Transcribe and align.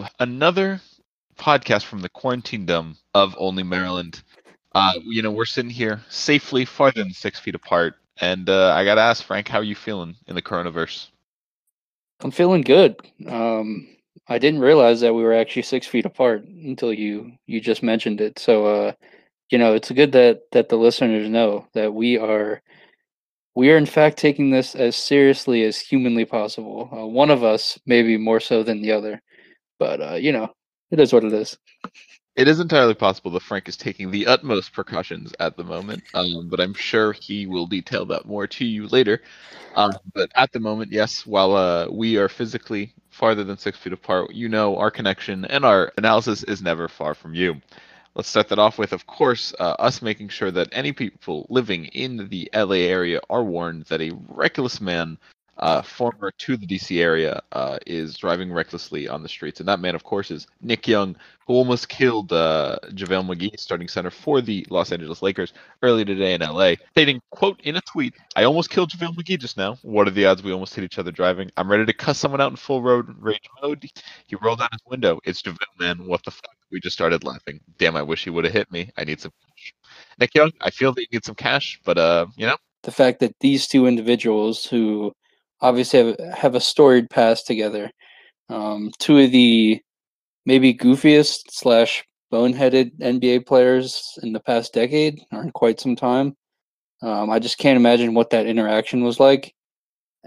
to 0.00 0.10
another 0.20 0.80
podcast 1.36 1.84
from 1.84 2.00
the 2.00 2.08
quarantine 2.08 2.66
dome 2.66 2.96
of 3.14 3.34
Only 3.38 3.62
Maryland. 3.62 4.22
Uh, 4.74 4.92
you 5.04 5.22
know, 5.22 5.30
we're 5.30 5.44
sitting 5.44 5.70
here 5.70 6.00
safely 6.08 6.64
farther 6.64 7.02
than 7.02 7.12
six 7.12 7.38
feet 7.38 7.54
apart, 7.54 7.94
and 8.20 8.48
uh, 8.48 8.72
I 8.72 8.84
gotta 8.84 9.00
ask 9.00 9.24
Frank, 9.24 9.48
how 9.48 9.58
are 9.58 9.64
you 9.64 9.74
feeling 9.74 10.16
in 10.26 10.34
the 10.34 10.42
coronavirus? 10.42 11.08
I'm 12.22 12.30
feeling 12.30 12.62
good. 12.62 12.96
Um, 13.26 13.88
I 14.28 14.38
didn't 14.38 14.60
realize 14.60 15.00
that 15.00 15.14
we 15.14 15.22
were 15.22 15.32
actually 15.32 15.62
six 15.62 15.86
feet 15.86 16.04
apart 16.04 16.44
until 16.44 16.92
you 16.92 17.32
you 17.46 17.60
just 17.60 17.82
mentioned 17.82 18.20
it. 18.20 18.38
So, 18.38 18.66
uh, 18.66 18.92
you 19.50 19.58
know, 19.58 19.74
it's 19.74 19.90
good 19.90 20.12
that 20.12 20.42
that 20.52 20.68
the 20.68 20.76
listeners 20.76 21.28
know 21.28 21.66
that 21.74 21.92
we 21.92 22.18
are 22.18 22.62
we 23.56 23.70
are 23.70 23.76
in 23.76 23.86
fact 23.86 24.18
taking 24.18 24.50
this 24.50 24.74
as 24.74 24.94
seriously 24.94 25.64
as 25.64 25.80
humanly 25.80 26.24
possible. 26.24 26.88
Uh, 26.92 27.06
one 27.06 27.30
of 27.30 27.42
us 27.42 27.78
maybe 27.86 28.16
more 28.16 28.40
so 28.40 28.62
than 28.62 28.82
the 28.82 28.92
other, 28.92 29.20
but 29.80 30.02
uh, 30.02 30.14
you 30.16 30.32
know, 30.32 30.52
it 30.92 31.00
is 31.00 31.12
what 31.14 31.24
it 31.24 31.34
is. 31.34 31.58
It 32.36 32.48
is 32.48 32.60
entirely 32.60 32.94
possible 32.94 33.32
that 33.32 33.42
Frank 33.42 33.68
is 33.68 33.76
taking 33.76 34.10
the 34.10 34.28
utmost 34.28 34.72
precautions 34.72 35.34
at 35.40 35.56
the 35.56 35.64
moment, 35.64 36.04
um, 36.14 36.48
but 36.48 36.60
I'm 36.60 36.74
sure 36.74 37.12
he 37.12 37.46
will 37.46 37.66
detail 37.66 38.06
that 38.06 38.26
more 38.26 38.46
to 38.46 38.64
you 38.64 38.88
later. 38.88 39.22
Um, 39.76 39.92
but 40.14 40.30
at 40.36 40.52
the 40.52 40.60
moment, 40.60 40.92
yes, 40.92 41.26
while 41.26 41.56
uh, 41.56 41.88
we 41.90 42.18
are 42.18 42.30
physically 42.30 42.94
farther 43.10 43.44
than 43.44 43.58
six 43.58 43.78
feet 43.78 43.92
apart, 43.92 44.32
you 44.32 44.48
know 44.48 44.78
our 44.78 44.90
connection 44.90 45.44
and 45.46 45.64
our 45.64 45.92
analysis 45.98 46.44
is 46.44 46.62
never 46.62 46.88
far 46.88 47.14
from 47.14 47.34
you. 47.34 47.60
Let's 48.14 48.28
start 48.28 48.48
that 48.48 48.58
off 48.58 48.78
with, 48.78 48.92
of 48.92 49.06
course, 49.06 49.54
uh, 49.60 49.76
us 49.78 50.02
making 50.02 50.30
sure 50.30 50.50
that 50.52 50.68
any 50.72 50.92
people 50.92 51.46
living 51.50 51.86
in 51.86 52.28
the 52.28 52.50
LA 52.54 52.76
area 52.76 53.20
are 53.30 53.44
warned 53.44 53.84
that 53.86 54.00
a 54.02 54.12
reckless 54.28 54.80
man 54.80 55.18
uh, 55.60 55.82
former 55.82 56.32
to 56.38 56.56
the 56.56 56.66
DC 56.66 57.00
area, 57.00 57.40
uh, 57.52 57.78
is 57.86 58.16
driving 58.16 58.52
recklessly 58.52 59.08
on 59.08 59.22
the 59.22 59.28
streets. 59.28 59.60
And 59.60 59.68
that 59.68 59.80
man, 59.80 59.94
of 59.94 60.04
course, 60.04 60.30
is 60.30 60.46
Nick 60.62 60.88
Young, 60.88 61.14
who 61.46 61.54
almost 61.54 61.88
killed 61.88 62.32
uh, 62.32 62.78
JaVale 62.88 63.26
McGee, 63.26 63.60
starting 63.60 63.86
center 63.86 64.10
for 64.10 64.40
the 64.40 64.66
Los 64.70 64.90
Angeles 64.90 65.22
Lakers, 65.22 65.52
earlier 65.82 66.04
today 66.04 66.34
in 66.34 66.40
LA, 66.40 66.74
stating, 66.92 67.20
quote, 67.30 67.60
in 67.62 67.76
a 67.76 67.80
tweet, 67.82 68.14
I 68.36 68.44
almost 68.44 68.70
killed 68.70 68.90
JaVale 68.90 69.14
McGee 69.14 69.38
just 69.38 69.56
now. 69.56 69.76
What 69.82 70.08
are 70.08 70.12
the 70.12 70.26
odds 70.26 70.42
we 70.42 70.52
almost 70.52 70.74
hit 70.74 70.84
each 70.84 70.98
other 70.98 71.10
driving? 71.10 71.50
I'm 71.56 71.70
ready 71.70 71.84
to 71.84 71.92
cuss 71.92 72.18
someone 72.18 72.40
out 72.40 72.50
in 72.50 72.56
full 72.56 72.82
road 72.82 73.14
rage 73.18 73.48
mode. 73.62 73.84
He 74.26 74.36
rolled 74.36 74.62
out 74.62 74.72
his 74.72 74.82
window. 74.86 75.20
It's 75.24 75.42
JaVale, 75.42 75.78
man. 75.78 76.06
What 76.06 76.24
the 76.24 76.30
fuck? 76.30 76.56
We 76.72 76.80
just 76.80 76.96
started 76.96 77.24
laughing. 77.24 77.60
Damn, 77.78 77.96
I 77.96 78.02
wish 78.02 78.24
he 78.24 78.30
would 78.30 78.44
have 78.44 78.52
hit 78.54 78.70
me. 78.72 78.90
I 78.96 79.04
need 79.04 79.20
some 79.20 79.32
cash. 79.46 79.74
Nick 80.18 80.34
Young, 80.34 80.52
I 80.60 80.70
feel 80.70 80.92
that 80.92 81.00
you 81.00 81.08
need 81.12 81.24
some 81.24 81.34
cash, 81.34 81.80
but, 81.84 81.98
uh, 81.98 82.26
you 82.36 82.46
know. 82.46 82.56
The 82.82 82.92
fact 82.92 83.20
that 83.20 83.34
these 83.40 83.66
two 83.66 83.86
individuals 83.86 84.64
who 84.64 85.12
obviously 85.60 85.98
have, 85.98 86.34
have 86.34 86.54
a 86.54 86.60
storied 86.60 87.10
past 87.10 87.46
together. 87.46 87.90
Um, 88.48 88.90
two 88.98 89.18
of 89.18 89.30
the 89.30 89.80
maybe 90.46 90.74
goofiest 90.74 91.50
slash 91.50 92.04
boneheaded 92.32 92.96
NBA 92.98 93.46
players 93.46 94.18
in 94.22 94.32
the 94.32 94.40
past 94.40 94.72
decade 94.72 95.20
or 95.32 95.42
in 95.42 95.50
quite 95.50 95.80
some 95.80 95.96
time. 95.96 96.36
Um, 97.02 97.30
I 97.30 97.38
just 97.38 97.58
can't 97.58 97.76
imagine 97.76 98.14
what 98.14 98.30
that 98.30 98.46
interaction 98.46 99.02
was 99.02 99.18
like. 99.18 99.54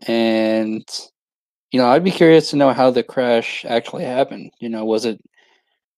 And, 0.08 0.84
you 1.72 1.80
know, 1.80 1.88
I'd 1.88 2.04
be 2.04 2.12
curious 2.12 2.50
to 2.50 2.56
know 2.56 2.74
how 2.74 2.90
the 2.90 3.04
crash 3.04 3.64
actually 3.66 4.06
happened. 4.06 4.52
You 4.60 4.70
know, 4.70 4.86
was 4.86 5.06
it 5.06 5.22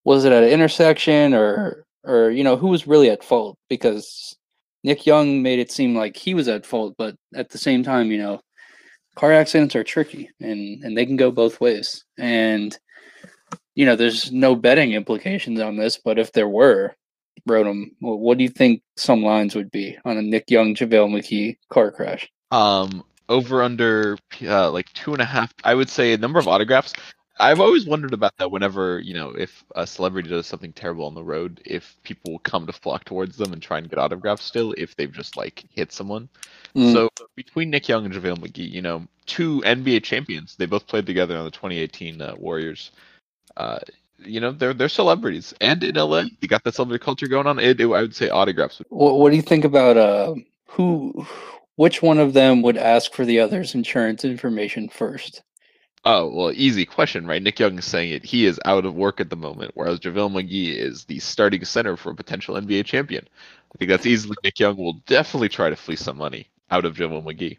was 0.04 0.26
it 0.26 0.32
at 0.32 0.44
an 0.44 0.50
intersection 0.50 1.34
or 1.34 1.86
or 2.04 2.30
you 2.30 2.44
know 2.44 2.56
who 2.58 2.68
was 2.68 2.88
really 2.88 3.10
at 3.10 3.24
fault? 3.24 3.58
Because 3.70 4.36
Nick 4.84 5.06
Young 5.06 5.42
made 5.42 5.60
it 5.60 5.72
seem 5.72 5.96
like 5.96 6.16
he 6.16 6.34
was 6.34 6.48
at 6.48 6.66
fault, 6.66 6.96
but 6.98 7.16
at 7.36 7.50
the 7.50 7.58
same 7.58 7.84
time, 7.84 8.12
you 8.12 8.18
know, 8.18 8.42
car 9.16 9.32
accidents 9.32 9.76
are 9.76 9.84
tricky 9.84 10.30
and 10.40 10.84
and 10.84 10.98
they 10.98 11.06
can 11.06 11.16
go 11.16 11.32
both 11.32 11.62
ways 11.62 12.04
and 12.18 12.78
you 13.76 13.86
know 13.86 13.96
there's 13.96 14.32
no 14.32 14.56
betting 14.56 14.94
implications 14.94 15.60
on 15.60 15.78
this 15.78 16.00
but 16.04 16.20
if 16.20 16.32
there 16.34 16.50
were 16.50 16.96
Rodham, 17.48 17.92
what 18.00 18.38
do 18.38 18.44
you 18.44 18.50
think 18.50 18.82
some 18.98 19.22
lines 19.22 19.56
would 19.56 19.70
be 19.70 19.98
on 20.04 20.18
a 20.18 20.22
Nick 20.22 20.50
Young 20.50 20.74
JaVale 20.74 21.10
McGee 21.10 21.58
car 21.70 21.92
crash? 21.92 22.30
Um, 22.52 23.04
over 23.30 23.62
under 23.62 24.18
uh, 24.42 24.72
like 24.72 24.92
two 24.94 25.14
and 25.14 25.22
a 25.22 25.26
half. 25.26 25.54
I 25.64 25.76
would 25.76 25.90
say 25.90 26.14
a 26.14 26.18
number 26.18 26.40
of 26.40 26.48
autographs. 26.48 26.94
I've 27.38 27.60
always 27.60 27.86
wondered 27.86 28.14
about 28.14 28.38
that. 28.38 28.52
Whenever 28.52 29.00
you 29.00 29.14
know, 29.14 29.32
if 29.32 29.64
a 29.76 29.86
celebrity 29.86 30.30
does 30.30 30.48
something 30.48 30.74
terrible 30.74 31.06
on 31.06 31.16
the 31.16 31.24
road, 31.24 31.62
if 31.66 31.98
people 32.04 32.32
will 32.32 32.40
come 32.40 32.66
to 32.66 32.74
flock 32.74 33.04
towards 33.04 33.38
them 33.38 33.54
and 33.54 33.62
try 33.62 33.78
and 33.78 33.90
get 33.90 34.00
autographs 34.00 34.46
still, 34.46 34.74
if 34.78 34.96
they've 34.96 35.12
just 35.12 35.36
like 35.36 35.66
hit 35.70 35.92
someone. 35.92 36.30
Mm. 36.76 36.94
So 36.94 37.10
between 37.36 37.70
Nick 37.70 37.88
Young 37.90 38.06
and 38.06 38.14
JaVale 38.14 38.40
McGee, 38.40 38.72
you 38.72 38.82
know, 38.82 39.08
two 39.26 39.62
NBA 39.66 40.04
champions. 40.04 40.56
They 40.56 40.66
both 40.66 40.88
played 40.88 41.06
together 41.06 41.38
on 41.38 41.46
the 41.46 41.52
2018 41.52 42.22
uh, 42.22 42.36
Warriors. 42.38 42.92
Uh, 43.58 43.80
you 44.20 44.40
know, 44.40 44.52
they're 44.52 44.74
they're 44.74 44.90
celebrities, 44.90 45.54
and 45.62 45.84
in 45.84 45.96
LA, 45.96 46.24
you 46.40 46.48
got 46.48 46.64
that 46.64 46.76
celebrity 46.76 47.04
culture 47.04 47.28
going 47.28 47.48
on. 47.48 47.60
It, 47.60 47.80
it, 47.80 47.86
I 47.86 48.02
would 48.02 48.16
say 48.16 48.30
autographs. 48.30 48.82
What, 48.90 49.20
what 49.20 49.30
do 49.30 49.36
you 49.36 49.42
think 49.42 49.66
about 49.66 49.98
uh, 49.98 50.36
who? 50.68 51.26
Which 51.76 52.02
one 52.02 52.20
of 52.20 52.32
them 52.32 52.62
would 52.62 52.78
ask 52.78 53.14
for 53.14 53.26
the 53.26 53.40
other's 53.42 53.76
insurance 53.76 54.24
information 54.24 54.88
first? 54.88 55.42
Oh 56.06 56.28
well, 56.28 56.52
easy 56.54 56.86
question, 56.86 57.26
right? 57.26 57.42
Nick 57.42 57.60
Young 57.60 57.80
is 57.80 57.86
saying 57.86 58.12
it. 58.12 58.24
He 58.24 58.46
is 58.46 58.60
out 58.66 58.86
of 58.86 58.94
work 58.94 59.20
at 59.20 59.32
the 59.32 59.36
moment, 59.36 59.72
whereas 59.74 60.00
JaVale 60.00 60.32
McGee 60.32 60.76
is 60.76 61.06
the 61.06 61.18
starting 61.20 61.66
center 61.66 61.98
for 61.98 62.12
a 62.12 62.16
potential 62.16 62.56
NBA 62.56 62.86
champion. 62.86 63.28
I 63.74 63.78
think 63.78 63.90
that's 63.90 64.06
easily 64.06 64.36
Nick 64.44 64.60
Young 64.60 64.78
will 64.78 65.02
definitely 65.08 65.50
try 65.50 65.70
to 65.70 65.76
fleece 65.76 66.02
some 66.02 66.18
money 66.18 66.48
out 66.70 66.86
of 66.86 66.96
JaVale 66.96 67.24
McGee. 67.24 67.58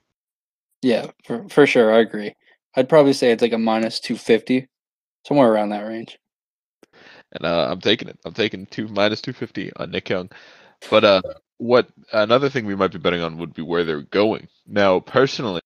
Yeah, 0.82 1.10
for, 1.24 1.48
for 1.48 1.66
sure. 1.66 1.92
I 1.92 1.98
agree. 1.98 2.34
I'd 2.76 2.88
probably 2.88 3.14
say 3.14 3.32
it's 3.32 3.42
like 3.42 3.52
a 3.52 3.58
minus 3.58 3.98
250, 3.98 4.68
somewhere 5.26 5.50
around 5.50 5.70
that 5.70 5.86
range. 5.86 6.18
And 7.32 7.44
uh, 7.44 7.68
I'm 7.70 7.80
taking 7.80 8.08
it. 8.08 8.18
I'm 8.24 8.34
taking 8.34 8.66
two 8.66 8.86
minus 8.86 9.20
250 9.22 9.72
on 9.76 9.90
Nick 9.90 10.08
Young. 10.08 10.30
But 10.88 11.04
uh, 11.04 11.22
what 11.58 11.88
another 12.12 12.48
thing 12.48 12.66
we 12.66 12.76
might 12.76 12.92
be 12.92 12.98
betting 12.98 13.22
on 13.22 13.38
would 13.38 13.54
be 13.54 13.62
where 13.62 13.82
they're 13.82 14.02
going. 14.02 14.46
Now, 14.66 15.00
personally, 15.00 15.62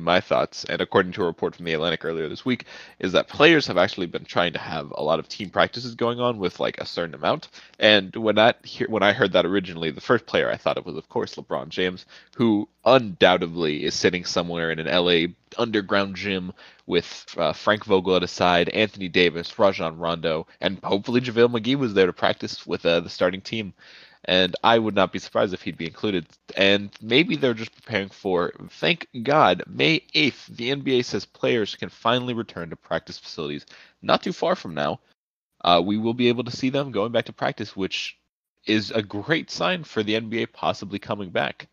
my 0.00 0.20
thoughts, 0.20 0.64
and 0.64 0.80
according 0.80 1.12
to 1.12 1.22
a 1.22 1.26
report 1.26 1.54
from 1.54 1.64
the 1.64 1.72
Atlantic 1.72 2.04
earlier 2.04 2.28
this 2.28 2.44
week, 2.44 2.64
is 2.98 3.12
that 3.12 3.28
players 3.28 3.68
have 3.68 3.78
actually 3.78 4.08
been 4.08 4.24
trying 4.24 4.52
to 4.52 4.58
have 4.58 4.90
a 4.90 5.02
lot 5.02 5.20
of 5.20 5.28
team 5.28 5.48
practices 5.48 5.94
going 5.94 6.18
on 6.18 6.38
with 6.38 6.58
like 6.58 6.78
a 6.78 6.84
certain 6.84 7.14
amount. 7.14 7.48
And 7.78 8.14
when 8.16 8.34
that 8.34 8.66
when 8.88 9.04
I 9.04 9.12
heard 9.12 9.32
that 9.34 9.46
originally, 9.46 9.92
the 9.92 10.00
first 10.00 10.26
player 10.26 10.50
I 10.50 10.56
thought 10.56 10.76
it 10.76 10.84
was, 10.84 10.96
of 10.96 11.08
course, 11.08 11.36
LeBron 11.36 11.68
James, 11.68 12.04
who 12.34 12.68
undoubtedly 12.84 13.84
is 13.84 13.94
sitting 13.94 14.24
somewhere 14.24 14.72
in 14.72 14.80
an 14.80 14.88
LA 14.88 15.28
underground 15.56 16.16
gym 16.16 16.52
with 16.86 17.24
uh, 17.36 17.52
Frank 17.52 17.84
Vogel 17.84 18.16
at 18.16 18.22
his 18.22 18.32
side, 18.32 18.68
Anthony 18.70 19.08
Davis, 19.08 19.56
Rajon 19.56 19.98
Rondo, 19.98 20.48
and 20.60 20.80
hopefully 20.82 21.20
JaVale 21.20 21.60
McGee 21.60 21.76
was 21.76 21.94
there 21.94 22.06
to 22.06 22.12
practice 22.12 22.66
with 22.66 22.84
uh, 22.84 22.98
the 23.00 23.08
starting 23.08 23.40
team 23.40 23.72
and 24.26 24.56
I 24.62 24.78
would 24.78 24.94
not 24.94 25.12
be 25.12 25.20
surprised 25.20 25.54
if 25.54 25.62
he'd 25.62 25.78
be 25.78 25.86
included. 25.86 26.26
And 26.56 26.90
maybe 27.00 27.36
they're 27.36 27.54
just 27.54 27.74
preparing 27.74 28.08
for, 28.08 28.52
thank 28.70 29.06
God, 29.22 29.62
May 29.68 30.00
8th, 30.14 30.46
the 30.46 30.72
NBA 30.72 31.04
says 31.04 31.24
players 31.24 31.76
can 31.76 31.88
finally 31.88 32.34
return 32.34 32.70
to 32.70 32.76
practice 32.76 33.18
facilities. 33.18 33.66
Not 34.02 34.22
too 34.22 34.32
far 34.32 34.56
from 34.56 34.74
now, 34.74 35.00
uh, 35.62 35.80
we 35.84 35.96
will 35.96 36.14
be 36.14 36.28
able 36.28 36.44
to 36.44 36.56
see 36.56 36.70
them 36.70 36.90
going 36.90 37.12
back 37.12 37.26
to 37.26 37.32
practice, 37.32 37.76
which 37.76 38.18
is 38.66 38.90
a 38.90 39.02
great 39.02 39.50
sign 39.50 39.84
for 39.84 40.02
the 40.02 40.14
NBA 40.14 40.52
possibly 40.52 40.98
coming 40.98 41.30
back. 41.30 41.68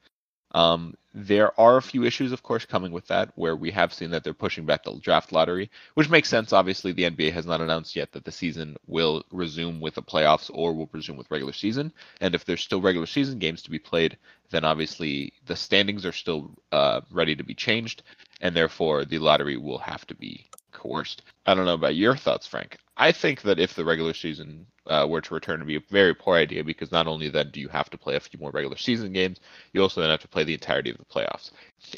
Um, 0.54 0.96
there 1.16 1.60
are 1.60 1.78
a 1.78 1.82
few 1.82 2.04
issues, 2.04 2.32
of 2.32 2.42
course, 2.42 2.66
coming 2.66 2.92
with 2.92 3.08
that, 3.08 3.32
where 3.36 3.56
we 3.56 3.72
have 3.72 3.94
seen 3.94 4.12
that 4.12 4.24
they're 4.24 4.34
pushing 4.34 4.66
back 4.66 4.84
the 4.84 4.96
draft 4.96 5.32
lottery, 5.32 5.70
which 5.94 6.10
makes 6.10 6.30
sense. 6.30 6.54
Obviously, 6.54 6.92
the 6.92 7.04
NBA 7.04 7.32
has 7.34 7.46
not 7.46 7.62
announced 7.62 7.96
yet 7.96 8.12
that 8.14 8.26
the 8.26 8.32
season 8.32 8.78
will 8.88 9.24
resume 9.32 9.80
with 9.80 9.96
the 9.96 10.02
playoffs 10.02 10.50
or 10.54 10.74
will 10.74 10.90
resume 10.92 11.18
with 11.18 11.30
regular 11.30 11.54
season. 11.54 11.94
And 12.22 12.34
if 12.34 12.46
there's 12.46 12.62
still 12.62 12.82
regular 12.82 13.06
season 13.06 13.38
games 13.38 13.62
to 13.64 13.72
be 13.72 13.80
played, 13.80 14.18
then 14.50 14.66
obviously 14.66 15.34
the 15.46 15.56
standings 15.56 16.06
are 16.06 16.12
still 16.12 16.52
uh, 16.72 17.02
ready 17.12 17.36
to 17.36 17.44
be 17.44 17.54
changed, 17.54 18.04
and 18.42 18.56
therefore 18.56 19.06
the 19.06 19.20
lottery 19.20 19.58
will 19.58 19.80
have 19.80 20.06
to 20.08 20.16
be 20.16 20.48
coerced. 20.74 21.22
I 21.46 21.54
don't 21.54 21.66
know 21.66 21.74
about 21.74 21.96
your 21.96 22.16
thoughts, 22.16 22.48
Frank. 22.48 22.78
I 22.98 23.12
think 23.12 23.42
that 23.42 23.60
if 23.60 23.74
the 23.74 23.86
regular 23.86 24.14
season 24.14 24.68
uh, 24.88 25.08
were 25.10 25.22
to 25.22 25.34
return, 25.34 25.60
would 25.60 25.68
be 25.68 25.78
a 25.78 25.84
very 25.90 26.14
poor 26.14 26.36
idea 26.36 26.64
because 26.64 26.92
not 26.92 27.08
only 27.08 27.30
then 27.30 27.50
do 27.52 27.60
you 27.60 27.70
have 27.70 27.90
to 27.90 27.98
play 27.98 28.16
a 28.16 28.20
few 28.20 28.40
more 28.40 28.52
regular 28.52 28.78
season 28.78 29.14
games, 29.14 29.40
you 29.72 29.82
also 29.82 30.02
then 30.02 30.10
have 30.10 30.22
to 30.22 30.28
play 30.28 30.44
the 30.44 30.54
entirety 30.54 30.92
of 30.92 30.98
the 30.98 31.06
playoffs. 31.06 31.52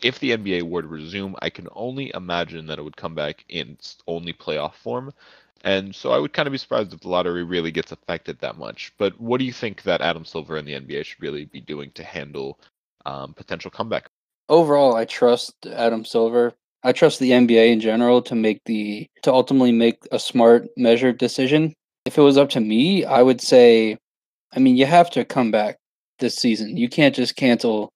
If 0.04 0.20
the 0.20 0.32
NBA 0.32 0.64
were 0.64 0.82
to 0.82 0.88
resume, 0.88 1.36
I 1.42 1.50
can 1.50 1.68
only 1.74 2.12
imagine 2.14 2.68
that 2.68 2.80
it 2.80 2.84
would 2.84 2.98
come 2.98 3.16
back 3.16 3.44
in 3.50 3.78
only 4.08 4.34
playoff 4.34 4.76
form. 4.76 5.14
And 5.64 5.96
so 5.96 6.12
I 6.12 6.20
would 6.20 6.32
kind 6.32 6.48
of 6.48 6.52
be 6.52 6.60
surprised 6.60 6.94
if 6.94 7.02
the 7.02 7.10
lottery 7.10 7.44
really 7.44 7.72
gets 7.72 7.92
affected 7.92 8.40
that 8.40 8.58
much. 8.58 8.94
But 8.98 9.20
what 9.20 9.40
do 9.40 9.46
you 9.46 9.54
think 9.54 9.82
that 9.84 10.02
Adam 10.02 10.24
Silver 10.24 10.58
and 10.58 10.68
the 10.68 10.80
NBA 10.80 11.04
should 11.06 11.22
really 11.22 11.46
be 11.46 11.60
doing 11.60 11.92
to 11.96 12.04
handle 12.04 12.60
um, 13.06 13.34
potential 13.34 13.72
comeback? 13.72 14.10
Overall, 14.48 14.96
I 14.96 15.06
trust 15.06 15.66
Adam 15.66 16.06
Silver 16.06 16.54
I 16.86 16.92
trust 16.92 17.20
the 17.20 17.32
NBA 17.32 17.72
in 17.72 17.80
general 17.80 18.22
to 18.22 18.36
make 18.36 18.62
the 18.66 19.10
to 19.24 19.34
ultimately 19.34 19.72
make 19.72 19.98
a 20.12 20.20
smart, 20.20 20.68
measured 20.78 21.18
decision. 21.18 21.74
If 22.06 22.20
it 22.20 22.22
was 22.22 22.38
up 22.38 22.50
to 22.52 22.60
me, 22.60 23.04
I 23.04 23.24
would 23.24 23.42
say, 23.42 23.98
I 24.54 24.60
mean, 24.60 24.78
you 24.78 24.86
have 24.86 25.10
to 25.12 25.26
come 25.26 25.50
back 25.50 25.78
this 26.20 26.36
season. 26.36 26.78
You 26.78 26.88
can't 26.88 27.16
just 27.16 27.36
cancel 27.36 27.92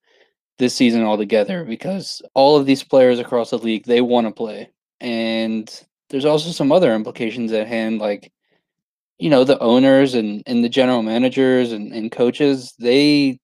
this 0.57 0.75
season 0.75 1.03
altogether 1.03 1.63
because 1.65 2.19
all 2.33 2.57
of 2.57 2.65
these 2.65 2.83
players 2.83 3.19
across 3.19 3.51
the 3.51 3.59
league 3.59 3.85
they 3.85 4.01
want 4.01 4.25
to 4.25 4.33
play, 4.33 4.71
and 4.99 5.71
there's 6.09 6.25
also 6.25 6.49
some 6.49 6.71
other 6.71 6.95
implications 6.95 7.51
at 7.51 7.67
hand, 7.67 7.99
like 7.99 8.31
you 9.19 9.29
know 9.29 9.43
the 9.43 9.59
owners 9.59 10.15
and 10.15 10.41
and 10.47 10.63
the 10.63 10.69
general 10.69 11.03
managers 11.03 11.71
and, 11.71 11.93
and 11.93 12.11
coaches 12.11 12.73
they 12.79 13.37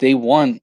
they 0.00 0.14
want 0.14 0.60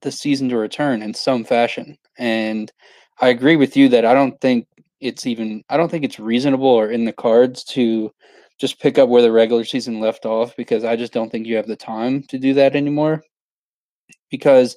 the 0.00 0.10
season 0.10 0.48
to 0.48 0.56
return 0.56 1.00
in 1.00 1.14
some 1.14 1.44
fashion 1.44 1.96
and 2.18 2.72
i 3.22 3.28
agree 3.28 3.56
with 3.56 3.76
you 3.76 3.88
that 3.88 4.04
i 4.04 4.12
don't 4.12 4.38
think 4.40 4.66
it's 5.00 5.26
even 5.26 5.64
i 5.70 5.76
don't 5.76 5.90
think 5.90 6.04
it's 6.04 6.20
reasonable 6.20 6.68
or 6.68 6.90
in 6.90 7.04
the 7.04 7.12
cards 7.12 7.64
to 7.64 8.12
just 8.58 8.80
pick 8.80 8.98
up 8.98 9.08
where 9.08 9.22
the 9.22 9.32
regular 9.32 9.64
season 9.64 10.00
left 10.00 10.26
off 10.26 10.54
because 10.56 10.84
i 10.84 10.94
just 10.94 11.12
don't 11.12 11.30
think 11.30 11.46
you 11.46 11.56
have 11.56 11.66
the 11.66 11.76
time 11.76 12.22
to 12.24 12.38
do 12.38 12.52
that 12.52 12.76
anymore 12.76 13.22
because 14.30 14.76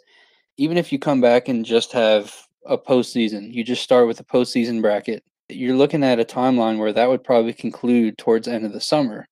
even 0.57 0.77
if 0.77 0.91
you 0.93 0.97
come 0.97 1.19
back 1.19 1.49
and 1.49 1.65
just 1.65 1.91
have 1.91 2.33
a 2.65 2.77
postseason 2.77 3.53
you 3.53 3.63
just 3.63 3.83
start 3.83 4.07
with 4.07 4.19
a 4.21 4.23
postseason 4.23 4.81
bracket 4.81 5.21
you're 5.49 5.75
looking 5.75 6.03
at 6.03 6.19
a 6.19 6.25
timeline 6.25 6.77
where 6.77 6.93
that 6.93 7.09
would 7.09 7.23
probably 7.23 7.53
conclude 7.53 8.17
towards 8.17 8.47
end 8.47 8.65
of 8.65 8.73
the 8.73 8.81
summer. 8.81 9.27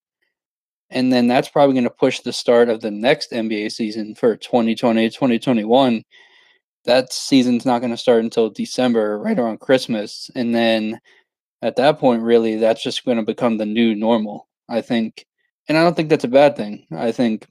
And 0.90 1.12
then 1.12 1.28
that's 1.28 1.50
probably 1.50 1.74
going 1.74 1.86
to 1.86 1.90
push 1.90 2.20
the 2.20 2.34
start 2.34 2.70
of 2.70 2.82
the 2.82 2.92
next 2.92 3.32
NBA 3.32 3.72
season 3.72 4.14
for 4.14 4.36
2020, 4.36 5.10
2021. 5.10 6.04
That 6.86 7.14
season's 7.14 7.66
not 7.66 7.80
going 7.80 7.92
to 7.92 7.98
start 7.98 8.24
until 8.24 8.50
December, 8.50 9.20
right 9.20 9.38
around 9.40 9.60
Christmas. 9.60 10.30
And 10.36 10.54
then 10.54 11.00
at 11.62 11.78
that 11.78 12.00
point, 12.00 12.24
really, 12.24 12.58
that's 12.58 12.84
just 12.84 13.06
going 13.06 13.18
to 13.18 13.24
become 13.24 13.58
the 13.58 13.66
new 13.66 13.96
normal, 13.96 14.48
I 14.70 14.82
think. 14.82 15.26
And 15.68 15.78
I 15.78 15.84
don't 15.84 15.96
think 15.96 16.10
that's 16.10 16.26
a 16.26 16.30
bad 16.30 16.58
thing. 16.58 16.86
I 16.92 17.12
think 17.12 17.48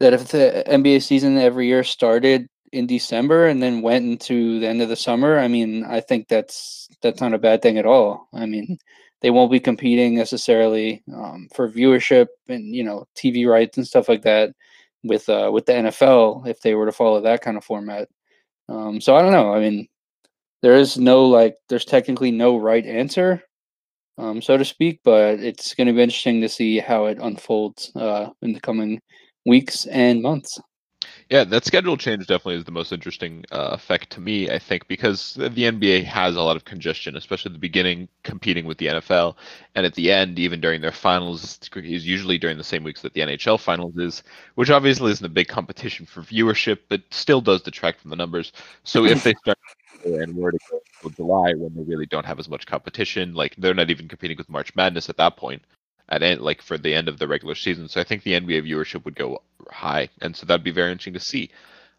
that 0.00 0.12
if 0.12 0.28
the 0.28 0.64
NBA 0.66 1.02
season 1.02 1.38
every 1.38 1.68
year 1.68 1.84
started 1.84 2.48
in 2.72 2.86
December 2.86 3.46
and 3.46 3.62
then 3.62 3.80
went 3.80 4.04
into 4.04 4.60
the 4.60 4.66
end 4.68 4.82
of 4.82 4.88
the 4.88 4.96
summer, 4.96 5.38
I 5.38 5.48
mean, 5.48 5.84
I 5.84 6.00
think 6.00 6.28
that's 6.28 6.88
that's 7.02 7.20
not 7.20 7.34
a 7.34 7.38
bad 7.38 7.62
thing 7.62 7.78
at 7.78 7.86
all. 7.86 8.28
I 8.34 8.46
mean, 8.46 8.78
they 9.22 9.30
won't 9.30 9.52
be 9.52 9.60
competing 9.60 10.14
necessarily 10.14 11.02
um, 11.14 11.48
for 11.54 11.70
viewership 11.70 12.26
and 12.48 12.74
you 12.74 12.84
know 12.84 13.06
TV 13.16 13.48
rights 13.48 13.76
and 13.76 13.86
stuff 13.86 14.08
like 14.08 14.22
that 14.22 14.52
with 15.04 15.28
uh, 15.28 15.50
with 15.52 15.66
the 15.66 15.72
NFL 15.72 16.46
if 16.46 16.60
they 16.60 16.74
were 16.74 16.86
to 16.86 16.92
follow 16.92 17.20
that 17.20 17.42
kind 17.42 17.56
of 17.56 17.64
format. 17.64 18.08
Um, 18.68 19.00
so 19.00 19.16
I 19.16 19.22
don't 19.22 19.32
know. 19.32 19.54
I 19.54 19.60
mean, 19.60 19.86
there 20.62 20.74
is 20.74 20.98
no 20.98 21.24
like, 21.26 21.56
there's 21.68 21.84
technically 21.84 22.30
no 22.30 22.56
right 22.56 22.84
answer, 22.84 23.42
um, 24.18 24.42
so 24.42 24.56
to 24.56 24.64
speak, 24.64 25.00
but 25.04 25.40
it's 25.40 25.74
going 25.74 25.86
to 25.88 25.92
be 25.92 26.02
interesting 26.02 26.40
to 26.40 26.48
see 26.48 26.78
how 26.78 27.06
it 27.06 27.18
unfolds 27.20 27.92
uh, 27.96 28.30
in 28.42 28.52
the 28.52 28.60
coming 28.60 29.00
weeks 29.46 29.86
and 29.86 30.22
months. 30.22 30.60
Yeah, 31.28 31.44
that 31.44 31.64
schedule 31.64 31.96
change 31.96 32.26
definitely 32.26 32.56
is 32.56 32.64
the 32.64 32.70
most 32.70 32.92
interesting 32.92 33.44
uh, 33.50 33.70
effect 33.72 34.10
to 34.10 34.20
me, 34.20 34.48
I 34.48 34.58
think, 34.58 34.86
because 34.86 35.34
the 35.34 35.48
NBA 35.48 36.04
has 36.04 36.36
a 36.36 36.42
lot 36.42 36.56
of 36.56 36.64
congestion, 36.64 37.16
especially 37.16 37.50
at 37.50 37.54
the 37.54 37.58
beginning, 37.58 38.08
competing 38.22 38.64
with 38.64 38.78
the 38.78 38.86
NFL, 38.86 39.36
and 39.74 39.84
at 39.84 39.94
the 39.94 40.12
end, 40.12 40.38
even 40.38 40.60
during 40.60 40.80
their 40.80 40.92
finals, 40.92 41.58
is 41.74 42.06
usually 42.06 42.38
during 42.38 42.58
the 42.58 42.64
same 42.64 42.84
weeks 42.84 43.02
that 43.02 43.12
the 43.12 43.22
NHL 43.22 43.58
finals 43.58 43.96
is, 43.96 44.22
which 44.54 44.70
obviously 44.70 45.10
isn't 45.10 45.26
a 45.26 45.28
big 45.28 45.48
competition 45.48 46.06
for 46.06 46.22
viewership, 46.22 46.78
but 46.88 47.02
still 47.10 47.40
does 47.40 47.62
detract 47.62 48.00
from 48.00 48.10
the 48.10 48.16
numbers. 48.16 48.52
So 48.84 49.04
if 49.04 49.24
they 49.24 49.34
start 49.34 49.58
and 50.04 50.36
were 50.36 50.52
to 50.52 50.58
go 50.70 50.80
until 51.02 51.26
July 51.26 51.54
when 51.54 51.74
they 51.74 51.82
really 51.82 52.06
don't 52.06 52.26
have 52.26 52.38
as 52.38 52.48
much 52.48 52.66
competition, 52.66 53.34
like 53.34 53.56
they're 53.56 53.74
not 53.74 53.90
even 53.90 54.06
competing 54.06 54.36
with 54.36 54.48
March 54.48 54.74
Madness 54.76 55.08
at 55.08 55.16
that 55.16 55.36
point 55.36 55.62
at 56.08 56.22
end, 56.22 56.40
like 56.40 56.62
for 56.62 56.78
the 56.78 56.94
end 56.94 57.08
of 57.08 57.18
the 57.18 57.28
regular 57.28 57.54
season. 57.54 57.88
So 57.88 58.00
I 58.00 58.04
think 58.04 58.22
the 58.22 58.34
NBA 58.34 58.68
viewership 58.68 59.04
would 59.04 59.16
go 59.16 59.42
high, 59.70 60.08
and 60.20 60.36
so 60.36 60.46
that'd 60.46 60.64
be 60.64 60.70
very 60.70 60.92
interesting 60.92 61.14
to 61.14 61.20
see. 61.20 61.50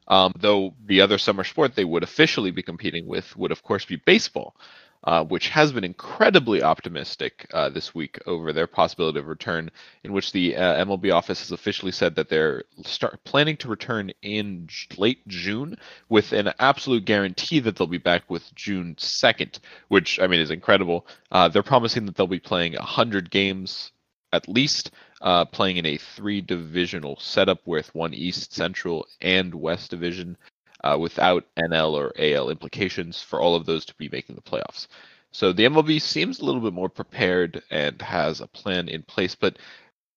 Um, 0.07 0.33
though 0.39 0.73
the 0.85 1.01
other 1.01 1.17
summer 1.17 1.43
sport 1.43 1.75
they 1.75 1.83
would 1.83 2.03
officially 2.03 2.51
be 2.51 2.63
competing 2.63 3.07
with 3.07 3.35
would 3.35 3.51
of 3.51 3.61
course 3.61 3.83
be 3.83 3.97
baseball, 3.97 4.55
uh, 5.03 5.23
which 5.23 5.49
has 5.49 5.71
been 5.71 5.83
incredibly 5.83 6.63
optimistic 6.63 7.45
uh, 7.53 7.69
this 7.69 7.93
week 7.93 8.19
over 8.25 8.53
their 8.53 8.67
possibility 8.67 9.19
of 9.19 9.27
return, 9.27 9.69
in 10.03 10.13
which 10.13 10.31
the 10.31 10.55
uh, 10.55 10.85
MLB 10.85 11.13
office 11.13 11.39
has 11.39 11.51
officially 11.51 11.91
said 11.91 12.15
that 12.15 12.29
they're 12.29 12.63
start 12.83 13.21
planning 13.25 13.57
to 13.57 13.67
return 13.67 14.11
in 14.21 14.69
late 14.97 15.27
June 15.27 15.77
with 16.09 16.31
an 16.31 16.53
absolute 16.59 17.05
guarantee 17.05 17.59
that 17.59 17.75
they'll 17.75 17.87
be 17.87 17.97
back 17.97 18.29
with 18.29 18.53
June 18.55 18.95
2nd, 18.97 19.59
which 19.89 20.19
I 20.19 20.27
mean 20.27 20.39
is 20.39 20.51
incredible. 20.51 21.05
Uh, 21.31 21.49
they're 21.49 21.63
promising 21.63 22.05
that 22.05 22.15
they'll 22.15 22.27
be 22.27 22.39
playing 22.39 22.73
100 22.73 23.29
games 23.29 23.91
at 24.33 24.47
least 24.47 24.91
uh, 25.21 25.45
playing 25.45 25.77
in 25.77 25.85
a 25.85 25.97
three 25.97 26.41
divisional 26.41 27.17
setup 27.19 27.59
with 27.65 27.93
one 27.95 28.13
East, 28.13 28.53
Central, 28.53 29.07
and 29.21 29.53
West 29.53 29.89
division 29.91 30.37
uh, 30.83 30.97
without 30.99 31.45
NL 31.57 31.93
or 31.93 32.13
AL 32.17 32.49
implications 32.49 33.21
for 33.21 33.39
all 33.39 33.55
of 33.55 33.65
those 33.65 33.85
to 33.85 33.95
be 33.95 34.09
making 34.11 34.35
the 34.35 34.41
playoffs. 34.41 34.87
So 35.31 35.51
the 35.51 35.65
MLB 35.65 36.01
seems 36.01 36.39
a 36.39 36.45
little 36.45 36.61
bit 36.61 36.73
more 36.73 36.89
prepared 36.89 37.61
and 37.69 38.01
has 38.01 38.41
a 38.41 38.47
plan 38.47 38.87
in 38.89 39.03
place, 39.03 39.35
but 39.35 39.57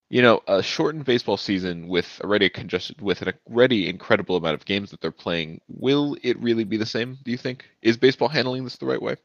you 0.09 0.21
know, 0.21 0.41
a 0.45 0.61
shortened 0.61 1.05
baseball 1.05 1.37
season 1.37 1.87
with 1.87 2.19
already 2.21 2.49
congested 2.49 3.01
with 3.01 3.21
an 3.21 3.33
already 3.49 3.87
incredible 3.87 4.35
amount 4.35 4.55
of 4.55 4.65
games 4.65 4.91
that 4.91 4.99
they're 4.99 5.09
playing, 5.09 5.61
will 5.69 6.17
it 6.21 6.37
really 6.41 6.65
be 6.65 6.75
the 6.75 6.85
same? 6.85 7.17
Do 7.23 7.31
you 7.31 7.37
think? 7.37 7.65
Is 7.81 7.95
baseball 7.95 8.27
handling 8.27 8.65
this 8.65 8.75
the 8.75 8.85
right 8.85 9.01
way? 9.01 9.15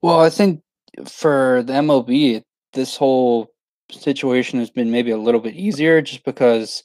Well, 0.00 0.20
I 0.20 0.30
think 0.30 0.62
for 1.06 1.64
the 1.66 1.72
MLB, 1.72 2.44
this 2.72 2.96
whole 2.96 3.48
situation 3.90 4.58
has 4.58 4.70
been 4.70 4.90
maybe 4.90 5.10
a 5.10 5.18
little 5.18 5.40
bit 5.40 5.54
easier 5.54 6.00
just 6.00 6.24
because 6.24 6.82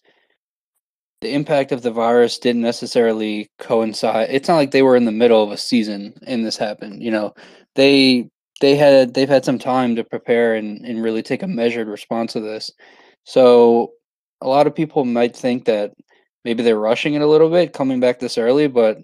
the 1.22 1.34
impact 1.34 1.72
of 1.72 1.82
the 1.82 1.92
virus 1.92 2.38
didn't 2.38 2.62
necessarily 2.62 3.50
coincide. 3.60 4.30
It's 4.30 4.48
not 4.48 4.58
like 4.58 4.72
they 4.72 4.84
were 4.84 4.96
in 4.96 5.06
the 5.06 5.12
middle 5.12 5.44
of 5.44 5.52
a 5.52 5.58
season 5.58 6.14
and 6.28 6.46
this 6.46 6.58
happened. 6.58 7.02
You 7.02 7.12
know, 7.12 7.34
they 7.76 8.30
they 8.62 8.76
had 8.76 9.14
they've 9.14 9.30
had 9.30 9.46
some 9.46 9.60
time 9.60 9.96
to 9.96 10.04
prepare 10.04 10.56
and, 10.56 10.86
and 10.86 11.04
really 11.04 11.24
take 11.24 11.44
a 11.44 11.48
measured 11.48 11.88
response 11.88 12.34
to 12.34 12.40
this. 12.40 12.72
So 13.24 13.92
a 14.42 14.48
lot 14.48 14.68
of 14.68 14.76
people 14.76 15.06
might 15.06 15.36
think 15.36 15.66
that 15.66 15.94
maybe 16.46 16.64
they're 16.64 16.80
rushing 16.80 17.16
it 17.16 17.22
a 17.22 17.28
little 17.28 17.50
bit 17.50 17.74
coming 17.74 18.00
back 18.00 18.20
this 18.20 18.38
early, 18.38 18.68
but 18.68 18.98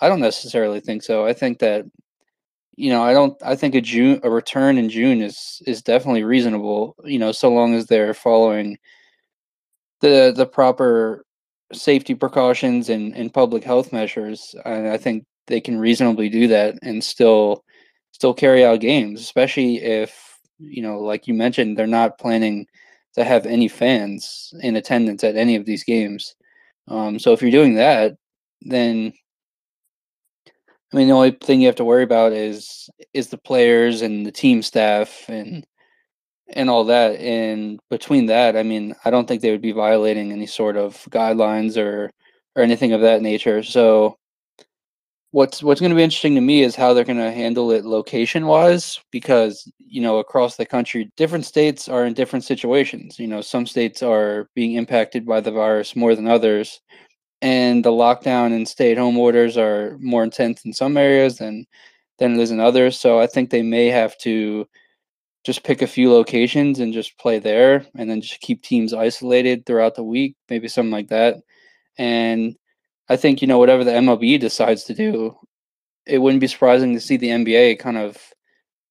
I 0.00 0.08
don't 0.08 0.20
necessarily 0.20 0.80
think 0.80 1.02
so. 1.02 1.26
I 1.26 1.32
think 1.32 1.58
that 1.60 1.84
you 2.76 2.90
know, 2.90 3.02
I 3.02 3.12
don't. 3.12 3.36
I 3.42 3.56
think 3.56 3.74
a 3.74 3.80
June 3.80 4.20
a 4.22 4.30
return 4.30 4.78
in 4.78 4.90
June 4.90 5.22
is 5.22 5.62
is 5.66 5.82
definitely 5.82 6.24
reasonable. 6.24 6.94
You 7.04 7.18
know, 7.18 7.32
so 7.32 7.50
long 7.50 7.74
as 7.74 7.86
they're 7.86 8.14
following 8.14 8.78
the 10.00 10.32
the 10.36 10.46
proper 10.46 11.24
safety 11.72 12.14
precautions 12.14 12.88
and, 12.90 13.14
and 13.16 13.32
public 13.34 13.64
health 13.64 13.92
measures. 13.92 14.54
And 14.64 14.88
I 14.88 14.96
think 14.98 15.24
they 15.46 15.60
can 15.60 15.78
reasonably 15.78 16.28
do 16.28 16.46
that 16.48 16.76
and 16.82 17.02
still 17.02 17.64
still 18.12 18.34
carry 18.34 18.64
out 18.64 18.80
games, 18.80 19.20
especially 19.20 19.82
if 19.82 20.38
you 20.58 20.82
know, 20.82 20.98
like 21.00 21.26
you 21.26 21.34
mentioned, 21.34 21.76
they're 21.76 21.86
not 21.86 22.18
planning 22.18 22.66
to 23.14 23.24
have 23.24 23.46
any 23.46 23.68
fans 23.68 24.52
in 24.62 24.76
attendance 24.76 25.24
at 25.24 25.36
any 25.36 25.56
of 25.56 25.64
these 25.64 25.84
games. 25.84 26.34
Um, 26.88 27.18
so 27.18 27.32
if 27.32 27.42
you're 27.42 27.50
doing 27.50 27.74
that, 27.76 28.16
then 28.62 29.12
I 30.92 30.96
mean, 30.96 31.08
the 31.08 31.14
only 31.14 31.32
thing 31.32 31.60
you 31.60 31.66
have 31.66 31.76
to 31.76 31.84
worry 31.84 32.04
about 32.04 32.32
is 32.32 32.88
is 33.12 33.28
the 33.28 33.38
players 33.38 34.02
and 34.02 34.24
the 34.26 34.32
team 34.32 34.62
staff 34.62 35.24
and 35.28 35.66
and 36.48 36.70
all 36.70 36.84
that. 36.84 37.18
And 37.20 37.80
between 37.90 38.26
that, 38.26 38.56
I 38.56 38.62
mean, 38.62 38.94
I 39.04 39.10
don't 39.10 39.26
think 39.26 39.42
they 39.42 39.50
would 39.50 39.62
be 39.62 39.72
violating 39.72 40.32
any 40.32 40.46
sort 40.46 40.76
of 40.76 40.96
guidelines 41.10 41.76
or 41.76 42.10
or 42.56 42.62
anything 42.62 42.92
of 42.92 43.00
that 43.02 43.22
nature. 43.22 43.62
So 43.62 44.16
what's 45.36 45.62
what's 45.62 45.80
going 45.80 45.90
to 45.90 45.96
be 45.96 46.02
interesting 46.02 46.34
to 46.34 46.40
me 46.40 46.62
is 46.62 46.74
how 46.74 46.94
they're 46.94 47.04
going 47.04 47.18
to 47.18 47.30
handle 47.30 47.70
it 47.70 47.84
location 47.84 48.46
wise 48.46 48.98
because 49.10 49.70
you 49.78 50.00
know 50.00 50.18
across 50.18 50.56
the 50.56 50.64
country 50.64 51.10
different 51.16 51.44
states 51.44 51.88
are 51.88 52.06
in 52.06 52.14
different 52.14 52.42
situations 52.44 53.18
you 53.18 53.26
know 53.26 53.42
some 53.42 53.66
states 53.66 54.02
are 54.02 54.48
being 54.54 54.72
impacted 54.74 55.26
by 55.26 55.38
the 55.40 55.50
virus 55.50 55.94
more 55.94 56.14
than 56.14 56.26
others 56.26 56.80
and 57.42 57.84
the 57.84 57.90
lockdown 57.90 58.54
and 58.54 58.66
stay 58.66 58.92
at 58.92 58.98
home 58.98 59.18
orders 59.18 59.56
are 59.56 59.96
more 60.00 60.24
intense 60.24 60.64
in 60.64 60.72
some 60.72 60.96
areas 60.96 61.38
than 61.38 61.66
than 62.18 62.34
it 62.34 62.40
is 62.40 62.50
in 62.50 62.60
others. 62.60 62.98
So 62.98 63.20
I 63.20 63.26
think 63.26 63.50
they 63.50 63.62
may 63.62 63.88
have 63.88 64.16
to 64.18 64.66
just 65.44 65.62
pick 65.62 65.82
a 65.82 65.86
few 65.86 66.12
locations 66.12 66.80
and 66.80 66.92
just 66.92 67.16
play 67.18 67.38
there 67.38 67.86
and 67.94 68.10
then 68.10 68.20
just 68.20 68.40
keep 68.40 68.62
teams 68.62 68.92
isolated 68.92 69.64
throughout 69.64 69.94
the 69.94 70.02
week, 70.02 70.34
maybe 70.48 70.66
something 70.66 70.90
like 70.90 71.08
that. 71.08 71.36
And 71.98 72.56
I 73.08 73.16
think, 73.16 73.40
you 73.40 73.48
know, 73.48 73.58
whatever 73.58 73.84
the 73.84 73.92
MLB 73.92 74.40
decides 74.40 74.84
to 74.84 74.94
do, 74.94 75.36
it 76.06 76.18
wouldn't 76.18 76.40
be 76.40 76.48
surprising 76.48 76.94
to 76.94 77.00
see 77.00 77.16
the 77.16 77.28
NBA 77.28 77.78
kind 77.78 77.96
of, 77.96 78.18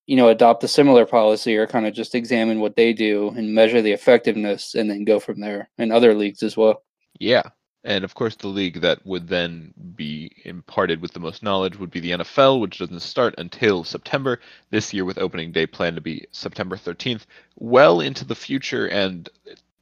you 0.05 0.15
know, 0.15 0.29
adopt 0.29 0.63
a 0.63 0.67
similar 0.67 1.05
policy 1.05 1.57
or 1.57 1.67
kind 1.67 1.85
of 1.85 1.93
just 1.93 2.15
examine 2.15 2.59
what 2.59 2.75
they 2.75 2.93
do 2.93 3.29
and 3.35 3.53
measure 3.53 3.81
the 3.81 3.91
effectiveness 3.91 4.75
and 4.75 4.89
then 4.89 5.03
go 5.03 5.19
from 5.19 5.41
there 5.41 5.69
and 5.77 5.91
other 5.91 6.13
leagues 6.13 6.41
as 6.41 6.55
well. 6.55 6.83
Yeah, 7.19 7.43
and 7.85 8.03
of 8.03 8.15
course, 8.15 8.35
the 8.35 8.47
league 8.47 8.81
that 8.81 9.05
would 9.05 9.27
then 9.27 9.73
be 9.95 10.31
imparted 10.43 11.01
with 11.01 11.13
the 11.13 11.19
most 11.19 11.43
knowledge 11.43 11.77
would 11.77 11.91
be 11.91 11.99
the 11.99 12.11
NFL, 12.11 12.59
which 12.59 12.79
doesn't 12.79 12.99
start 13.01 13.35
until 13.37 13.83
September 13.83 14.39
this 14.71 14.91
year, 14.91 15.05
with 15.05 15.19
opening 15.19 15.51
day 15.51 15.67
planned 15.67 15.95
to 15.95 16.01
be 16.01 16.25
September 16.31 16.77
13th, 16.77 17.25
well 17.57 18.01
into 18.01 18.25
the 18.25 18.33
future. 18.33 18.87
And 18.87 19.29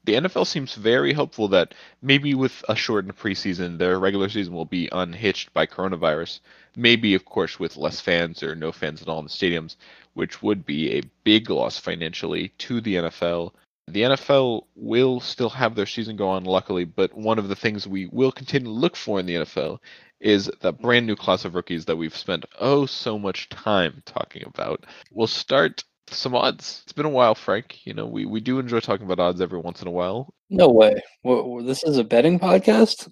the 0.03 0.15
NFL 0.15 0.45
seems 0.47 0.75
very 0.75 1.13
hopeful 1.13 1.47
that 1.49 1.73
maybe 2.01 2.35
with 2.35 2.61
a 2.67 2.75
shortened 2.75 3.17
preseason, 3.17 3.77
their 3.77 3.97
regular 3.97 4.27
season 4.27 4.53
will 4.53 4.65
be 4.65 4.89
unhitched 4.91 5.53
by 5.53 5.65
coronavirus. 5.65 6.41
Maybe, 6.75 7.13
of 7.13 7.23
course, 7.23 7.57
with 7.57 7.77
less 7.77 8.01
fans 8.01 8.43
or 8.43 8.53
no 8.53 8.73
fans 8.73 9.01
at 9.01 9.07
all 9.07 9.19
in 9.19 9.25
the 9.25 9.29
stadiums, 9.29 9.77
which 10.13 10.43
would 10.43 10.65
be 10.65 10.97
a 10.97 11.03
big 11.23 11.49
loss 11.49 11.79
financially 11.79 12.49
to 12.57 12.81
the 12.81 12.95
NFL. 12.95 13.53
The 13.87 14.03
NFL 14.03 14.63
will 14.75 15.19
still 15.19 15.49
have 15.49 15.75
their 15.75 15.85
season 15.85 16.15
go 16.15 16.29
on, 16.29 16.45
luckily, 16.45 16.85
but 16.85 17.13
one 17.13 17.37
of 17.37 17.49
the 17.49 17.55
things 17.55 17.87
we 17.87 18.07
will 18.07 18.31
continue 18.31 18.67
to 18.67 18.73
look 18.73 18.95
for 18.95 19.19
in 19.19 19.25
the 19.25 19.35
NFL 19.35 19.79
is 20.21 20.49
that 20.61 20.81
brand 20.81 21.05
new 21.05 21.15
class 21.15 21.43
of 21.43 21.53
rookies 21.53 21.85
that 21.85 21.97
we've 21.97 22.15
spent 22.15 22.45
oh 22.59 22.85
so 22.85 23.19
much 23.19 23.49
time 23.49 24.01
talking 24.05 24.43
about. 24.45 24.85
We'll 25.11 25.27
start 25.27 25.83
some 26.07 26.33
odds. 26.33 26.81
It's 26.83 26.93
been 26.93 27.05
a 27.05 27.09
while, 27.09 27.35
Frank. 27.35 27.85
You 27.85 27.93
know, 27.93 28.05
we, 28.05 28.25
we 28.25 28.39
do 28.39 28.59
enjoy 28.59 28.79
talking 28.79 29.05
about 29.05 29.19
odds 29.19 29.41
every 29.41 29.59
once 29.59 29.81
in 29.81 29.87
a 29.87 29.91
while. 29.91 30.33
No 30.49 30.69
way. 30.69 31.01
What, 31.23 31.65
this 31.65 31.83
is 31.83 31.97
a 31.97 32.03
betting 32.03 32.39
podcast? 32.39 33.11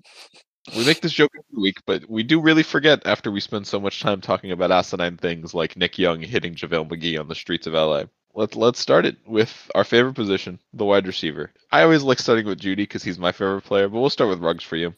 We 0.75 0.85
make 0.85 1.01
this 1.01 1.13
joke 1.13 1.31
every 1.35 1.61
week, 1.61 1.77
but 1.85 2.09
we 2.09 2.23
do 2.23 2.39
really 2.39 2.63
forget 2.63 3.05
after 3.05 3.31
we 3.31 3.39
spend 3.39 3.67
so 3.67 3.79
much 3.79 3.99
time 3.99 4.21
talking 4.21 4.51
about 4.51 4.71
asinine 4.71 5.17
things 5.17 5.53
like 5.53 5.75
Nick 5.75 5.97
Young 5.97 6.21
hitting 6.21 6.55
JaVale 6.55 6.89
McGee 6.89 7.19
on 7.19 7.27
the 7.27 7.35
streets 7.35 7.67
of 7.67 7.73
LA. 7.73 8.03
Let's 8.33 8.55
let's 8.55 8.79
start 8.79 9.05
it 9.05 9.17
with 9.25 9.69
our 9.75 9.83
favorite 9.83 10.13
position, 10.13 10.59
the 10.73 10.85
wide 10.85 11.07
receiver. 11.07 11.51
I 11.71 11.83
always 11.83 12.03
like 12.03 12.19
starting 12.19 12.45
with 12.45 12.59
Jeudy 12.59 12.83
because 12.83 13.03
he's 13.03 13.19
my 13.19 13.31
favorite 13.31 13.63
player, 13.63 13.89
but 13.89 13.99
we'll 13.99 14.09
start 14.09 14.29
with 14.29 14.39
Ruggs 14.39 14.63
for 14.63 14.77
you. 14.77 14.93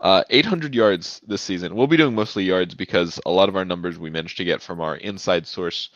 Uh, 0.00 0.24
800 0.30 0.74
yards 0.74 1.20
this 1.26 1.42
season. 1.42 1.74
We'll 1.74 1.86
be 1.86 1.96
doing 1.96 2.14
mostly 2.14 2.44
yards 2.44 2.74
because 2.74 3.20
a 3.24 3.30
lot 3.30 3.48
of 3.48 3.56
our 3.56 3.64
numbers 3.64 3.98
we 3.98 4.10
managed 4.10 4.36
to 4.38 4.44
get 4.44 4.60
from 4.60 4.80
our 4.80 4.96
inside 4.96 5.46
source 5.46 5.90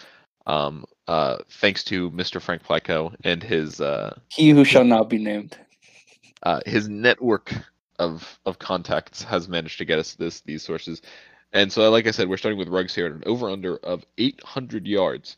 um, 0.49 0.87
uh, 1.07 1.39
thanks 1.51 1.85
to 1.85 2.11
Mr. 2.11 2.41
Frank 2.41 2.63
Plyko 2.63 3.15
and 3.23 3.43
his 3.43 3.81
uh, 3.81 4.19
he 4.29 4.51
who 4.51 4.65
shall 4.65 4.85
not 4.85 5.09
be 5.09 5.19
named. 5.19 5.57
Uh, 6.43 6.61
his 6.67 6.89
network 6.89 7.53
of 7.99 8.39
of 8.47 8.59
contacts 8.59 9.23
has 9.23 9.49
managed 9.49 9.79
to 9.79 9.85
get 9.85 9.99
us 9.99 10.15
this 10.15 10.41
these 10.41 10.63
sources, 10.63 11.03
and 11.53 11.71
so 11.71 11.91
like 11.91 12.07
I 12.07 12.13
said, 12.13 12.29
we're 12.29 12.39
starting 12.39 12.59
with 12.59 12.69
Ruggs 12.69 12.95
here 12.95 13.07
at 13.07 13.13
an 13.13 13.23
over 13.27 13.51
under 13.51 13.77
of 13.79 14.07
800 14.17 14.87
yards. 14.87 15.37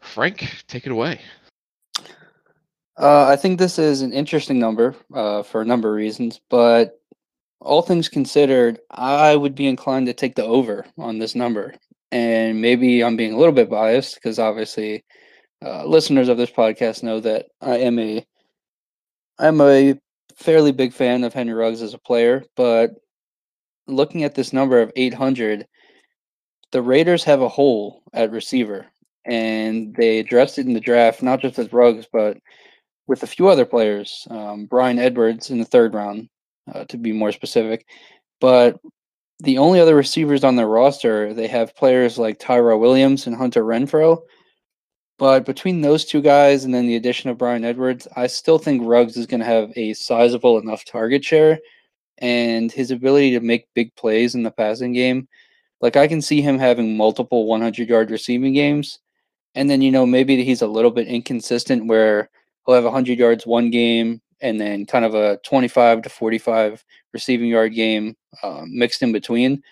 Frank, 0.00 0.64
take 0.66 0.86
it 0.86 0.92
away. 0.92 1.20
Uh, 2.98 3.26
I 3.26 3.36
think 3.36 3.58
this 3.58 3.78
is 3.78 4.02
an 4.02 4.12
interesting 4.12 4.58
number 4.58 4.94
uh, 5.14 5.42
for 5.42 5.62
a 5.62 5.64
number 5.64 5.88
of 5.88 5.94
reasons, 5.94 6.40
but 6.50 7.00
all 7.60 7.82
things 7.82 8.08
considered, 8.08 8.78
I 8.90 9.36
would 9.36 9.54
be 9.54 9.66
inclined 9.66 10.06
to 10.06 10.12
take 10.12 10.34
the 10.34 10.44
over 10.44 10.84
on 10.98 11.18
this 11.18 11.34
number 11.34 11.74
and 12.12 12.60
maybe 12.60 13.04
I'm 13.04 13.16
being 13.16 13.32
a 13.32 13.38
little 13.38 13.54
bit 13.54 13.70
biased 13.70 14.16
because 14.16 14.38
obviously 14.38 15.04
uh, 15.64 15.84
listeners 15.84 16.28
of 16.28 16.36
this 16.36 16.50
podcast 16.50 17.02
know 17.02 17.20
that 17.20 17.46
I 17.60 17.78
am 17.78 17.98
a 17.98 18.26
I'm 19.38 19.60
a 19.60 19.98
fairly 20.36 20.72
big 20.72 20.92
fan 20.92 21.24
of 21.24 21.32
Henry 21.32 21.54
Ruggs 21.54 21.82
as 21.82 21.94
a 21.94 21.98
player, 21.98 22.44
but 22.56 22.90
looking 23.86 24.24
at 24.24 24.34
this 24.34 24.52
number 24.52 24.80
of 24.80 24.92
800, 24.94 25.66
the 26.72 26.82
Raiders 26.82 27.24
have 27.24 27.40
a 27.40 27.48
hole 27.48 28.02
at 28.12 28.30
receiver, 28.30 28.86
and 29.26 29.94
they 29.94 30.18
addressed 30.18 30.58
it 30.58 30.66
in 30.66 30.72
the 30.72 30.80
draft, 30.80 31.22
not 31.22 31.40
just 31.40 31.58
with 31.58 31.72
Ruggs, 31.72 32.06
but 32.12 32.38
with 33.06 33.22
a 33.22 33.26
few 33.26 33.48
other 33.48 33.64
players. 33.64 34.26
Um, 34.30 34.66
Bryan 34.66 34.98
Edwards 34.98 35.50
in 35.50 35.58
the 35.58 35.64
third 35.64 35.94
round, 35.94 36.28
uh, 36.72 36.84
to 36.84 36.96
be 36.96 37.12
more 37.12 37.32
specific. 37.32 37.86
But 38.40 38.78
the 39.40 39.58
only 39.58 39.80
other 39.80 39.94
receivers 39.94 40.44
on 40.44 40.56
their 40.56 40.68
roster, 40.68 41.34
they 41.34 41.48
have 41.48 41.76
players 41.76 42.18
like 42.18 42.38
Tyrell 42.38 42.80
Williams 42.80 43.26
and 43.26 43.36
Hunter 43.36 43.64
Renfrow. 43.64 44.20
But 45.18 45.44
between 45.44 45.80
those 45.80 46.06
two 46.06 46.22
guys 46.22 46.64
and 46.64 46.72
then 46.74 46.86
the 46.86 46.96
addition 46.96 47.28
of 47.28 47.36
Bryan 47.36 47.64
Edwards, 47.64 48.08
I 48.16 48.26
still 48.26 48.58
think 48.58 48.82
Ruggs 48.84 49.16
is 49.16 49.26
going 49.26 49.40
to 49.40 49.46
have 49.46 49.70
a 49.76 49.92
sizable 49.92 50.58
enough 50.58 50.84
target 50.84 51.24
share 51.24 51.58
and 52.18 52.72
his 52.72 52.90
ability 52.90 53.32
to 53.32 53.40
make 53.40 53.68
big 53.74 53.94
plays 53.96 54.34
in 54.34 54.42
the 54.42 54.50
passing 54.50 54.92
game. 54.92 55.28
Like 55.80 55.96
I 55.96 56.08
can 56.08 56.22
see 56.22 56.40
him 56.40 56.58
having 56.58 56.96
multiple 56.96 57.46
100 57.46 57.88
yard 57.88 58.10
receiving 58.10 58.54
games. 58.54 58.98
And 59.54 59.68
then, 59.68 59.82
you 59.82 59.90
know, 59.90 60.06
maybe 60.06 60.42
he's 60.44 60.62
a 60.62 60.66
little 60.66 60.90
bit 60.90 61.08
inconsistent 61.08 61.86
where 61.86 62.30
he'll 62.66 62.74
have 62.74 62.84
100 62.84 63.18
yards 63.18 63.46
one 63.46 63.70
game 63.70 64.20
and 64.40 64.60
then 64.60 64.86
kind 64.86 65.04
of 65.04 65.14
a 65.14 65.38
25 65.44 66.02
to 66.02 66.08
45 66.08 66.84
receiving 67.12 67.48
yard 67.48 67.74
game 67.74 68.16
uh, 68.42 68.62
mixed 68.66 69.02
in 69.02 69.12
between. 69.12 69.62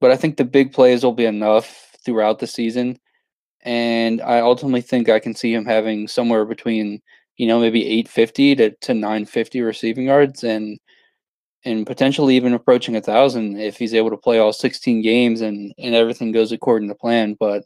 But 0.00 0.10
I 0.10 0.16
think 0.16 0.36
the 0.36 0.44
big 0.44 0.72
plays 0.72 1.04
will 1.04 1.12
be 1.12 1.26
enough 1.26 1.96
throughout 2.04 2.38
the 2.38 2.46
season. 2.46 2.98
And 3.62 4.20
I 4.20 4.40
ultimately 4.40 4.80
think 4.80 5.08
I 5.08 5.20
can 5.20 5.34
see 5.34 5.54
him 5.54 5.64
having 5.64 6.08
somewhere 6.08 6.44
between, 6.44 7.00
you 7.36 7.46
know, 7.46 7.60
maybe 7.60 7.86
850 7.86 8.56
to, 8.56 8.70
to 8.70 8.94
950 8.94 9.60
receiving 9.62 10.06
yards 10.06 10.44
and 10.44 10.78
and 11.64 11.86
potentially 11.86 12.34
even 12.34 12.54
approaching 12.54 12.96
a 12.96 13.00
thousand 13.00 13.60
if 13.60 13.76
he's 13.76 13.94
able 13.94 14.10
to 14.10 14.16
play 14.16 14.40
all 14.40 14.52
16 14.52 15.00
games 15.00 15.40
and, 15.42 15.72
and 15.78 15.94
everything 15.94 16.32
goes 16.32 16.50
according 16.50 16.88
to 16.88 16.94
plan. 16.96 17.36
But 17.38 17.62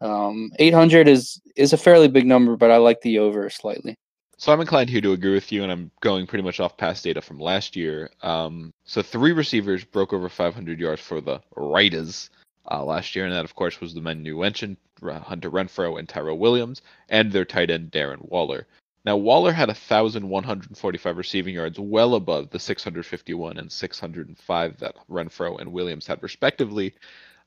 um, 0.00 0.52
800 0.58 1.08
is 1.08 1.40
is 1.56 1.72
a 1.72 1.78
fairly 1.78 2.08
big 2.08 2.26
number, 2.26 2.56
but 2.56 2.70
I 2.70 2.76
like 2.76 3.00
the 3.00 3.18
over 3.18 3.48
slightly. 3.50 3.96
So 4.38 4.52
I'm 4.52 4.60
inclined 4.60 4.90
here 4.90 5.00
to 5.00 5.12
agree 5.12 5.32
with 5.32 5.50
you, 5.50 5.62
and 5.62 5.72
I'm 5.72 5.90
going 6.00 6.26
pretty 6.26 6.44
much 6.44 6.60
off 6.60 6.76
past 6.76 7.04
data 7.04 7.22
from 7.22 7.38
last 7.38 7.74
year. 7.74 8.10
Um, 8.22 8.74
so 8.84 9.00
three 9.00 9.32
receivers 9.32 9.82
broke 9.82 10.12
over 10.12 10.28
500 10.28 10.78
yards 10.78 11.00
for 11.00 11.22
the 11.22 11.40
Raiders 11.56 12.28
uh, 12.70 12.84
last 12.84 13.16
year, 13.16 13.24
and 13.24 13.34
that 13.34 13.46
of 13.46 13.54
course 13.54 13.80
was 13.80 13.94
the 13.94 14.02
men 14.02 14.26
you 14.26 14.40
mentioned, 14.40 14.76
Hunter 15.02 15.50
Renfrow 15.50 15.98
and 15.98 16.06
Tyrell 16.06 16.38
Williams, 16.38 16.82
and 17.08 17.32
their 17.32 17.46
tight 17.46 17.70
end 17.70 17.90
Darren 17.90 18.28
Waller. 18.28 18.66
Now 19.06 19.16
Waller 19.16 19.52
had 19.52 19.68
1,145 19.68 21.16
receiving 21.16 21.54
yards, 21.54 21.78
well 21.78 22.16
above 22.16 22.50
the 22.50 22.58
651 22.58 23.56
and 23.56 23.70
605 23.70 24.78
that 24.78 24.96
Renfrow 25.08 25.60
and 25.60 25.72
Williams 25.72 26.08
had 26.08 26.22
respectively. 26.22 26.92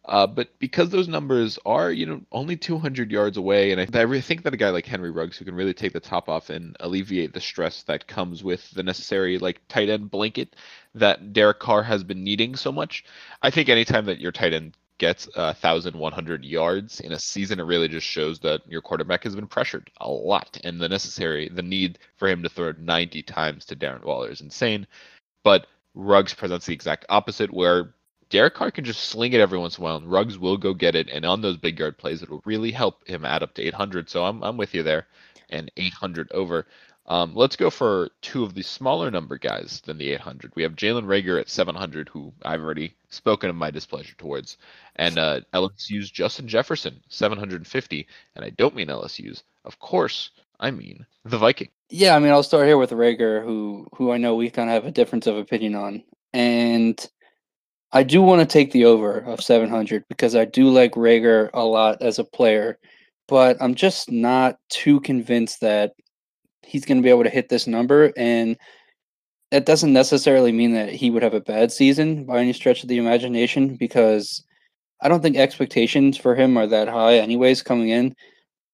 Uh, 0.06 0.26
but 0.26 0.58
because 0.60 0.90
those 0.90 1.08
numbers 1.08 1.60
are, 1.66 1.92
you 1.92 2.06
know, 2.06 2.22
only 2.32 2.56
200 2.56 3.12
yards 3.12 3.38
away, 3.38 3.72
and 3.72 3.82
I, 3.82 4.02
I 4.02 4.22
think 4.22 4.44
that 4.44 4.54
a 4.54 4.58
guy 4.58 4.70
like 4.70 4.86
Henry 4.86 5.12
Ruggs 5.12 5.38
who 5.38 5.46
can 5.46 5.56
really 5.56 5.74
take 5.74 5.94
the 5.94 6.00
top 6.00 6.30
off 6.30 6.50
and 6.50 6.76
alleviate 6.80 7.34
the 7.34 7.42
stress 7.42 7.84
that 7.84 8.08
comes 8.08 8.44
with 8.44 8.72
the 8.72 8.82
necessary 8.82 9.38
like 9.38 9.62
tight 9.68 9.90
end 9.90 10.10
blanket 10.10 10.56
that 10.96 11.34
Derek 11.34 11.60
Carr 11.60 11.84
has 11.84 12.04
been 12.04 12.24
needing 12.24 12.56
so 12.56 12.72
much. 12.72 13.04
I 13.42 13.52
think 13.52 13.70
anytime 13.70 14.06
that 14.06 14.20
your 14.20 14.32
tight 14.32 14.54
end 14.54 14.76
gets 15.00 15.28
a 15.36 15.54
thousand 15.54 15.96
one 15.96 16.14
hundred 16.14 16.46
yards 16.46 17.02
in 17.02 17.12
a 17.12 17.20
season, 17.20 17.60
it 17.60 17.64
really 17.64 17.88
just 17.88 18.08
shows 18.08 18.40
that 18.40 18.62
your 18.68 18.82
quarterback 18.82 19.24
has 19.24 19.36
been 19.36 19.48
pressured 19.48 19.92
a 20.00 20.10
lot, 20.10 20.60
and 20.64 20.80
the 20.80 20.90
necessary 20.90 21.50
the 21.50 21.62
need 21.62 22.00
for 22.16 22.28
him 22.28 22.42
to 22.44 22.50
throw 22.50 22.74
90 22.78 23.22
times 23.24 23.66
to 23.66 23.76
Darren 23.76 24.04
Waller 24.04 24.32
is 24.32 24.42
insane. 24.42 24.88
But 25.44 25.68
Ruggs 25.94 26.34
presents 26.34 26.66
the 26.66 26.74
exact 26.74 27.06
opposite, 27.10 27.52
where 27.52 27.94
Derek 28.30 28.54
Carr 28.54 28.72
can 28.72 28.84
just 28.84 29.06
sling 29.06 29.34
it 29.34 29.42
every 29.42 29.58
once 29.58 29.78
in 29.78 29.84
a 29.84 29.86
while, 29.86 29.98
and 29.98 30.12
Ruggs 30.12 30.38
will 30.38 30.58
go 30.58 30.74
get 30.74 30.96
it. 30.96 31.10
And 31.10 31.26
on 31.26 31.42
those 31.42 31.58
big 31.58 31.80
yard 31.80 31.98
plays, 31.98 32.22
it 32.22 32.30
will 32.30 32.44
really 32.46 32.72
help 32.72 33.08
him 33.08 33.26
add 33.26 33.44
up 33.44 33.54
to 33.56 33.64
800. 33.64 34.10
So 34.10 34.26
I'm 34.26 34.44
I'm 34.44 34.58
with 34.58 34.74
you 34.74 34.84
there, 34.84 35.08
and 35.50 35.72
800 35.78 36.32
over. 36.32 36.68
Um, 37.08 37.34
let's 37.34 37.56
go 37.56 37.72
for 37.72 38.12
two 38.22 38.44
of 38.44 38.54
the 38.54 38.62
smaller 38.62 39.10
number 39.10 39.40
guys 39.40 39.82
than 39.84 39.98
the 39.98 40.12
800. 40.12 40.52
We 40.56 40.62
have 40.62 40.76
Jalen 40.76 41.06
Reagor 41.06 41.40
at 41.40 41.50
700, 41.50 42.08
who 42.08 42.32
I've 42.44 42.62
already 42.62 42.94
spoken 43.10 43.50
of 43.50 43.56
my 43.56 43.72
displeasure 43.72 44.14
towards, 44.20 44.58
and 44.96 45.18
uh, 45.18 45.42
LSU's 45.52 46.12
Justin 46.12 46.48
Jefferson 46.48 47.02
750. 47.10 48.08
And 48.36 48.46
I 48.46 48.52
don't 48.52 48.76
mean 48.76 48.88
LSU's, 48.90 49.44
of 49.66 49.80
course. 49.80 50.30
I 50.60 50.72
mean 50.72 51.06
the 51.26 51.38
Viking. 51.38 51.70
Yeah, 51.90 52.16
I 52.16 52.20
mean 52.20 52.32
I'll 52.32 52.44
start 52.44 52.68
here 52.68 52.78
with 52.78 52.92
Reagor, 52.92 53.44
who 53.44 53.88
who 53.96 54.12
I 54.12 54.18
know 54.18 54.36
we 54.36 54.50
kind 54.50 54.70
of 54.70 54.76
have 54.76 54.86
a 54.86 54.92
difference 54.92 55.26
of 55.26 55.38
opinion 55.38 55.74
on, 55.74 56.04
and 56.34 57.10
I 57.92 58.04
do 58.04 58.22
want 58.22 58.42
to 58.42 58.46
take 58.46 58.72
the 58.72 58.86
over 58.86 59.20
of 59.20 59.42
700 59.42 60.06
because 60.10 60.36
I 60.36 60.46
do 60.46 60.70
like 60.70 60.94
Reagor 60.94 61.50
a 61.54 61.64
lot 61.64 62.02
as 62.02 62.20
a 62.20 62.24
player, 62.24 62.78
but 63.28 63.58
I'm 63.60 63.74
just 63.74 64.12
not 64.12 64.60
too 64.70 65.00
convinced 65.02 65.62
that 65.62 65.94
he's 66.62 66.86
going 66.86 67.00
to 67.00 67.04
be 67.04 67.10
able 67.10 67.24
to 67.24 67.30
hit 67.30 67.50
this 67.50 67.66
number. 67.66 68.14
And 68.16 68.58
that 69.52 69.66
doesn't 69.66 69.92
necessarily 69.92 70.52
mean 70.52 70.74
that 70.74 70.90
he 70.90 71.10
would 71.10 71.24
have 71.24 71.34
a 71.34 71.42
bad 71.42 71.72
season 71.72 72.26
by 72.26 72.40
any 72.40 72.54
stretch 72.54 72.84
of 72.84 72.90
the 72.90 73.00
imagination 73.00 73.76
because 73.76 74.44
I 75.02 75.08
don't 75.08 75.22
think 75.22 75.38
expectations 75.38 76.18
for 76.18 76.36
him 76.36 76.58
are 76.58 76.68
that 76.68 76.88
high, 76.88 77.18
anyways, 77.18 77.64
coming 77.64 77.90
in. 77.90 78.16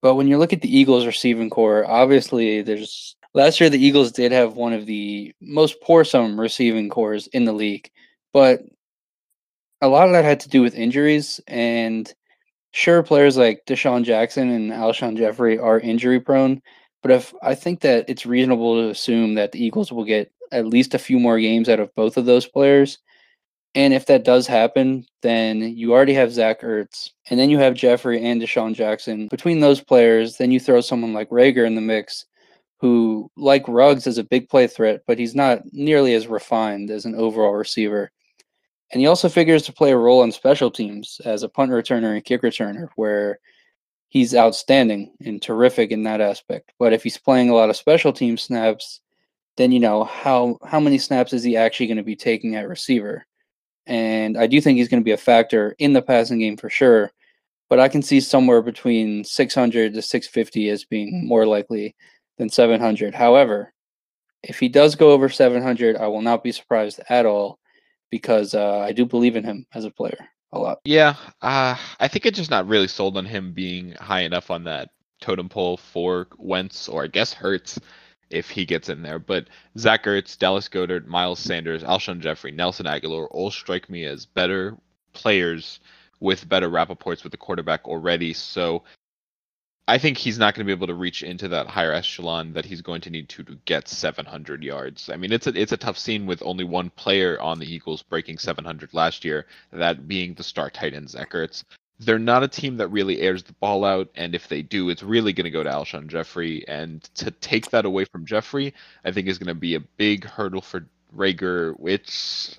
But 0.02 0.16
when 0.16 0.28
you 0.28 0.36
look 0.36 0.52
at 0.52 0.60
the 0.60 0.76
Eagles 0.76 1.06
receiving 1.06 1.48
core, 1.48 1.88
obviously 1.88 2.60
there's 2.60 3.16
last 3.32 3.60
year 3.60 3.70
the 3.70 3.82
Eagles 3.82 4.12
did 4.12 4.32
have 4.32 4.56
one 4.56 4.74
of 4.74 4.84
the 4.84 5.32
most 5.40 5.80
porous 5.80 6.12
receiving 6.12 6.90
cores 6.90 7.28
in 7.28 7.46
the 7.46 7.52
league. 7.52 7.88
But 8.34 8.60
a 9.80 9.88
lot 9.88 10.06
of 10.06 10.12
that 10.12 10.24
had 10.24 10.40
to 10.40 10.48
do 10.48 10.62
with 10.62 10.74
injuries 10.74 11.40
and 11.46 12.12
sure 12.72 13.02
players 13.02 13.36
like 13.36 13.62
DeSean 13.66 14.04
Jackson 14.04 14.50
and 14.50 14.72
Alshon 14.72 15.16
Jeffery 15.16 15.58
are 15.58 15.80
injury 15.80 16.20
prone, 16.20 16.60
but 17.02 17.10
if 17.10 17.34
I 17.42 17.54
think 17.54 17.80
that 17.80 18.04
it's 18.08 18.26
reasonable 18.26 18.74
to 18.82 18.90
assume 18.90 19.34
that 19.34 19.52
the 19.52 19.64
Eagles 19.64 19.92
will 19.92 20.04
get 20.04 20.32
at 20.52 20.66
least 20.66 20.94
a 20.94 20.98
few 20.98 21.18
more 21.18 21.38
games 21.40 21.68
out 21.68 21.80
of 21.80 21.94
both 21.94 22.16
of 22.16 22.26
those 22.26 22.46
players. 22.46 22.98
And 23.74 23.92
if 23.92 24.06
that 24.06 24.24
does 24.24 24.46
happen, 24.46 25.04
then 25.22 25.60
you 25.60 25.92
already 25.92 26.14
have 26.14 26.32
Zach 26.32 26.62
Ertz, 26.62 27.10
and 27.28 27.38
then 27.38 27.50
you 27.50 27.58
have 27.58 27.74
Jeffery 27.74 28.24
and 28.24 28.40
DeSean 28.40 28.74
Jackson. 28.74 29.28
Between 29.28 29.60
those 29.60 29.82
players, 29.82 30.38
then 30.38 30.50
you 30.50 30.58
throw 30.60 30.80
someone 30.80 31.12
like 31.12 31.28
Reagor 31.30 31.66
in 31.66 31.74
the 31.74 31.80
mix. 31.82 32.24
who, 32.80 33.30
like 33.36 33.66
Ruggs, 33.68 34.06
is 34.06 34.18
a 34.18 34.24
big 34.24 34.48
play 34.48 34.66
threat, 34.66 35.02
but 35.06 35.18
he's 35.18 35.34
not 35.34 35.62
nearly 35.72 36.14
as 36.14 36.26
refined 36.26 36.90
as 36.90 37.04
an 37.06 37.14
overall 37.14 37.54
receiver. 37.54 38.10
And 38.92 39.00
he 39.00 39.06
also 39.06 39.28
figures 39.28 39.62
to 39.64 39.72
play 39.72 39.92
a 39.92 39.96
role 39.96 40.22
on 40.22 40.30
special 40.30 40.70
teams 40.70 41.20
as 41.24 41.42
a 41.42 41.48
punt 41.48 41.72
returner 41.72 42.14
and 42.14 42.24
kick 42.24 42.42
returner, 42.42 42.88
where 42.96 43.40
he's 44.08 44.34
outstanding 44.34 45.12
and 45.24 45.42
terrific 45.42 45.90
in 45.90 46.04
that 46.04 46.20
aspect. 46.20 46.72
But 46.78 46.92
if 46.92 47.02
he's 47.02 47.18
playing 47.18 47.50
a 47.50 47.54
lot 47.54 47.70
of 47.70 47.76
special 47.76 48.12
team 48.12 48.38
snaps, 48.38 49.00
then 49.56 49.72
you 49.72 49.80
know 49.80 50.04
how 50.04 50.58
how 50.64 50.78
many 50.80 50.98
snaps 50.98 51.32
is 51.32 51.42
he 51.42 51.56
actually 51.56 51.86
going 51.86 51.96
to 51.96 52.02
be 52.02 52.16
taking 52.16 52.54
at 52.56 52.68
receiver? 52.68 53.26
And 53.86 54.36
I 54.36 54.46
do 54.46 54.60
think 54.60 54.78
he's 54.78 54.88
going 54.88 55.00
to 55.00 55.04
be 55.04 55.12
a 55.12 55.16
factor 55.16 55.74
in 55.78 55.92
the 55.92 56.02
passing 56.02 56.38
game 56.38 56.56
for 56.56 56.70
sure. 56.70 57.10
But 57.68 57.80
I 57.80 57.88
can 57.88 58.02
see 58.02 58.20
somewhere 58.20 58.62
between 58.62 59.24
600 59.24 59.94
to 59.94 60.02
650 60.02 60.70
as 60.70 60.84
being 60.84 61.26
more 61.26 61.46
likely 61.46 61.96
than 62.38 62.48
700. 62.48 63.14
However, 63.14 63.72
if 64.42 64.60
he 64.60 64.68
does 64.68 64.94
go 64.94 65.10
over 65.10 65.28
700, 65.28 65.96
I 65.96 66.06
will 66.06 66.22
not 66.22 66.44
be 66.44 66.52
surprised 66.52 67.00
at 67.08 67.26
all 67.26 67.58
because 68.10 68.54
uh, 68.54 68.78
I 68.78 68.92
do 68.92 69.04
believe 69.04 69.36
in 69.36 69.44
him 69.44 69.66
as 69.74 69.84
a 69.84 69.90
player 69.90 70.28
a 70.52 70.58
lot. 70.58 70.78
Yeah, 70.84 71.14
uh, 71.42 71.76
I 72.00 72.08
think 72.08 72.26
it's 72.26 72.38
just 72.38 72.50
not 72.50 72.66
really 72.66 72.88
sold 72.88 73.16
on 73.16 73.26
him 73.26 73.52
being 73.52 73.92
high 73.92 74.22
enough 74.22 74.50
on 74.50 74.64
that 74.64 74.90
totem 75.20 75.48
pole 75.48 75.76
for 75.76 76.28
Wentz 76.38 76.88
or 76.88 77.04
I 77.04 77.06
guess 77.08 77.32
Hurts 77.32 77.78
if 78.30 78.50
he 78.50 78.64
gets 78.64 78.88
in 78.88 79.02
there. 79.02 79.18
But 79.18 79.48
Zach 79.78 80.04
Ertz, 80.04 80.38
Dallas 80.38 80.68
Goedert, 80.68 81.06
Miles 81.06 81.38
Sanders, 81.38 81.82
Alshon 81.82 82.20
Jeffery, 82.20 82.52
Nelson 82.52 82.86
Agholor 82.86 83.28
all 83.30 83.50
strike 83.50 83.88
me 83.88 84.04
as 84.04 84.26
better 84.26 84.76
players 85.12 85.80
with 86.20 86.48
better 86.48 86.68
Rappaports 86.68 87.22
with 87.22 87.30
the 87.30 87.36
quarterback 87.36 87.86
already. 87.86 88.32
So 88.32 88.84
I 89.88 89.98
think 89.98 90.18
he's 90.18 90.38
not 90.38 90.54
going 90.54 90.66
to 90.66 90.68
be 90.68 90.76
able 90.76 90.88
to 90.88 90.94
reach 90.94 91.22
into 91.22 91.46
that 91.48 91.68
higher 91.68 91.92
echelon 91.92 92.52
that 92.54 92.64
he's 92.64 92.82
going 92.82 93.00
to 93.02 93.10
need 93.10 93.28
to 93.30 93.44
to 93.44 93.56
get 93.66 93.86
700 93.86 94.64
yards. 94.64 95.08
I 95.08 95.16
mean, 95.16 95.32
it's 95.32 95.46
a 95.46 95.60
it's 95.60 95.72
a 95.72 95.76
tough 95.76 95.96
scene 95.96 96.26
with 96.26 96.42
only 96.42 96.64
one 96.64 96.90
player 96.90 97.40
on 97.40 97.60
the 97.60 97.72
Eagles 97.72 98.02
breaking 98.02 98.38
700 98.38 98.92
last 98.94 99.24
year, 99.24 99.46
that 99.72 100.08
being 100.08 100.34
the 100.34 100.42
star 100.42 100.70
tight 100.70 100.94
end 100.94 101.10
Zach 101.10 101.32
They're 102.00 102.18
not 102.18 102.42
a 102.42 102.48
team 102.48 102.78
that 102.78 102.88
really 102.88 103.20
airs 103.20 103.44
the 103.44 103.52
ball 103.52 103.84
out, 103.84 104.08
and 104.16 104.34
if 104.34 104.48
they 104.48 104.62
do, 104.62 104.90
it's 104.90 105.04
really 105.04 105.32
going 105.32 105.44
to 105.44 105.50
go 105.50 105.62
to 105.62 105.70
Alshon 105.70 106.08
Jeffery. 106.08 106.66
And 106.66 107.02
to 107.14 107.30
take 107.30 107.70
that 107.70 107.84
away 107.84 108.06
from 108.06 108.26
Jeffery, 108.26 108.74
I 109.04 109.12
think 109.12 109.28
is 109.28 109.38
going 109.38 109.54
to 109.54 109.54
be 109.54 109.76
a 109.76 109.80
big 109.80 110.24
hurdle 110.24 110.62
for 110.62 110.88
Reagor, 111.16 111.78
which 111.78 112.58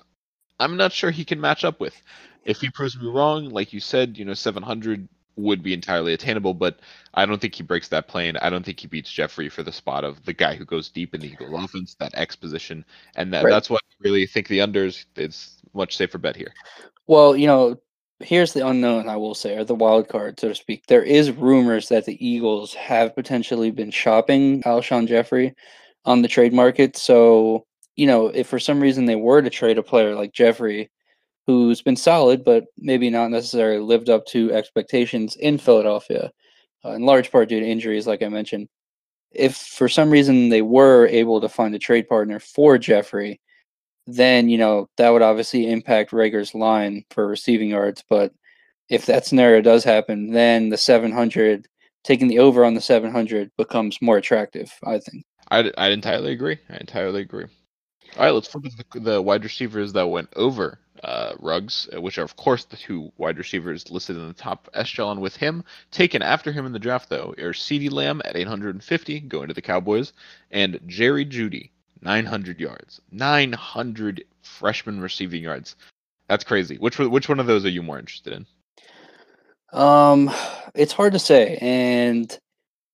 I'm 0.58 0.78
not 0.78 0.92
sure 0.92 1.10
he 1.10 1.26
can 1.26 1.42
match 1.42 1.62
up 1.62 1.78
with. 1.78 2.00
If 2.46 2.62
he 2.62 2.70
proves 2.70 2.98
me 2.98 3.06
wrong, 3.06 3.50
like 3.50 3.74
you 3.74 3.80
said, 3.80 4.16
you 4.16 4.24
know, 4.24 4.32
700 4.32 5.08
would 5.38 5.62
be 5.62 5.72
entirely 5.72 6.12
attainable, 6.12 6.52
but 6.52 6.80
I 7.14 7.24
don't 7.24 7.40
think 7.40 7.54
he 7.54 7.62
breaks 7.62 7.88
that 7.88 8.08
plane. 8.08 8.36
I 8.38 8.50
don't 8.50 8.64
think 8.64 8.80
he 8.80 8.86
beats 8.86 9.10
Jeffery 9.10 9.48
for 9.48 9.62
the 9.62 9.72
spot 9.72 10.04
of 10.04 10.24
the 10.24 10.32
guy 10.32 10.54
who 10.54 10.64
goes 10.64 10.88
deep 10.88 11.14
in 11.14 11.20
the 11.20 11.28
Eagle 11.28 11.56
offense, 11.56 11.96
that 12.00 12.12
X 12.14 12.36
position, 12.36 12.84
and 13.16 13.32
that, 13.32 13.44
right. 13.44 13.50
that's 13.50 13.70
what 13.70 13.82
I 13.84 13.94
really 14.00 14.26
think 14.26 14.48
the 14.48 14.58
unders 14.58 15.04
is 15.16 15.62
much 15.74 15.96
safer 15.96 16.18
bet 16.18 16.36
here. 16.36 16.52
Well, 17.06 17.36
you 17.36 17.46
know, 17.46 17.80
here's 18.20 18.52
the 18.52 18.66
unknown. 18.66 19.08
I 19.08 19.16
will 19.16 19.34
say, 19.34 19.56
or 19.56 19.64
the 19.64 19.74
wild 19.74 20.08
card, 20.08 20.38
so 20.40 20.48
to 20.48 20.54
speak. 20.54 20.86
There 20.86 21.02
is 21.02 21.30
rumors 21.30 21.88
that 21.88 22.04
the 22.04 22.26
Eagles 22.26 22.74
have 22.74 23.14
potentially 23.14 23.70
been 23.70 23.90
shopping 23.90 24.62
Alshon 24.62 25.06
Jeffery 25.06 25.54
on 26.04 26.22
the 26.22 26.28
trade 26.28 26.52
market. 26.52 26.96
So, 26.96 27.64
you 27.96 28.06
know, 28.06 28.26
if 28.28 28.46
for 28.46 28.58
some 28.58 28.80
reason 28.80 29.04
they 29.04 29.16
were 29.16 29.42
to 29.42 29.50
trade 29.50 29.78
a 29.78 29.82
player 29.82 30.14
like 30.14 30.32
Jeffery 30.32 30.90
who's 31.48 31.80
been 31.80 31.96
solid, 31.96 32.44
but 32.44 32.66
maybe 32.76 33.08
not 33.08 33.30
necessarily 33.30 33.80
lived 33.80 34.10
up 34.10 34.26
to 34.26 34.52
expectations 34.52 35.34
in 35.36 35.56
Philadelphia, 35.56 36.30
uh, 36.84 36.90
in 36.90 37.06
large 37.06 37.32
part 37.32 37.48
due 37.48 37.58
to 37.58 37.66
injuries, 37.66 38.06
like 38.06 38.22
I 38.22 38.28
mentioned. 38.28 38.68
If 39.32 39.56
for 39.56 39.88
some 39.88 40.10
reason 40.10 40.50
they 40.50 40.60
were 40.60 41.06
able 41.06 41.40
to 41.40 41.48
find 41.48 41.74
a 41.74 41.78
trade 41.78 42.06
partner 42.06 42.38
for 42.38 42.76
Jeffery, 42.76 43.40
then 44.06 44.50
you 44.50 44.58
know 44.58 44.90
that 44.98 45.08
would 45.08 45.22
obviously 45.22 45.70
impact 45.72 46.12
Reagor's 46.12 46.54
line 46.54 47.02
for 47.08 47.26
receiving 47.26 47.70
yards. 47.70 48.04
But 48.10 48.30
if 48.90 49.06
that 49.06 49.24
scenario 49.24 49.62
does 49.62 49.84
happen, 49.84 50.30
then 50.32 50.68
the 50.68 50.76
700 50.76 51.66
taking 52.04 52.28
the 52.28 52.40
over 52.40 52.62
on 52.62 52.74
the 52.74 52.80
700 52.82 53.50
becomes 53.56 54.02
more 54.02 54.18
attractive. 54.18 54.70
I 54.84 54.98
think. 54.98 55.24
I 55.50 55.72
I 55.78 55.88
entirely 55.88 56.32
agree. 56.32 56.58
I 56.68 56.76
entirely 56.76 57.22
agree. 57.22 57.46
All 58.18 58.24
right, 58.24 58.34
let's 58.34 58.48
flip 58.48 58.64
the, 58.64 59.00
the 59.00 59.22
wide 59.22 59.44
receivers 59.44 59.92
that 59.92 60.08
went 60.08 60.28
over 60.34 60.78
uh, 61.04 61.34
uh, 61.40 62.00
which 62.00 62.18
are 62.18 62.24
of 62.24 62.36
course 62.36 62.64
the 62.64 62.76
two 62.76 63.12
wide 63.16 63.38
receivers 63.38 63.90
listed 63.90 64.16
in 64.16 64.26
the 64.26 64.34
top 64.34 64.68
echelon 64.74 65.20
with 65.20 65.36
him. 65.36 65.64
Taken 65.90 66.22
after 66.22 66.52
him 66.52 66.66
in 66.66 66.72
the 66.72 66.78
draft, 66.78 67.08
though, 67.08 67.34
are 67.38 67.52
CeeDee 67.52 67.92
Lamb 67.92 68.20
at 68.24 68.36
850, 68.36 69.20
going 69.20 69.48
to 69.48 69.54
the 69.54 69.62
Cowboys, 69.62 70.12
and 70.50 70.80
Jerry 70.86 71.24
Jeudy, 71.24 71.70
900 72.02 72.60
yards, 72.60 73.00
900 73.12 74.24
freshman 74.42 75.00
receiving 75.00 75.42
yards. 75.42 75.76
That's 76.28 76.44
crazy. 76.44 76.76
Which 76.76 76.98
which 76.98 77.28
one 77.28 77.40
of 77.40 77.46
those 77.46 77.64
are 77.64 77.70
you 77.70 77.82
more 77.82 77.98
interested 77.98 78.32
in? 78.32 78.46
Um, 79.72 80.30
it's 80.74 80.92
hard 80.92 81.12
to 81.12 81.18
say, 81.18 81.58
and 81.60 82.36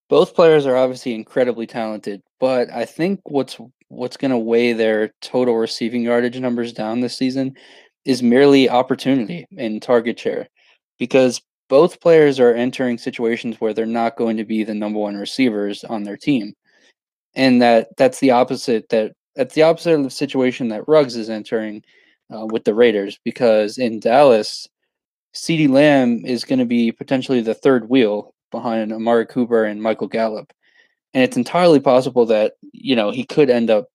both 0.09 0.35
players 0.35 0.67
are 0.67 0.77
obviously 0.77 1.15
incredibly 1.15 1.67
talented. 1.67 2.21
But 2.39 2.71
I 2.71 2.85
think 2.85 3.21
what's 3.25 3.59
what's 3.95 4.17
going 4.17 4.31
to 4.31 4.39
weigh 4.39 4.73
their 4.73 5.13
total 5.21 5.57
receiving 5.57 6.03
yardage 6.03 6.39
numbers 6.39 6.73
down 6.73 7.01
this 7.01 7.17
season 7.17 7.55
is 8.05 8.23
merely 8.23 8.69
opportunity 8.69 9.47
and 9.57 9.83
target 9.83 10.19
share 10.19 10.49
because 10.99 11.41
both 11.69 12.01
players 12.01 12.39
are 12.39 12.55
entering 12.55 12.99
situations 12.99 13.61
where 13.61 13.73
they're 13.73 13.87
not 13.87 14.17
going 14.17 14.37
to 14.37 14.45
be 14.45 14.65
the 14.65 14.75
number 14.75 14.99
one 14.99 15.17
receivers 15.17 15.83
on 15.85 16.03
their 16.03 16.17
team. 16.17 16.55
And 17.35 17.61
that 17.63 17.89
that's 17.97 18.21
the 18.21 18.31
opposite 18.31 18.89
that 18.91 19.13
that's 19.35 19.55
the 19.55 19.63
opposite 19.63 19.95
of 19.95 20.05
the 20.05 20.11
situation 20.11 20.69
that 20.69 20.87
Ruggs 20.87 21.17
is 21.17 21.31
entering 21.31 21.83
uh, 22.35 22.47
with 22.47 22.65
the 22.65 22.75
Raiders 22.75 23.19
because 23.25 23.79
in 23.79 23.99
Dallas, 23.99 24.69
CeeDee 25.35 25.69
Lamb 25.69 26.25
is 26.25 26.45
going 26.45 26.61
to 26.61 26.65
be 26.65 26.93
potentially 26.93 27.41
the 27.41 27.55
third 27.55 27.89
wheel 27.89 28.35
behind 28.51 28.93
Amari 28.93 29.27
Cooper 29.27 29.65
and 29.65 29.83
Michael 29.83 30.07
Gallup. 30.07 30.53
And 31.15 31.23
it's 31.23 31.37
entirely 31.37 31.81
possible 31.81 32.27
that, 32.27 32.55
you 32.73 32.97
know, 32.97 33.11
he 33.11 33.25
could 33.25 33.49
end 33.49 33.71
up 33.71 33.87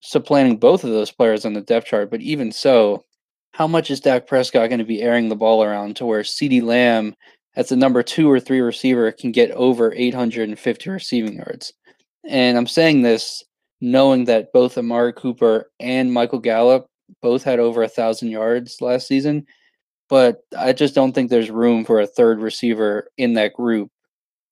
supplanting 0.00 0.58
both 0.58 0.84
of 0.84 0.90
those 0.90 1.10
players 1.10 1.46
on 1.46 1.54
the 1.54 1.60
depth 1.60 1.86
chart. 1.86 2.10
But 2.10 2.20
even 2.20 2.52
so, 2.52 3.04
how 3.52 3.68
much 3.68 3.90
is 3.90 4.00
Dak 4.00 4.26
Prescott 4.26 4.68
going 4.68 4.80
to 4.80 4.84
be 4.84 5.00
airing 5.00 5.28
the 5.28 5.36
ball 5.36 5.62
around 5.62 5.96
to 5.96 6.04
where 6.04 6.22
CeeDee 6.22 6.62
Lamb, 6.62 7.14
as 7.54 7.68
the 7.68 7.76
number 7.76 8.02
two 8.02 8.30
or 8.30 8.40
three 8.40 8.60
receiver, 8.60 9.12
can 9.12 9.30
get 9.30 9.52
over 9.52 9.94
850 9.94 10.90
receiving 10.90 11.36
yards? 11.36 11.72
And 12.24 12.58
I'm 12.58 12.66
saying 12.66 13.02
this 13.02 13.44
knowing 13.80 14.24
that 14.24 14.52
both 14.52 14.76
Amari 14.76 15.12
Cooper 15.12 15.70
and 15.78 16.12
Michael 16.12 16.38
Gallup 16.40 16.86
both 17.22 17.44
had 17.44 17.60
over 17.60 17.82
a 17.82 17.88
thousand 17.88 18.30
yards 18.30 18.80
last 18.80 19.06
season. 19.06 19.46
But 20.08 20.40
I 20.58 20.72
just 20.72 20.94
don't 20.94 21.12
think 21.12 21.30
there's 21.30 21.50
room 21.50 21.84
for 21.84 22.00
a 22.00 22.06
third 22.06 22.40
receiver 22.40 23.08
in 23.16 23.34
that 23.34 23.54
group 23.54 23.90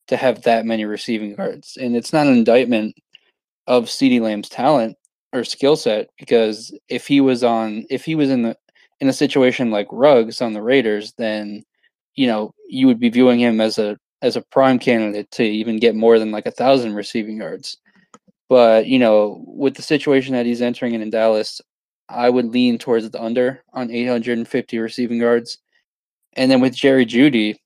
to 0.08 0.16
have 0.16 0.42
that 0.42 0.66
many 0.66 0.84
receiving 0.84 1.36
yards. 1.36 1.76
And 1.80 1.96
it's 1.96 2.12
not 2.12 2.26
an 2.26 2.34
indictment 2.34 2.94
of 3.66 3.84
CeeDee 3.84 4.20
Lamb's 4.20 4.48
talent 4.48 4.96
or 5.32 5.44
skill 5.44 5.76
set 5.76 6.10
because 6.18 6.76
if 6.88 7.06
he 7.06 7.20
was 7.20 7.42
on 7.42 7.84
if 7.90 8.04
he 8.04 8.14
was 8.14 8.30
in 8.30 8.42
the 8.42 8.56
in 9.00 9.08
a 9.08 9.12
situation 9.12 9.70
like 9.70 9.88
Ruggs 9.90 10.42
on 10.42 10.52
the 10.52 10.62
Raiders, 10.62 11.12
then 11.18 11.64
you 12.14 12.26
know 12.26 12.52
you 12.68 12.86
would 12.86 13.00
be 13.00 13.08
viewing 13.08 13.40
him 13.40 13.60
as 13.60 13.78
a 13.78 13.96
as 14.22 14.36
a 14.36 14.42
prime 14.42 14.78
candidate 14.78 15.30
to 15.32 15.44
even 15.44 15.78
get 15.78 15.96
more 15.96 16.18
than 16.18 16.30
like 16.30 16.46
a 16.46 16.50
thousand 16.52 16.94
receiving 16.94 17.38
yards. 17.38 17.78
But 18.48 18.86
you 18.86 18.98
know, 18.98 19.42
with 19.46 19.74
the 19.74 19.82
situation 19.82 20.34
that 20.34 20.46
he's 20.46 20.62
entering 20.62 20.94
in 20.94 21.02
in 21.02 21.10
Dallas, 21.10 21.60
I 22.08 22.28
would 22.30 22.46
lean 22.46 22.78
towards 22.78 23.08
the 23.08 23.22
under 23.22 23.62
on 23.72 23.90
850 23.90 24.78
receiving 24.78 25.18
yards. 25.18 25.58
And 26.34 26.50
then 26.50 26.60
with 26.60 26.74
Jerry 26.74 27.06
Jeudy, 27.06 27.56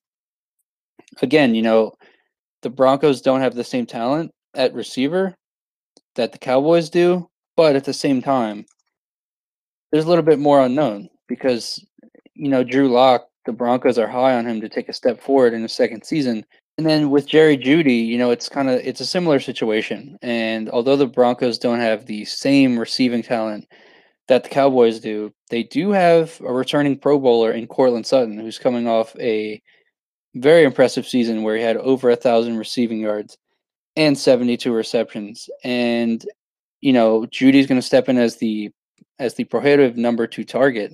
again, 1.23 1.55
you 1.55 1.63
know, 1.63 1.93
the 2.67 2.71
Broncos 2.71 3.21
don't 3.21 3.43
have 3.43 3.55
the 3.55 3.63
same 3.63 3.87
talent 3.87 4.33
at 4.53 4.75
receiver 4.75 5.37
that 6.17 6.33
the 6.33 6.39
Cowboys 6.39 6.91
do, 6.91 7.31
but 7.57 7.77
at 7.77 7.85
the 7.85 7.93
same 7.93 8.21
time, 8.21 8.67
there's 9.93 10.05
a 10.05 10.09
little 10.09 10.25
bit 10.25 10.41
more 10.41 10.61
unknown 10.61 11.09
because 11.29 11.79
you 12.35 12.49
know 12.49 12.65
Drew 12.65 12.89
Lock, 12.89 13.29
the 13.45 13.53
Broncos 13.53 14.01
are 14.01 14.09
high 14.09 14.35
on 14.35 14.49
him 14.49 14.61
to 14.61 14.69
take 14.69 14.89
a 14.89 14.93
step 14.93 15.23
forward 15.23 15.55
in 15.55 15.63
the 15.63 15.69
second 15.69 16.03
season. 16.03 16.45
And 16.77 16.85
then 16.85 17.11
with 17.11 17.29
Jerry 17.29 17.57
Jeudy, 17.57 18.05
you 18.05 18.19
know, 18.19 18.33
it's 18.33 18.49
kind 18.49 18.69
of 18.69 18.81
it's 18.81 19.01
a 19.01 19.07
similar 19.07 19.39
situation. 19.39 20.19
And 20.21 20.69
although 20.71 20.97
the 20.97 21.07
Broncos 21.07 21.61
don't 21.61 21.79
have 21.79 22.07
the 22.07 22.25
same 22.25 22.77
receiving 22.77 23.23
talent 23.23 23.69
that 24.27 24.43
the 24.43 24.51
Cowboys 24.51 24.99
do, 24.99 25.33
they 25.51 25.63
do 25.63 25.93
have 25.93 26.41
a 26.41 26.53
returning 26.53 26.99
Pro 26.99 27.17
Bowler 27.21 27.53
in 27.53 27.69
Courtland 27.69 28.07
Sutton, 28.07 28.41
who's 28.41 28.59
coming 28.59 28.89
off 28.89 29.15
a 29.21 29.63
very 30.37 30.65
impressive 30.65 31.07
season 31.07 31.43
where 31.43 31.57
he 31.57 31.63
had 31.63 31.77
over 31.79 32.11
a 32.11 32.17
thousand 32.17 32.57
receiving 32.59 33.01
yards 33.01 33.37
and 33.97 34.17
72 34.17 34.73
receptions. 34.73 35.49
And 35.65 36.25
you 36.81 36.93
know, 36.93 37.27
Jeudy's 37.27 37.67
going 37.67 37.81
to 37.81 37.87
step 37.87 38.09
in 38.09 38.19
as 38.19 38.37
the 38.37 38.71
as 39.19 39.35
the 39.35 39.45
prohibitive 39.45 39.97
number 39.97 40.27
two 40.27 40.45
target 40.45 40.93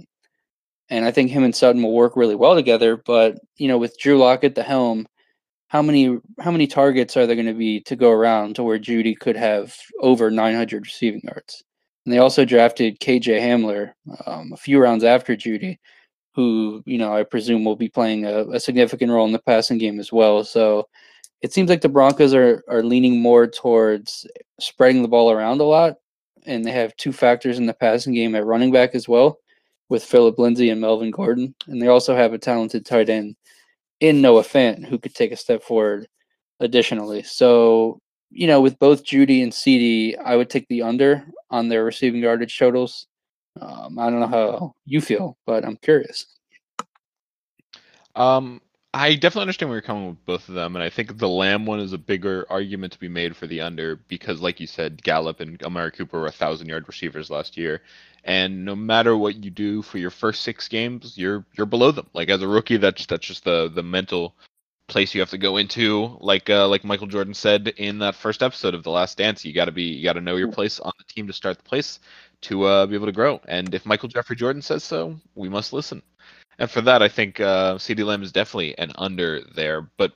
and 0.92 1.06
I 1.06 1.10
think 1.10 1.30
him 1.30 1.42
and 1.42 1.56
Sutton 1.56 1.82
will 1.82 1.94
work 1.94 2.16
really 2.16 2.34
well 2.34 2.54
together. 2.54 2.98
But 2.98 3.38
you 3.56 3.66
know, 3.66 3.78
with 3.78 3.98
Drew 3.98 4.18
Lock 4.18 4.44
at 4.44 4.54
the 4.54 4.62
helm, 4.62 5.06
how 5.68 5.80
many 5.80 6.18
how 6.38 6.50
many 6.50 6.66
targets 6.66 7.16
are 7.16 7.26
there 7.26 7.34
going 7.34 7.46
to 7.46 7.54
be 7.54 7.80
to 7.82 7.96
go 7.96 8.10
around 8.10 8.56
to 8.56 8.62
where 8.62 8.78
Jeudy 8.78 9.18
could 9.18 9.36
have 9.36 9.74
over 10.00 10.30
900 10.30 10.84
receiving 10.84 11.22
yards? 11.24 11.62
And 12.04 12.12
they 12.12 12.18
also 12.18 12.44
drafted 12.44 13.00
KJ 13.00 13.40
Hamler 13.40 13.92
um, 14.26 14.52
a 14.52 14.56
few 14.58 14.78
rounds 14.80 15.02
after 15.02 15.34
Jeudy, 15.34 15.78
who 16.34 16.82
you 16.86 16.98
know 16.98 17.14
I 17.14 17.22
presume 17.24 17.64
will 17.64 17.76
be 17.76 17.88
playing 17.88 18.24
a, 18.24 18.46
a 18.50 18.60
significant 18.60 19.12
role 19.12 19.26
in 19.26 19.32
the 19.32 19.38
passing 19.38 19.78
game 19.78 20.00
as 20.00 20.12
well. 20.12 20.44
So 20.44 20.88
it 21.42 21.52
seems 21.52 21.68
like 21.68 21.80
the 21.82 21.88
Broncos 21.88 22.34
are 22.34 22.62
are 22.68 22.82
leaning 22.82 23.20
more 23.20 23.46
towards 23.46 24.26
spreading 24.60 25.02
the 25.02 25.08
ball 25.08 25.30
around 25.30 25.60
a 25.60 25.64
lot, 25.64 25.96
and 26.46 26.64
they 26.64 26.72
have 26.72 26.96
two 26.96 27.12
factors 27.12 27.58
in 27.58 27.66
the 27.66 27.74
passing 27.74 28.14
game 28.14 28.34
at 28.34 28.46
running 28.46 28.72
back 28.72 28.94
as 28.94 29.08
well, 29.08 29.38
with 29.88 30.04
Phillip 30.04 30.38
Lindsay 30.38 30.70
and 30.70 30.80
Melvin 30.80 31.10
Gordon, 31.10 31.54
and 31.68 31.80
they 31.82 31.88
also 31.88 32.14
have 32.16 32.32
a 32.32 32.38
talented 32.38 32.86
tight 32.86 33.08
end 33.10 33.36
in 34.00 34.20
Noah 34.22 34.42
Fant 34.42 34.84
who 34.86 34.98
could 34.98 35.14
take 35.14 35.32
a 35.32 35.36
step 35.36 35.62
forward. 35.62 36.08
Additionally, 36.60 37.24
so 37.24 37.98
you 38.30 38.46
know 38.46 38.60
with 38.60 38.78
both 38.78 39.04
Jeudy 39.04 39.42
and 39.42 39.52
CeeDee, 39.52 40.16
I 40.24 40.36
would 40.36 40.48
take 40.48 40.68
the 40.68 40.82
under 40.82 41.26
on 41.50 41.68
their 41.68 41.84
receiving 41.84 42.22
yardage 42.22 42.56
totals. 42.56 43.08
Um, 43.60 43.98
I 43.98 44.10
don't 44.10 44.20
know 44.20 44.26
how 44.26 44.74
you 44.84 45.00
feel, 45.00 45.36
but 45.46 45.64
I'm 45.64 45.76
curious. 45.76 46.26
Um, 48.14 48.60
I 48.94 49.14
definitely 49.14 49.42
understand 49.42 49.70
where 49.70 49.76
you're 49.76 49.82
coming 49.82 50.08
with 50.08 50.24
both 50.26 50.48
of 50.48 50.54
them, 50.54 50.76
and 50.76 50.82
I 50.82 50.90
think 50.90 51.16
the 51.16 51.28
Lamb 51.28 51.64
one 51.64 51.80
is 51.80 51.94
a 51.94 51.98
bigger 51.98 52.46
argument 52.50 52.92
to 52.92 52.98
be 52.98 53.08
made 53.08 53.34
for 53.34 53.46
the 53.46 53.62
under 53.62 53.96
because, 53.96 54.40
like 54.40 54.60
you 54.60 54.66
said, 54.66 55.02
Gallup 55.02 55.40
and 55.40 55.62
Amari 55.62 55.92
Cooper 55.92 56.20
were 56.20 56.30
thousand 56.30 56.68
yard 56.68 56.84
receivers 56.86 57.30
last 57.30 57.56
year, 57.56 57.82
and 58.24 58.64
no 58.64 58.76
matter 58.76 59.16
what 59.16 59.42
you 59.42 59.50
do 59.50 59.80
for 59.80 59.96
your 59.98 60.10
first 60.10 60.42
six 60.42 60.68
games, 60.68 61.16
you're 61.16 61.46
you're 61.56 61.66
below 61.66 61.90
them. 61.90 62.06
Like 62.12 62.28
as 62.28 62.42
a 62.42 62.48
rookie, 62.48 62.76
that's 62.76 63.06
that's 63.06 63.26
just 63.26 63.44
the 63.44 63.70
the 63.74 63.82
mental 63.82 64.34
place 64.88 65.14
you 65.14 65.20
have 65.20 65.30
to 65.30 65.38
go 65.38 65.56
into. 65.56 66.18
Like 66.20 66.50
uh, 66.50 66.68
like 66.68 66.84
Michael 66.84 67.06
Jordan 67.06 67.34
said 67.34 67.68
in 67.78 67.98
that 68.00 68.14
first 68.14 68.42
episode 68.42 68.74
of 68.74 68.82
The 68.82 68.90
Last 68.90 69.16
Dance, 69.16 69.42
you 69.42 69.54
got 69.54 69.66
to 69.66 69.72
be 69.72 69.84
you 69.84 70.04
got 70.04 70.14
to 70.14 70.20
know 70.20 70.36
your 70.36 70.52
place 70.52 70.80
on 70.80 70.92
the 70.98 71.04
team 71.04 71.26
to 71.28 71.32
start 71.32 71.56
the 71.56 71.64
place 71.64 71.98
to 72.42 72.64
uh, 72.64 72.86
be 72.86 72.94
able 72.94 73.06
to 73.06 73.12
grow. 73.12 73.40
And 73.48 73.74
if 73.74 73.86
Michael 73.86 74.08
Jeffrey 74.08 74.36
Jordan 74.36 74.62
says 74.62 74.84
so, 74.84 75.16
we 75.34 75.48
must 75.48 75.72
listen. 75.72 76.02
And 76.58 76.70
for 76.70 76.82
that, 76.82 77.02
I 77.02 77.08
think 77.08 77.40
uh, 77.40 77.76
CeeDee 77.76 78.04
Lamb 78.04 78.22
is 78.22 78.32
definitely 78.32 78.76
an 78.78 78.92
under 78.96 79.40
there. 79.54 79.88
But 79.96 80.12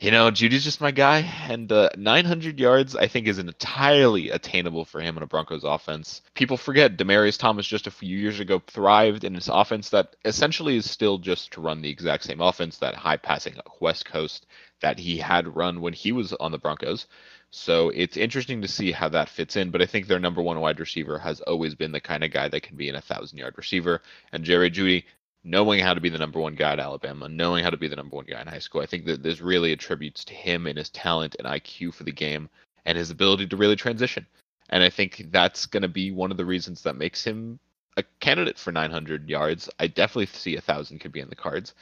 you 0.00 0.10
know, 0.10 0.30
Jeudy's 0.30 0.64
just 0.64 0.80
my 0.80 0.90
guy, 0.90 1.20
and 1.48 1.70
uh, 1.72 1.88
900 1.96 2.58
yards 2.60 2.94
I 2.94 3.06
think 3.06 3.26
is 3.26 3.38
entirely 3.38 4.28
attainable 4.28 4.84
for 4.84 5.00
him 5.00 5.16
in 5.16 5.22
a 5.22 5.26
Broncos 5.26 5.64
offense. 5.64 6.20
People 6.34 6.56
forget 6.56 6.98
Demaryius 6.98 7.38
Thomas 7.38 7.66
just 7.66 7.86
a 7.86 7.92
few 7.92 8.18
years 8.18 8.38
ago 8.38 8.60
thrived 8.66 9.24
in 9.24 9.32
this 9.32 9.48
offense 9.50 9.90
that 9.90 10.16
essentially 10.24 10.76
is 10.76 10.90
still 10.90 11.18
just 11.18 11.52
to 11.52 11.60
run 11.60 11.80
the 11.80 11.88
exact 11.88 12.24
same 12.24 12.40
offense, 12.40 12.78
that 12.78 12.94
high 12.94 13.16
passing 13.16 13.54
West 13.80 14.04
Coast 14.04 14.46
that 14.80 14.98
he 14.98 15.16
had 15.16 15.56
run 15.56 15.80
when 15.80 15.92
he 15.92 16.12
was 16.12 16.34
on 16.34 16.52
the 16.52 16.58
Broncos. 16.58 17.06
So 17.56 17.90
it's 17.90 18.16
interesting 18.16 18.60
to 18.62 18.68
see 18.68 18.90
how 18.90 19.08
that 19.10 19.28
fits 19.28 19.54
in. 19.54 19.70
But 19.70 19.80
I 19.80 19.86
think 19.86 20.08
their 20.08 20.18
number 20.18 20.42
one 20.42 20.58
wide 20.58 20.80
receiver 20.80 21.20
has 21.20 21.40
always 21.42 21.76
been 21.76 21.92
the 21.92 22.00
kind 22.00 22.24
of 22.24 22.32
guy 22.32 22.48
that 22.48 22.64
can 22.64 22.76
be 22.76 22.88
an 22.88 22.94
1,000 22.94 23.38
yard 23.38 23.54
receiver. 23.56 24.02
And 24.32 24.42
Jerry 24.42 24.72
Jeudy, 24.72 25.04
knowing 25.44 25.78
how 25.78 25.94
to 25.94 26.00
be 26.00 26.08
the 26.08 26.18
number 26.18 26.40
one 26.40 26.56
guy 26.56 26.72
at 26.72 26.80
Alabama, 26.80 27.28
knowing 27.28 27.62
how 27.62 27.70
to 27.70 27.76
be 27.76 27.86
the 27.86 27.94
number 27.94 28.16
one 28.16 28.24
guy 28.24 28.40
in 28.40 28.48
high 28.48 28.58
school, 28.58 28.80
I 28.80 28.86
think 28.86 29.06
that 29.06 29.22
this 29.22 29.40
really 29.40 29.70
attributes 29.70 30.24
to 30.24 30.34
him 30.34 30.66
and 30.66 30.76
his 30.76 30.90
talent 30.90 31.36
and 31.38 31.46
IQ 31.46 31.94
for 31.94 32.02
the 32.02 32.10
game 32.10 32.50
and 32.86 32.98
his 32.98 33.10
ability 33.10 33.46
to 33.46 33.56
really 33.56 33.76
transition. 33.76 34.26
And 34.70 34.82
I 34.82 34.90
think 34.90 35.28
that's 35.30 35.66
going 35.66 35.82
to 35.82 35.88
be 35.88 36.10
one 36.10 36.32
of 36.32 36.36
the 36.36 36.44
reasons 36.44 36.82
that 36.82 36.96
makes 36.96 37.22
him 37.22 37.60
a 37.96 38.02
candidate 38.18 38.58
for 38.58 38.72
900 38.72 39.28
yards. 39.28 39.70
I 39.78 39.86
definitely 39.86 40.26
see 40.26 40.56
a 40.56 40.60
thousand 40.60 40.98
could 40.98 41.12
be 41.12 41.20
in 41.20 41.28
the 41.28 41.36
cards. 41.36 41.72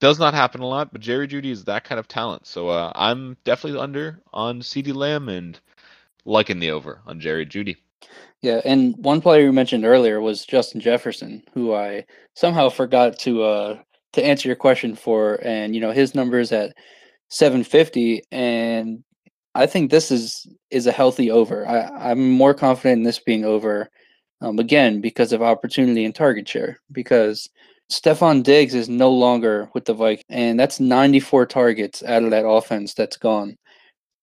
Does 0.00 0.18
not 0.18 0.34
happen 0.34 0.62
a 0.62 0.66
lot, 0.66 0.92
but 0.92 1.02
Jerry 1.02 1.28
Jeudy 1.28 1.50
is 1.50 1.64
that 1.64 1.84
kind 1.84 1.98
of 1.98 2.08
talent. 2.08 2.46
So 2.46 2.68
uh, 2.68 2.90
I'm 2.94 3.36
definitely 3.44 3.78
under 3.78 4.20
on 4.32 4.60
CeeDee 4.60 4.94
Lamb 4.94 5.28
and 5.28 5.60
liking 6.24 6.58
the 6.58 6.70
over 6.70 7.00
on 7.06 7.20
Jerry 7.20 7.46
Jeudy. 7.46 7.76
Yeah, 8.42 8.62
and 8.64 8.96
one 8.96 9.20
player 9.20 9.42
you 9.44 9.52
mentioned 9.52 9.84
earlier 9.84 10.20
was 10.20 10.46
Justin 10.46 10.80
Jefferson, 10.80 11.42
who 11.52 11.74
I 11.74 12.06
somehow 12.34 12.70
forgot 12.70 13.18
to 13.20 13.42
uh 13.42 13.78
to 14.12 14.24
answer 14.24 14.48
your 14.48 14.56
question 14.56 14.96
for, 14.96 15.38
and 15.44 15.74
you 15.74 15.80
know 15.80 15.92
his 15.92 16.14
number 16.14 16.38
is 16.40 16.50
at 16.50 16.74
750, 17.28 18.22
and 18.32 19.04
I 19.54 19.66
think 19.66 19.90
this 19.90 20.10
is 20.10 20.46
is 20.70 20.86
a 20.86 20.92
healthy 20.92 21.30
over. 21.30 21.68
I, 21.68 22.10
I'm 22.10 22.30
more 22.30 22.54
confident 22.54 22.98
in 22.98 23.02
this 23.04 23.18
being 23.18 23.44
over, 23.44 23.90
um, 24.40 24.58
again 24.58 25.00
because 25.02 25.32
of 25.32 25.42
opportunity 25.42 26.04
and 26.04 26.14
target 26.14 26.48
share. 26.48 26.80
Because 26.90 27.50
Stefon 27.90 28.44
Diggs 28.44 28.74
is 28.74 28.88
no 28.88 29.10
longer 29.10 29.68
with 29.74 29.84
the 29.84 29.94
Vikings, 29.94 30.24
and 30.28 30.58
that's 30.58 30.78
94 30.78 31.46
targets 31.46 32.02
out 32.04 32.22
of 32.22 32.30
that 32.30 32.46
offense 32.46 32.94
that's 32.94 33.16
gone, 33.16 33.56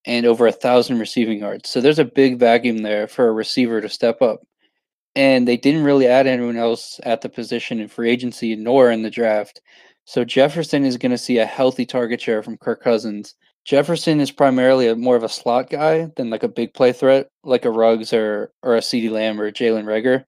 and 0.05 0.25
over 0.25 0.47
a 0.47 0.53
thousand 0.53 0.99
receiving 0.99 1.39
yards. 1.39 1.69
So 1.69 1.81
there's 1.81 1.99
a 1.99 2.05
big 2.05 2.39
vacuum 2.39 2.79
there 2.79 3.07
for 3.07 3.27
a 3.27 3.33
receiver 3.33 3.81
to 3.81 3.89
step 3.89 4.21
up. 4.21 4.39
And 5.15 5.47
they 5.47 5.57
didn't 5.57 5.83
really 5.83 6.07
add 6.07 6.27
anyone 6.27 6.57
else 6.57 6.99
at 7.03 7.21
the 7.21 7.29
position 7.29 7.79
in 7.79 7.87
free 7.87 8.09
agency 8.09 8.55
nor 8.55 8.91
in 8.91 9.01
the 9.01 9.09
draft. 9.09 9.61
So 10.05 10.23
Jefferson 10.23 10.85
is 10.85 10.97
going 10.97 11.11
to 11.11 11.17
see 11.17 11.39
a 11.39 11.45
healthy 11.45 11.85
target 11.85 12.21
share 12.21 12.43
from 12.43 12.57
Kirk 12.57 12.81
Cousins. 12.81 13.35
Jefferson 13.65 14.21
is 14.21 14.31
primarily 14.31 14.87
a, 14.87 14.95
more 14.95 15.17
of 15.17 15.23
a 15.23 15.29
slot 15.29 15.69
guy 15.69 16.09
than 16.15 16.29
like 16.29 16.43
a 16.43 16.47
big 16.47 16.73
play 16.73 16.93
threat, 16.93 17.29
like 17.43 17.65
a 17.65 17.71
Ruggs 17.71 18.13
or 18.13 18.53
or 18.63 18.77
a 18.77 18.79
CeeDee 18.79 19.11
Lamb 19.11 19.41
or 19.41 19.51
Jalen 19.51 19.83
Reagor. 19.83 20.23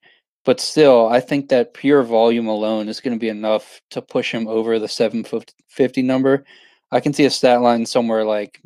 But 0.45 0.60
still, 0.60 1.08
I 1.08 1.19
think 1.19 1.49
that 1.49 1.73
pure 1.73 2.04
volume 2.04 2.47
alone 2.47 2.88
is 2.88 3.02
going 3.02 3.15
to 3.15 3.19
be 3.19 3.30
enough 3.30 3.82
to 3.91 4.02
push 4.02 4.34
him 4.34 4.47
over 4.47 4.80
the 4.80 4.88
750 4.88 6.02
number. 6.02 6.45
I 6.91 6.99
can 6.99 7.13
see 7.13 7.25
a 7.25 7.30
stat 7.30 7.62
line 7.62 7.86
somewhere 7.86 8.23
like 8.23 8.62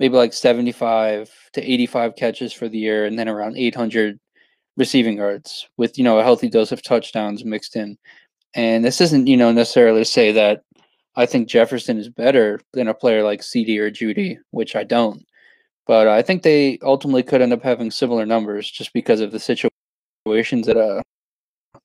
maybe 0.00 0.16
like 0.16 0.32
75 0.32 1.30
to 1.52 1.72
85 1.72 2.16
catches 2.16 2.52
for 2.52 2.68
the 2.68 2.78
year 2.78 3.04
and 3.04 3.18
then 3.18 3.28
around 3.28 3.56
800 3.56 4.18
receiving 4.76 5.18
yards 5.18 5.68
with, 5.76 5.96
you 5.96 6.04
know, 6.04 6.18
a 6.18 6.24
healthy 6.24 6.48
dose 6.48 6.72
of 6.72 6.82
touchdowns 6.82 7.44
mixed 7.44 7.76
in. 7.76 7.96
And 8.54 8.84
this 8.84 9.00
isn't, 9.00 9.26
you 9.26 9.36
know, 9.36 9.52
necessarily 9.52 10.04
say 10.04 10.32
that 10.32 10.62
I 11.14 11.26
think 11.26 11.48
Jefferson 11.48 11.98
is 11.98 12.08
better 12.08 12.60
than 12.72 12.88
a 12.88 12.94
player 12.94 13.22
like 13.22 13.40
CeeDee 13.40 13.78
or 13.78 13.90
Jeudy, 13.90 14.38
which 14.50 14.76
I 14.76 14.84
don't. 14.84 15.24
But 15.86 16.08
I 16.08 16.20
think 16.22 16.42
they 16.42 16.78
ultimately 16.82 17.22
could 17.22 17.42
end 17.42 17.52
up 17.52 17.62
having 17.62 17.90
similar 17.90 18.26
numbers 18.26 18.70
just 18.70 18.92
because 18.92 19.20
of 19.20 19.30
the 19.30 19.38
situation 19.38 19.75
situations 20.26 20.66
that 20.66 20.76
uh 20.76 21.00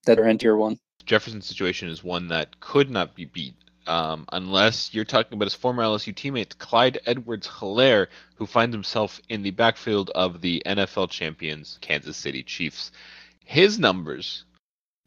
that 0.05 0.17
are 0.17 0.27
in 0.27 0.37
tier 0.37 0.57
one. 0.57 0.79
Jefferson's 1.05 1.45
situation 1.45 1.89
is 1.89 2.03
one 2.03 2.27
that 2.29 2.59
could 2.59 2.89
not 2.89 3.13
be 3.15 3.25
beat 3.25 3.53
um, 3.85 4.25
unless 4.31 4.93
you're 4.93 5.05
talking 5.05 5.33
about 5.33 5.45
his 5.45 5.53
former 5.53 5.83
LSU 5.83 6.13
teammate 6.13 6.57
Clyde 6.57 6.99
Edwards-Helaire, 7.05 8.07
who 8.35 8.45
finds 8.45 8.73
himself 8.73 9.19
in 9.29 9.43
the 9.43 9.51
backfield 9.51 10.09
of 10.11 10.41
the 10.41 10.61
NFL 10.65 11.09
champions 11.09 11.77
Kansas 11.81 12.17
City 12.17 12.41
Chiefs. 12.43 12.91
His 13.43 13.77
numbers 13.79 14.43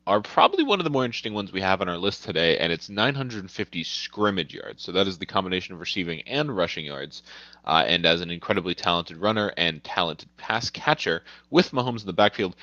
are 0.07 0.21
probably 0.21 0.65
one 0.65 0.81
of 0.81 0.85
the 0.85 0.91
more 0.91 1.05
interesting 1.05 1.33
ones 1.33 1.53
we 1.53 1.63
have 1.63 1.81
on 1.81 1.89
our 1.89 1.97
list 1.97 2.25
today, 2.25 2.59
and 2.59 2.71
it's 2.73 2.91
950 2.91 3.85
scrimmage 3.85 4.53
yards. 4.53 4.83
So 4.83 4.93
that 4.93 5.09
is 5.09 5.19
the 5.19 5.27
combination 5.27 5.75
of 5.75 5.81
receiving 5.81 6.21
and 6.23 6.55
rushing 6.55 6.85
yards. 6.85 7.23
Uh, 7.65 7.85
and 7.87 8.05
as 8.05 8.21
an 8.21 8.31
incredibly 8.31 8.75
talented 8.75 9.17
runner 9.17 9.53
and 9.57 9.83
talented 9.83 10.29
pass 10.37 10.69
catcher 10.69 11.23
with 11.51 11.71
Mahomes 11.71 12.01
in 12.01 12.07
the 12.07 12.13
backfield, 12.13 12.55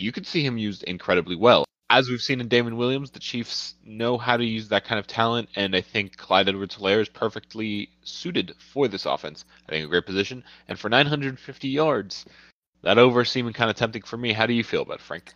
you 0.00 0.12
could 0.12 0.26
see 0.26 0.44
him 0.44 0.58
used 0.58 0.82
incredibly 0.84 1.36
well. 1.36 1.64
As 1.90 2.08
we've 2.08 2.22
seen 2.22 2.40
in 2.40 2.48
Damien 2.48 2.76
Williams, 2.76 3.10
the 3.10 3.18
Chiefs 3.18 3.74
know 3.84 4.16
how 4.16 4.36
to 4.36 4.44
use 4.44 4.68
that 4.68 4.84
kind 4.84 4.98
of 4.98 5.08
talent, 5.08 5.48
and 5.56 5.74
I 5.74 5.80
think 5.80 6.16
Clyde 6.16 6.48
Edwards 6.48 6.76
Helaire 6.76 7.00
is 7.00 7.08
perfectly 7.08 7.90
suited 8.04 8.54
for 8.72 8.86
this 8.86 9.06
offense. 9.06 9.44
I 9.68 9.72
think 9.72 9.84
a 9.84 9.88
great 9.88 10.06
position. 10.06 10.44
And 10.68 10.78
for 10.78 10.88
950 10.88 11.68
yards, 11.68 12.24
that 12.82 12.98
over 12.98 13.24
seeming 13.24 13.52
kind 13.52 13.70
of 13.70 13.76
tempting 13.76 14.02
for 14.02 14.16
me. 14.16 14.32
How 14.32 14.46
do 14.46 14.54
you 14.54 14.64
feel 14.64 14.82
about 14.82 15.00
it, 15.00 15.02
Frank? 15.02 15.34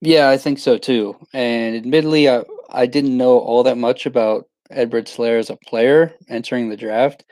Yeah, 0.00 0.30
I 0.30 0.38
think 0.38 0.58
so 0.58 0.78
too. 0.78 1.16
And 1.32 1.76
admittedly, 1.76 2.28
I, 2.28 2.44
I 2.70 2.86
didn't 2.86 3.16
know 3.16 3.38
all 3.38 3.62
that 3.64 3.78
much 3.78 4.06
about 4.06 4.46
Edwards 4.70 5.14
Helaire 5.14 5.38
as 5.38 5.50
a 5.50 5.56
player 5.56 6.14
entering 6.28 6.68
the 6.68 6.76
draft, 6.76 7.24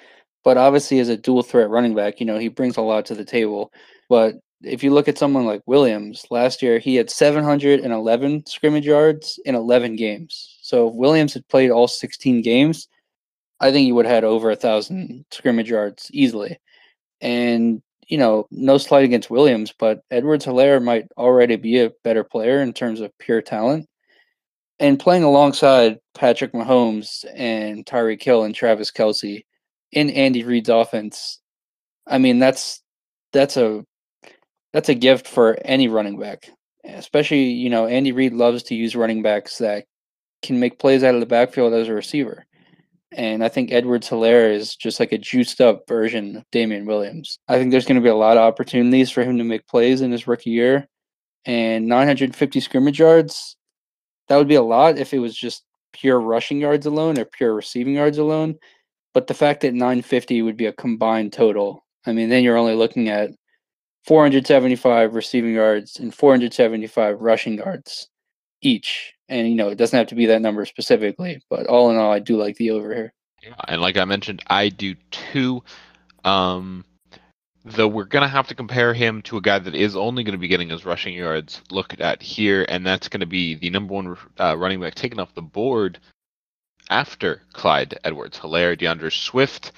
but 0.44 0.56
obviously 0.56 0.98
as 0.98 1.08
a 1.08 1.16
dual 1.16 1.42
threat 1.42 1.70
running 1.70 1.94
back, 1.94 2.20
you 2.20 2.26
know, 2.26 2.38
he 2.38 2.48
brings 2.48 2.76
a 2.76 2.82
lot 2.82 3.06
to 3.06 3.14
the 3.14 3.24
table. 3.24 3.72
But 4.08 4.36
if 4.62 4.82
you 4.82 4.92
look 4.92 5.08
at 5.08 5.18
someone 5.18 5.46
like 5.46 5.62
Williams, 5.66 6.26
last 6.30 6.62
year 6.62 6.78
he 6.78 6.96
had 6.96 7.10
711 7.10 8.46
scrimmage 8.46 8.86
yards 8.86 9.38
in 9.44 9.54
11 9.54 9.96
games. 9.96 10.58
So 10.62 10.88
if 10.88 10.94
Williams 10.94 11.34
had 11.34 11.46
played 11.48 11.70
all 11.70 11.88
16 11.88 12.42
games, 12.42 12.88
I 13.60 13.72
think 13.72 13.84
he 13.84 13.92
would 13.92 14.06
have 14.06 14.14
had 14.14 14.24
over 14.24 14.50
a 14.50 14.56
thousand 14.56 15.24
scrimmage 15.30 15.70
yards 15.70 16.10
easily. 16.12 16.58
And 17.20 17.82
you 18.08 18.16
know, 18.16 18.46
no 18.50 18.78
slight 18.78 19.04
against 19.04 19.30
Williams, 19.30 19.74
but 19.78 20.02
Edwards 20.10 20.46
Helaire 20.46 20.82
might 20.82 21.06
already 21.18 21.56
be 21.56 21.78
a 21.80 21.92
better 22.04 22.24
player 22.24 22.62
in 22.62 22.72
terms 22.72 23.00
of 23.00 23.16
pure 23.18 23.42
talent. 23.42 23.86
And 24.80 24.98
playing 24.98 25.24
alongside 25.24 25.98
Patrick 26.14 26.52
Mahomes 26.52 27.24
and 27.34 27.84
Tyreek 27.84 28.22
Hill 28.22 28.44
and 28.44 28.54
Travis 28.54 28.90
Kelce 28.90 29.44
in 29.92 30.08
Andy 30.10 30.44
Reid's 30.44 30.68
offense, 30.68 31.40
I 32.06 32.18
mean 32.18 32.38
that's 32.38 32.82
that's 33.32 33.56
a 33.56 33.84
that's 34.72 34.88
a 34.88 34.94
gift 34.94 35.26
for 35.26 35.58
any 35.64 35.88
running 35.88 36.18
back. 36.18 36.50
Especially, 36.84 37.44
you 37.44 37.70
know, 37.70 37.86
Andy 37.86 38.12
Reid 38.12 38.32
loves 38.32 38.62
to 38.64 38.74
use 38.74 38.96
running 38.96 39.22
backs 39.22 39.58
that 39.58 39.84
can 40.42 40.60
make 40.60 40.78
plays 40.78 41.02
out 41.02 41.14
of 41.14 41.20
the 41.20 41.26
backfield 41.26 41.72
as 41.74 41.88
a 41.88 41.94
receiver. 41.94 42.46
And 43.12 43.42
I 43.42 43.48
think 43.48 43.72
Edwards 43.72 44.08
Helaire 44.08 44.52
is 44.52 44.76
just 44.76 45.00
like 45.00 45.12
a 45.12 45.18
juiced 45.18 45.60
up 45.60 45.84
version 45.88 46.36
of 46.36 46.44
Damien 46.52 46.86
Williams. 46.86 47.38
I 47.48 47.58
think 47.58 47.70
there's 47.70 47.86
going 47.86 47.96
to 47.96 48.02
be 48.02 48.10
a 48.10 48.14
lot 48.14 48.36
of 48.36 48.42
opportunities 48.42 49.10
for 49.10 49.22
him 49.22 49.38
to 49.38 49.44
make 49.44 49.66
plays 49.66 50.02
in 50.02 50.12
his 50.12 50.26
rookie 50.26 50.50
year. 50.50 50.86
And 51.44 51.86
950 51.86 52.60
scrimmage 52.60 52.98
yards, 52.98 53.56
that 54.28 54.36
would 54.36 54.48
be 54.48 54.56
a 54.56 54.62
lot 54.62 54.98
if 54.98 55.14
it 55.14 55.20
was 55.20 55.34
just 55.34 55.64
pure 55.92 56.20
rushing 56.20 56.60
yards 56.60 56.84
alone 56.84 57.18
or 57.18 57.24
pure 57.24 57.54
receiving 57.54 57.94
yards 57.94 58.18
alone. 58.18 58.56
But 59.14 59.26
the 59.26 59.34
fact 59.34 59.62
that 59.62 59.72
950 59.72 60.42
would 60.42 60.56
be 60.56 60.66
a 60.66 60.72
combined 60.72 61.32
total, 61.32 61.84
I 62.06 62.12
mean, 62.12 62.28
then 62.28 62.44
you're 62.44 62.58
only 62.58 62.74
looking 62.74 63.08
at 63.08 63.30
475 64.08 65.14
receiving 65.14 65.52
yards 65.52 66.00
and 66.00 66.14
475 66.14 67.20
rushing 67.20 67.58
yards 67.58 68.08
each. 68.62 69.12
And, 69.28 69.46
you 69.46 69.54
know, 69.54 69.68
it 69.68 69.74
doesn't 69.74 69.98
have 69.98 70.06
to 70.06 70.14
be 70.14 70.24
that 70.24 70.40
number 70.40 70.64
specifically, 70.64 71.42
but 71.50 71.66
all 71.66 71.90
in 71.90 71.98
all, 71.98 72.10
I 72.10 72.18
do 72.18 72.38
like 72.38 72.56
the 72.56 72.70
over 72.70 72.94
here. 72.94 73.12
And 73.68 73.82
like 73.82 73.98
I 73.98 74.06
mentioned, 74.06 74.42
I 74.46 74.70
do 74.70 74.94
too. 75.10 75.62
Um, 76.24 76.86
though 77.66 77.86
we're 77.86 78.06
to 78.22 78.28
have 78.28 78.48
to 78.48 78.54
compare 78.54 78.94
him 78.94 79.20
to 79.22 79.36
a 79.36 79.42
guy 79.42 79.58
that 79.58 79.74
is 79.74 79.94
only 79.94 80.24
to 80.32 80.38
be 80.38 80.48
getting 80.48 80.70
his 80.70 80.86
rushing 80.86 81.12
yards 81.12 81.60
looked 81.70 82.00
at 82.00 82.22
here, 82.22 82.64
and 82.70 82.86
that's 82.86 83.10
to 83.20 83.26
be 83.26 83.56
the 83.56 83.68
number 83.68 83.92
one 83.92 84.16
uh, 84.40 84.56
running 84.56 84.80
back 84.80 84.94
taken 84.94 85.20
off 85.20 85.34
the 85.34 85.42
board 85.42 86.00
after 86.90 87.42
Clyde 87.52 87.98
Edwards 88.04 88.38
Helaire, 88.38 88.76
D'Andre 88.76 89.10
Swift, 89.10 89.72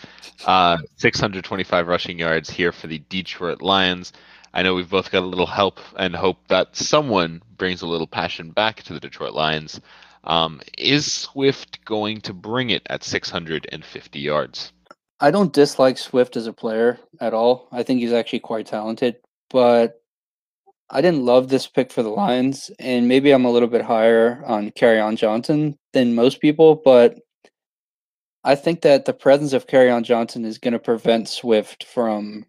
uh, 0.46 0.78
625 0.96 1.86
rushing 1.86 2.18
yards 2.18 2.50
here 2.50 2.72
for 2.72 2.86
the 2.86 2.98
Detroit 3.08 3.62
Lions. 3.62 4.12
I 4.52 4.62
know 4.62 4.74
we've 4.74 4.90
both 4.90 5.10
got 5.10 5.22
a 5.22 5.26
little 5.26 5.46
help 5.46 5.78
and 5.96 6.14
hope 6.14 6.38
that 6.48 6.76
someone 6.76 7.42
brings 7.56 7.82
a 7.82 7.86
little 7.86 8.06
passion 8.06 8.50
back 8.50 8.82
to 8.84 8.92
the 8.92 9.00
Detroit 9.00 9.32
Lions. 9.32 9.80
Um, 10.24 10.60
is 10.76 11.12
Swift 11.12 11.84
going 11.84 12.20
to 12.22 12.34
bring 12.34 12.70
it 12.70 12.82
at 12.86 13.04
650 13.04 14.18
yards? 14.18 14.72
I 15.20 15.30
don't 15.30 15.52
dislike 15.52 15.98
Swift 15.98 16.36
as 16.36 16.46
a 16.46 16.52
player 16.52 16.98
at 17.20 17.34
all. 17.34 17.68
I 17.70 17.82
think 17.82 18.00
he's 18.00 18.12
actually 18.12 18.40
quite 18.40 18.66
talented, 18.66 19.16
but 19.50 20.00
I 20.90 21.00
didn't 21.00 21.24
love 21.24 21.48
this 21.48 21.66
pick 21.66 21.92
for 21.92 22.02
the 22.02 22.08
Lions, 22.08 22.70
and 22.78 23.06
maybe 23.06 23.30
I'm 23.30 23.44
a 23.44 23.50
little 23.50 23.68
bit 23.68 23.82
higher 23.82 24.42
on 24.46 24.70
Kerryon 24.72 25.16
Johnson 25.16 25.78
than 25.92 26.14
most 26.14 26.40
people, 26.40 26.76
but 26.76 27.18
I 28.44 28.54
think 28.54 28.82
that 28.82 29.04
the 29.04 29.12
presence 29.12 29.52
of 29.52 29.66
on 29.72 30.04
Johnson 30.04 30.44
is 30.44 30.58
going 30.58 30.72
to 30.72 30.78
prevent 30.78 31.28
Swift 31.28 31.84
from 31.84 32.46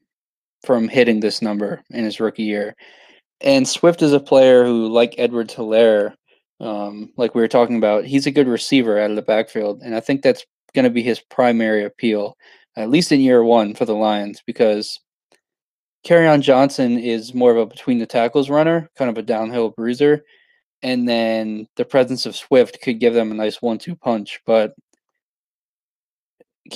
from 0.63 0.87
hitting 0.87 1.19
this 1.19 1.41
number 1.41 1.83
in 1.89 2.03
his 2.03 2.19
rookie 2.19 2.43
year. 2.43 2.75
And 3.41 3.67
Swift 3.67 4.03
is 4.03 4.13
a 4.13 4.19
player 4.19 4.63
who, 4.63 4.87
like 4.87 5.15
Edward 5.17 5.49
Helaire, 5.49 6.13
um, 6.59 7.11
like 7.17 7.33
we 7.33 7.41
were 7.41 7.47
talking 7.47 7.77
about, 7.77 8.05
he's 8.05 8.27
a 8.27 8.31
good 8.31 8.47
receiver 8.47 8.99
out 8.99 9.09
of 9.09 9.15
the 9.15 9.23
backfield, 9.23 9.81
and 9.81 9.95
I 9.95 9.99
think 9.99 10.21
that's 10.21 10.45
going 10.75 10.83
to 10.85 10.91
be 10.91 11.01
his 11.01 11.19
primary 11.19 11.83
appeal 11.83 12.37
at 12.77 12.89
least 12.89 13.11
in 13.11 13.19
year 13.19 13.43
one 13.43 13.73
for 13.73 13.85
the 13.85 13.95
Lions, 13.95 14.41
because 14.45 14.99
on 16.27 16.41
Johnson 16.41 16.97
is 16.97 17.33
more 17.33 17.51
of 17.51 17.57
a 17.57 17.65
between 17.65 17.99
the 17.99 18.05
tackles 18.05 18.49
runner, 18.49 18.89
kind 18.97 19.09
of 19.09 19.17
a 19.17 19.23
downhill 19.23 19.69
bruiser. 19.69 20.23
And 20.83 21.07
then 21.07 21.67
the 21.75 21.85
presence 21.85 22.25
of 22.25 22.35
Swift 22.35 22.81
could 22.81 22.99
give 22.99 23.13
them 23.13 23.31
a 23.31 23.35
nice 23.35 23.61
one 23.61 23.77
two 23.77 23.95
punch. 23.95 24.39
But 24.45 24.73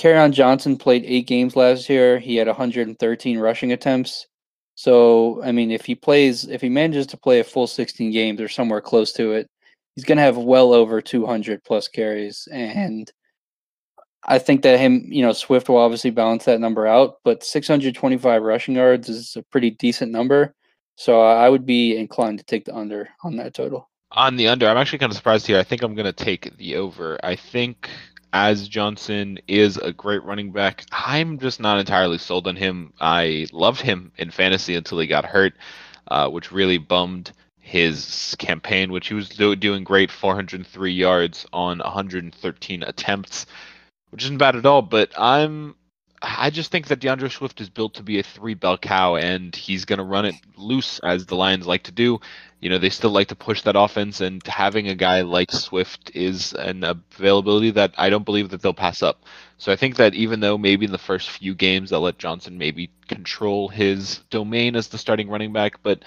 on 0.04 0.32
Johnson 0.32 0.76
played 0.76 1.04
eight 1.06 1.26
games 1.26 1.56
last 1.56 1.88
year. 1.88 2.18
He 2.18 2.36
had 2.36 2.46
113 2.46 3.38
rushing 3.38 3.72
attempts. 3.72 4.26
So, 4.74 5.42
I 5.42 5.52
mean, 5.52 5.70
if 5.70 5.86
he 5.86 5.94
plays, 5.94 6.46
if 6.46 6.60
he 6.60 6.68
manages 6.68 7.06
to 7.08 7.16
play 7.16 7.40
a 7.40 7.44
full 7.44 7.66
16 7.66 8.10
games 8.12 8.40
or 8.40 8.48
somewhere 8.48 8.82
close 8.82 9.12
to 9.14 9.32
it, 9.32 9.48
he's 9.94 10.04
going 10.04 10.18
to 10.18 10.22
have 10.22 10.36
well 10.36 10.74
over 10.74 11.00
200 11.00 11.64
plus 11.64 11.88
carries. 11.88 12.46
And 12.52 13.10
I 14.24 14.38
think 14.38 14.62
that 14.62 14.78
him, 14.78 15.06
you 15.08 15.22
know, 15.22 15.32
Swift 15.32 15.68
will 15.68 15.78
obviously 15.78 16.10
balance 16.10 16.44
that 16.44 16.60
number 16.60 16.86
out, 16.86 17.16
but 17.24 17.42
625 17.42 18.42
rushing 18.42 18.74
yards 18.74 19.08
is 19.08 19.36
a 19.36 19.42
pretty 19.44 19.70
decent 19.70 20.12
number. 20.12 20.54
So 20.96 21.22
I 21.22 21.48
would 21.48 21.64
be 21.64 21.96
inclined 21.96 22.38
to 22.38 22.44
take 22.44 22.64
the 22.64 22.74
under 22.74 23.08
on 23.22 23.36
that 23.36 23.54
total. 23.54 23.88
On 24.12 24.36
the 24.36 24.48
under, 24.48 24.68
I'm 24.68 24.76
actually 24.76 24.98
kind 24.98 25.10
of 25.10 25.16
surprised 25.16 25.46
here. 25.46 25.58
I 25.58 25.62
think 25.64 25.82
I'm 25.82 25.94
going 25.94 26.06
to 26.06 26.12
take 26.12 26.56
the 26.56 26.76
over. 26.76 27.18
I 27.22 27.36
think 27.36 27.90
as 28.32 28.68
Johnson 28.68 29.38
is 29.48 29.76
a 29.76 29.92
great 29.92 30.22
running 30.24 30.52
back, 30.52 30.84
I'm 30.92 31.38
just 31.38 31.60
not 31.60 31.78
entirely 31.78 32.18
sold 32.18 32.46
on 32.46 32.56
him. 32.56 32.92
I 33.00 33.46
loved 33.52 33.80
him 33.80 34.12
in 34.16 34.30
fantasy 34.30 34.74
until 34.76 34.98
he 34.98 35.06
got 35.06 35.24
hurt, 35.24 35.54
uh, 36.08 36.28
which 36.28 36.52
really 36.52 36.78
bummed 36.78 37.32
his 37.58 38.36
campaign, 38.38 38.92
which 38.92 39.08
he 39.08 39.14
was 39.14 39.28
do- 39.28 39.56
doing 39.56 39.84
great 39.84 40.10
403 40.10 40.92
yards 40.92 41.46
on 41.52 41.78
113 41.78 42.82
attempts 42.84 43.46
which 44.10 44.24
isn't 44.24 44.38
bad 44.38 44.56
at 44.56 44.66
all. 44.66 44.82
But 44.82 45.12
I'm 45.18 45.74
I 46.22 46.48
just 46.48 46.70
think 46.70 46.88
that 46.88 47.00
D'Andre 47.00 47.28
Swift 47.28 47.60
is 47.60 47.68
built 47.68 47.94
to 47.94 48.02
be 48.02 48.18
a 48.18 48.22
three 48.22 48.54
bell 48.54 48.78
cow, 48.78 49.16
and 49.16 49.54
he's 49.54 49.84
going 49.84 49.98
to 49.98 50.04
run 50.04 50.24
it 50.24 50.34
loose 50.56 50.98
as 51.00 51.26
the 51.26 51.36
Lions 51.36 51.66
like 51.66 51.82
to 51.84 51.92
do. 51.92 52.20
You 52.60 52.70
know, 52.70 52.78
they 52.78 52.90
still 52.90 53.10
like 53.10 53.28
to 53.28 53.36
push 53.36 53.62
that 53.62 53.76
offense, 53.76 54.20
and 54.20 54.44
having 54.46 54.88
a 54.88 54.94
guy 54.94 55.22
like 55.22 55.52
Swift 55.52 56.10
is 56.14 56.52
an 56.54 56.84
availability 56.84 57.70
that 57.72 57.94
I 57.98 58.08
don't 58.10 58.24
believe 58.24 58.50
that 58.50 58.62
they'll 58.62 58.74
pass 58.74 59.02
up. 59.02 59.24
So 59.58 59.72
I 59.72 59.76
think 59.76 59.96
that 59.96 60.14
even 60.14 60.40
though 60.40 60.58
maybe 60.58 60.86
in 60.86 60.92
the 60.92 60.98
first 60.98 61.30
few 61.30 61.54
games 61.54 61.90
they'll 61.90 62.00
let 62.00 62.18
Johnson 62.18 62.58
maybe 62.58 62.90
control 63.08 63.68
his 63.68 64.18
domain 64.30 64.76
as 64.76 64.88
the 64.88 64.98
starting 64.98 65.28
running 65.28 65.52
back, 65.52 65.82
but 65.82 66.02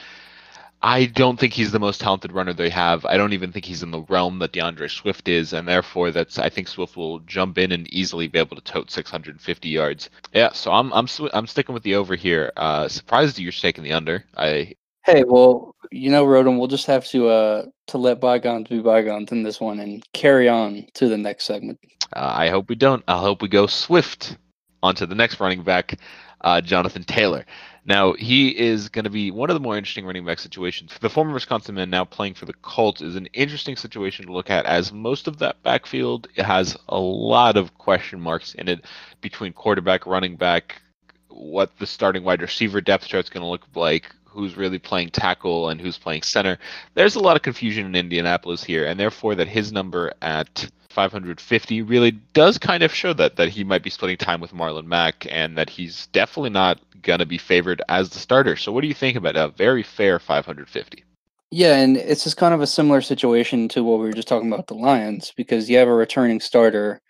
I 0.81 1.05
don't 1.05 1.37
think 1.37 1.53
he's 1.53 1.71
the 1.71 1.79
most 1.79 1.99
talented 1.99 2.31
runner 2.31 2.53
they 2.53 2.69
have. 2.69 3.05
I 3.05 3.17
don't 3.17 3.33
even 3.33 3.51
think 3.51 3.65
he's 3.65 3.83
in 3.83 3.91
the 3.91 4.03
realm 4.03 4.39
that 4.39 4.53
D'Andre 4.53 4.87
Swift 4.87 5.27
is, 5.27 5.51
and 5.51 5.67
therefore 5.67 6.11
that's 6.11 6.39
I 6.39 6.49
think 6.49 6.67
Swift 6.69 6.95
will 6.95 7.19
jump 7.19 7.57
in 7.57 7.73
and 7.73 7.91
easily 7.93 8.27
be 8.27 8.39
able 8.39 8.55
to 8.55 8.63
tote 8.63 8.89
650 8.89 9.67
yards. 9.67 10.09
Yeah, 10.33 10.53
so 10.53 10.71
I'm 10.71 10.93
I'm 10.93 11.07
I'm 11.33 11.47
sticking 11.47 11.73
with 11.73 11.83
the 11.83 11.95
over 11.95 12.15
here. 12.15 12.53
Uh, 12.55 12.87
surprised 12.87 13.39
you're 13.39 13.51
taking 13.51 13.83
the 13.83 13.93
under. 13.93 14.23
I 14.37 14.75
hey, 15.09 15.23
well, 15.23 15.75
you 15.91 16.11
know, 16.11 16.25
Roden, 16.25 16.57
we'll 16.57 16.67
just 16.67 16.87
have 16.87 17.05
to 17.07 17.29
uh 17.29 17.65
to 17.87 17.97
let 17.97 18.19
bygones 18.19 18.69
be 18.69 18.79
bygones 18.79 19.31
in 19.31 19.43
this 19.43 19.59
one 19.59 19.79
and 19.79 20.03
carry 20.13 20.47
on 20.47 20.85
to 20.95 21.07
the 21.07 21.17
next 21.17 21.45
segment. 21.45 21.79
Uh, 22.15 22.33
I 22.35 22.49
hope 22.49 22.69
we 22.69 22.75
don't. 22.75 23.03
I 23.07 23.17
hope 23.17 23.41
we 23.41 23.47
go 23.47 23.67
Swift 23.67 24.37
onto 24.81 25.05
the 25.05 25.15
next 25.15 25.39
running 25.39 25.63
back, 25.63 25.99
uh, 26.41 26.61
Jonathan 26.61 27.03
Taylor. 27.03 27.45
Now, 27.85 28.13
he 28.13 28.57
is 28.57 28.87
going 28.87 29.05
to 29.05 29.09
be 29.09 29.31
one 29.31 29.49
of 29.49 29.55
the 29.55 29.59
more 29.59 29.75
interesting 29.75 30.05
running 30.05 30.25
back 30.25 30.39
situations. 30.39 30.93
The 31.01 31.09
former 31.09 31.33
Wisconsin 31.33 31.75
man 31.75 31.89
now 31.89 32.05
playing 32.05 32.35
for 32.35 32.45
the 32.45 32.53
Colts 32.53 33.01
is 33.01 33.15
an 33.15 33.25
interesting 33.27 33.75
situation 33.75 34.27
to 34.27 34.31
look 34.31 34.49
at, 34.49 34.65
as 34.65 34.93
most 34.93 35.27
of 35.27 35.39
that 35.39 35.61
backfield 35.63 36.27
has 36.37 36.77
a 36.87 36.99
lot 36.99 37.57
of 37.57 37.77
question 37.79 38.21
marks 38.21 38.53
in 38.53 38.67
it 38.67 38.85
between 39.21 39.53
quarterback, 39.53 40.05
running 40.05 40.35
back, 40.35 40.81
what 41.29 41.75
the 41.79 41.87
starting 41.87 42.23
wide 42.23 42.41
receiver 42.41 42.79
depth 42.79 43.07
chart 43.07 43.25
is 43.25 43.29
going 43.29 43.43
to 43.43 43.49
look 43.49 43.65
like, 43.75 44.13
who's 44.29 44.57
really 44.57 44.79
playing 44.79 45.09
tackle 45.09 45.69
and 45.69 45.79
who's 45.79 45.97
playing 45.97 46.21
center. 46.23 46.57
There's 46.93 47.15
a 47.15 47.19
lot 47.19 47.35
of 47.35 47.41
confusion 47.41 47.85
in 47.85 47.95
Indianapolis 47.95 48.63
here, 48.63 48.85
and 48.85 48.99
therefore 48.99 49.35
that 49.35 49.47
his 49.47 49.71
number 49.71 50.13
at 50.21 50.69
550 50.89 51.81
really 51.83 52.11
does 52.33 52.57
kind 52.57 52.83
of 52.83 52.93
show 52.93 53.13
that 53.13 53.35
that 53.35 53.49
he 53.49 53.63
might 53.63 53.83
be 53.83 53.89
splitting 53.89 54.17
time 54.17 54.41
with 54.41 54.53
Marlon 54.53 54.85
Mack 54.85 55.27
and 55.29 55.57
that 55.57 55.69
he's 55.69 56.07
definitely 56.07 56.49
not 56.49 56.79
going 57.01 57.19
to 57.19 57.25
be 57.25 57.37
favored 57.37 57.81
as 57.89 58.09
the 58.09 58.19
starter. 58.19 58.55
So 58.55 58.71
what 58.71 58.81
do 58.81 58.87
you 58.87 58.93
think 58.93 59.15
about 59.15 59.35
a 59.35 59.49
very 59.49 59.83
fair 59.83 60.19
550? 60.19 61.03
Yeah, 61.51 61.77
and 61.77 61.97
it's 61.97 62.23
just 62.23 62.37
kind 62.37 62.53
of 62.53 62.61
a 62.61 62.67
similar 62.67 63.01
situation 63.01 63.67
to 63.69 63.83
what 63.83 63.99
we 63.99 64.05
were 64.05 64.13
just 64.13 64.27
talking 64.27 64.51
about 64.51 64.67
the 64.67 64.75
Lions 64.75 65.33
because 65.35 65.69
you 65.69 65.77
have 65.77 65.87
a 65.87 65.93
returning 65.93 66.39
starter 66.39 67.01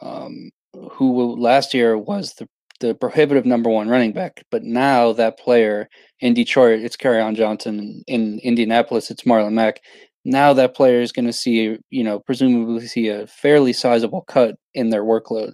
um, 0.00 0.50
who 0.92 1.36
last 1.36 1.74
year 1.74 1.96
was 1.96 2.34
the 2.34 2.48
the 2.84 2.94
prohibitive 2.94 3.46
number 3.46 3.70
one 3.70 3.88
running 3.88 4.12
back, 4.12 4.44
but 4.50 4.62
now 4.62 5.12
that 5.12 5.38
player 5.38 5.88
in 6.20 6.34
Detroit, 6.34 6.80
it's 6.80 6.96
on 7.04 7.34
Johnson. 7.34 8.02
In 8.06 8.38
Indianapolis, 8.40 9.10
it's 9.10 9.22
Marlon 9.22 9.52
Mack 9.52 9.80
now 10.24 10.52
that 10.54 10.74
player 10.74 11.00
is 11.00 11.12
going 11.12 11.26
to 11.26 11.32
see, 11.32 11.78
you 11.90 12.04
know, 12.04 12.18
presumably 12.18 12.86
see 12.86 13.08
a 13.08 13.26
fairly 13.26 13.72
sizable 13.72 14.22
cut 14.22 14.56
in 14.72 14.90
their 14.90 15.04
workload. 15.04 15.52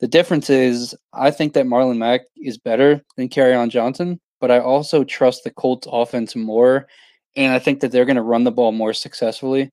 The 0.00 0.08
difference 0.08 0.50
is, 0.50 0.94
I 1.14 1.30
think 1.30 1.54
that 1.54 1.66
Marlon 1.66 1.98
Mack 1.98 2.22
is 2.36 2.58
better 2.58 3.00
than 3.16 3.28
on 3.54 3.70
Johnson, 3.70 4.20
but 4.40 4.50
I 4.50 4.58
also 4.58 5.04
trust 5.04 5.44
the 5.44 5.50
Colts 5.50 5.86
offense 5.90 6.36
more, 6.36 6.86
and 7.36 7.52
I 7.52 7.58
think 7.58 7.80
that 7.80 7.92
they're 7.92 8.04
going 8.04 8.16
to 8.16 8.22
run 8.22 8.44
the 8.44 8.50
ball 8.50 8.72
more 8.72 8.92
successfully. 8.92 9.70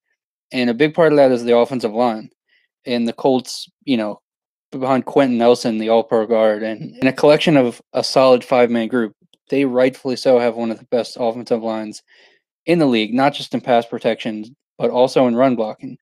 And 0.52 0.70
a 0.70 0.74
big 0.74 0.94
part 0.94 1.12
of 1.12 1.18
that 1.18 1.32
is 1.32 1.44
the 1.44 1.58
offensive 1.58 1.94
line. 1.94 2.30
And 2.86 3.08
the 3.08 3.14
Colts, 3.14 3.70
you 3.84 3.98
know, 3.98 4.22
behind 4.72 5.06
Quenton 5.06 5.38
Nelson, 5.38 5.78
the 5.78 5.90
All 5.90 6.04
Pro 6.04 6.26
guard, 6.26 6.64
and, 6.64 6.96
in 6.98 7.08
a 7.08 7.14
collection 7.14 7.58
of 7.58 7.82
a 7.94 8.04
solid 8.04 8.44
five 8.44 8.70
man 8.70 8.88
group, 8.88 9.16
they 9.50 9.66
rightfully 9.66 10.16
so 10.16 10.40
have 10.40 10.56
one 10.56 10.72
of 10.72 10.78
the 10.80 10.86
best 10.86 11.18
offensive 11.20 11.64
lines 11.64 12.04
in 12.66 12.80
the 12.80 12.86
league, 12.86 13.14
not 13.14 13.34
just 13.34 13.54
in 13.54 13.62
pass 13.62 13.86
protection, 13.86 14.56
but 14.78 14.92
also 14.92 15.28
in 15.28 15.36
run 15.36 15.56
blocking. 15.56 15.98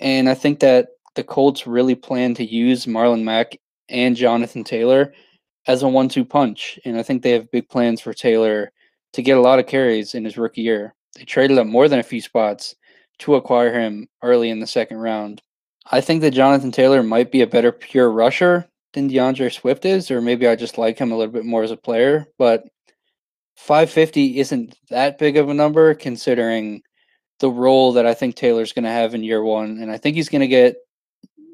And 0.00 0.28
I 0.28 0.34
think 0.34 0.60
that 0.60 0.88
the 1.14 1.24
Colts 1.24 1.66
really 1.66 1.94
plan 1.94 2.34
to 2.34 2.44
use 2.44 2.86
Marlon 2.86 3.22
Mack 3.22 3.56
and 3.88 4.16
Jonathan 4.16 4.64
Taylor 4.64 5.14
as 5.66 5.82
a 5.82 5.88
one 5.88 6.08
two 6.08 6.24
punch. 6.24 6.78
And 6.84 6.98
I 6.98 7.02
think 7.02 7.22
they 7.22 7.30
have 7.30 7.50
big 7.50 7.68
plans 7.68 8.00
for 8.00 8.12
Taylor 8.12 8.70
to 9.14 9.22
get 9.22 9.38
a 9.38 9.40
lot 9.40 9.58
of 9.58 9.66
carries 9.66 10.14
in 10.14 10.24
his 10.24 10.36
rookie 10.36 10.62
year. 10.62 10.94
They 11.16 11.24
traded 11.24 11.58
up 11.58 11.66
more 11.66 11.88
than 11.88 12.00
a 12.00 12.02
few 12.02 12.20
spots 12.20 12.74
to 13.20 13.36
acquire 13.36 13.72
him 13.72 14.08
early 14.22 14.50
in 14.50 14.60
the 14.60 14.66
second 14.66 14.98
round. 14.98 15.40
I 15.90 16.00
think 16.00 16.22
that 16.22 16.30
Jonathan 16.30 16.72
Taylor 16.72 17.02
might 17.02 17.30
be 17.30 17.42
a 17.42 17.46
better 17.46 17.72
pure 17.72 18.10
rusher 18.10 18.66
than 18.94 19.08
D'Andre 19.08 19.50
Swift 19.50 19.84
is, 19.84 20.10
or 20.10 20.20
maybe 20.20 20.46
I 20.46 20.56
just 20.56 20.78
like 20.78 20.98
him 20.98 21.12
a 21.12 21.16
little 21.16 21.32
bit 21.32 21.44
more 21.44 21.62
as 21.62 21.70
a 21.70 21.76
player. 21.76 22.26
But 22.38 22.64
550 23.56 24.38
isn't 24.38 24.76
that 24.90 25.18
big 25.18 25.36
of 25.36 25.48
a 25.48 25.54
number 25.54 25.94
considering 25.94 26.82
the 27.40 27.50
role 27.50 27.92
that 27.92 28.06
I 28.06 28.14
think 28.14 28.36
Taylor's 28.36 28.72
going 28.72 28.84
to 28.84 28.90
have 28.90 29.14
in 29.14 29.22
year 29.24 29.42
one. 29.42 29.78
And 29.80 29.90
I 29.90 29.98
think 29.98 30.16
he's 30.16 30.28
going 30.28 30.40
to 30.40 30.48
get 30.48 30.76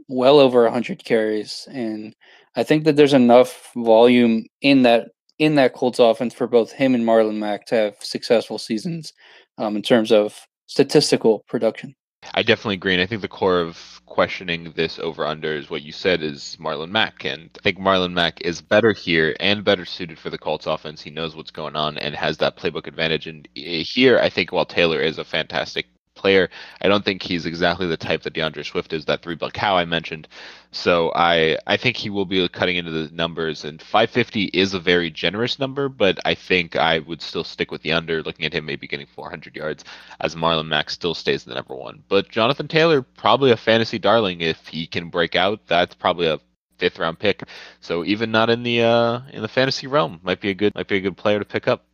well 0.09 0.39
over 0.39 0.63
100 0.65 1.05
carries. 1.05 1.67
And 1.73 2.15
I 2.57 2.63
think 2.63 2.85
that 2.85 2.97
there's 2.97 3.15
enough 3.15 3.71
volume 3.75 4.47
in 4.61 4.83
that 4.83 5.09
in 5.39 5.55
that 5.55 5.73
Colts 5.73 5.99
offense 5.99 6.35
for 6.35 6.47
both 6.47 6.71
him 6.71 6.95
and 6.95 7.03
Marlon 7.03 7.39
Mack 7.39 7.65
to 7.67 7.75
have 7.75 7.97
successful 8.01 8.59
seasons 8.59 9.15
um, 9.57 9.75
in 9.75 9.81
terms 9.81 10.13
of 10.13 10.39
statistical 10.67 11.45
production. 11.49 11.95
I 12.35 12.43
definitely 12.43 12.75
agree. 12.75 12.95
And 12.95 13.03
I 13.03 13.07
think 13.07 13.23
the 13.23 13.29
core 13.29 13.61
of 13.61 14.01
questioning 14.07 14.73
this 14.77 14.99
over 14.99 15.27
under 15.27 15.55
is 15.55 15.71
what 15.71 15.83
you 15.83 15.93
said 15.93 16.23
is 16.23 16.57
Marlon 16.61 16.91
Mack. 16.91 17.25
And 17.25 17.51
I 17.59 17.63
think 17.63 17.79
Marlon 17.79 18.13
Mack 18.13 18.41
is 18.43 18.61
better 18.61 18.93
here 18.93 19.35
and 19.41 19.65
better 19.65 19.85
suited 19.85 20.19
for 20.19 20.31
the 20.31 20.39
Colts 20.39 20.67
offense. 20.67 21.01
He 21.01 21.11
knows 21.11 21.35
what's 21.35 21.51
going 21.51 21.77
on 21.77 21.97
and 21.97 22.15
has 22.15 22.39
that 22.39 22.57
playbook 22.57 22.87
advantage. 22.87 23.27
And 23.27 23.49
here, 23.55 24.19
I 24.19 24.29
think 24.29 24.53
while 24.53 24.67
Taylor 24.67 25.01
is 25.01 25.19
a 25.19 25.25
fantastic 25.25 25.87
player. 26.21 26.51
I 26.81 26.89
don't 26.89 27.05
think 27.05 27.23
he's 27.23 27.47
exactly 27.47 27.87
the 27.87 27.97
type 27.97 28.23
that 28.23 28.35
D'Andre 28.35 28.63
Swift 28.63 28.93
is, 28.93 29.07
that 29.07 29.23
three 29.23 29.35
bell 29.35 29.51
cow 29.51 29.77
I 29.77 29.85
mentioned. 29.85 30.29
So 30.73 31.11
I 31.15 31.59
I 31.67 31.77
think 31.77 31.97
he 31.97 32.11
will 32.11 32.27
be 32.27 32.49
cutting 32.49 32.77
into 32.77 32.91
the 32.91 33.13
numbers, 33.15 33.65
and 33.65 33.81
550 33.81 34.45
is 34.45 34.75
a 34.75 34.81
very 34.81 35.11
generous 35.11 35.59
number, 35.59 35.89
but 35.89 36.19
I 36.25 36.35
think 36.35 36.77
I 36.77 37.01
would 37.01 37.23
still 37.23 37.45
stick 37.45 37.71
with 37.71 37.83
the 37.83 37.93
under, 37.93 38.23
looking 38.23 38.47
at 38.47 38.53
him 38.53 38.67
maybe 38.67 38.87
getting 38.87 39.07
400 39.07 39.57
yards, 39.57 39.85
as 40.21 40.37
Marlon 40.37 40.69
Mack 40.69 40.91
still 40.91 41.15
stays 41.15 41.45
the 41.45 41.55
number 41.55 41.75
one. 41.75 42.05
But 42.09 42.29
Jonathan 42.29 42.69
Taylor, 42.69 43.03
probably 43.03 43.51
a 43.51 43.57
fantasy 43.57 43.99
darling 43.99 44.43
if 44.43 44.69
he 44.69 44.87
can 44.87 45.09
break 45.09 45.35
out. 45.35 45.67
That's 45.67 45.95
probably 45.95 46.29
a 46.29 46.39
fifth 46.79 46.99
round 46.99 47.19
pick. 47.19 47.45
So 47.81 48.05
even 48.05 48.31
not 48.31 48.51
in 48.51 48.63
the 48.63 48.83
uh, 48.83 49.21
in 49.33 49.43
the 49.43 49.49
fantasy 49.49 49.87
realm, 49.87 50.21
might 50.23 50.41
be 50.41 50.51
a 50.51 50.55
good 50.55 50.75
might 50.75 50.89
be 50.89 50.97
a 50.97 51.01
good 51.01 51.17
player 51.17 51.39
to 51.39 51.45
pick 51.45 51.69
up. 51.69 51.85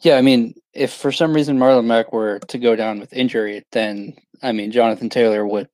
Yeah, 0.00 0.16
I 0.16 0.22
mean, 0.22 0.54
if 0.74 0.92
for 0.92 1.10
some 1.10 1.34
reason 1.34 1.58
Marlon 1.58 1.86
Mack 1.86 2.12
were 2.12 2.38
to 2.38 2.58
go 2.58 2.76
down 2.76 3.00
with 3.00 3.12
injury, 3.12 3.64
then 3.72 4.16
I 4.42 4.52
mean 4.52 4.70
Jonathan 4.70 5.08
Taylor 5.08 5.46
would 5.46 5.68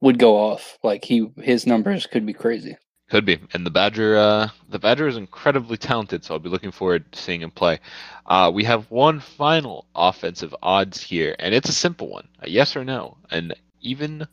would 0.00 0.18
go 0.18 0.36
off. 0.36 0.78
Like 0.82 1.04
he 1.04 1.30
his 1.38 1.66
numbers 1.66 2.06
could 2.06 2.26
be 2.26 2.32
crazy. 2.32 2.76
Could 3.10 3.26
be, 3.26 3.38
and 3.52 3.66
the 3.66 3.70
Badger, 3.70 4.16
uh, 4.16 4.48
the 4.70 4.78
Badger 4.78 5.06
is 5.06 5.18
incredibly 5.18 5.76
talented, 5.76 6.24
so 6.24 6.32
I'll 6.32 6.40
be 6.40 6.48
looking 6.48 6.70
forward 6.70 7.12
to 7.12 7.18
seeing 7.20 7.42
him 7.42 7.50
play. 7.50 7.78
Uh, 8.24 8.50
we 8.52 8.64
have 8.64 8.90
one 8.90 9.20
final 9.20 9.86
offensive 9.94 10.56
odds 10.62 11.02
here, 11.02 11.36
and 11.38 11.54
it's 11.54 11.68
a 11.68 11.74
simple 11.74 12.08
one: 12.08 12.26
a 12.40 12.48
yes 12.48 12.74
or 12.74 12.82
no, 12.82 13.18
and 13.30 13.54
even 13.82 14.26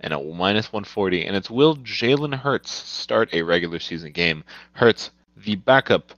and 0.00 0.12
a 0.12 0.22
minus 0.22 0.72
140, 0.72 1.26
and 1.26 1.36
it's 1.36 1.50
will 1.50 1.76
Jalen 1.78 2.34
Hurts 2.38 2.70
start 2.70 3.30
a 3.32 3.42
regular 3.42 3.80
season 3.80 4.12
game? 4.12 4.44
Hurts, 4.72 5.10
the 5.36 5.56
backup 5.56 6.12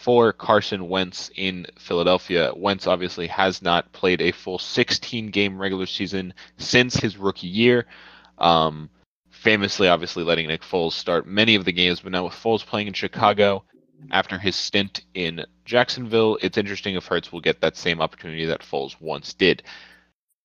for 0.00 0.32
Carson 0.32 0.88
Wentz 0.88 1.30
in 1.36 1.66
Philadelphia. 1.78 2.52
Wentz 2.56 2.86
obviously 2.86 3.26
has 3.26 3.60
not 3.60 3.92
played 3.92 4.22
a 4.22 4.32
full 4.32 4.58
16 4.58 5.26
game 5.26 5.60
regular 5.60 5.84
season 5.84 6.32
since 6.56 6.96
his 6.96 7.18
rookie 7.18 7.48
year. 7.48 7.86
Um, 8.38 8.88
famously, 9.28 9.88
obviously, 9.88 10.24
letting 10.24 10.48
Nick 10.48 10.62
Foles 10.62 10.92
start 10.92 11.26
many 11.26 11.54
of 11.54 11.66
the 11.66 11.72
games, 11.72 12.00
but 12.00 12.12
now 12.12 12.24
with 12.24 12.32
Foles 12.32 12.64
playing 12.64 12.86
in 12.86 12.94
Chicago 12.94 13.62
after 14.10 14.38
his 14.38 14.56
stint 14.56 15.02
in 15.12 15.44
Jacksonville, 15.66 16.38
it's 16.40 16.56
interesting 16.56 16.94
if 16.94 17.04
Hurts 17.04 17.30
will 17.30 17.42
get 17.42 17.60
that 17.60 17.76
same 17.76 18.00
opportunity 18.00 18.46
that 18.46 18.62
Foles 18.62 18.98
once 19.00 19.34
did. 19.34 19.62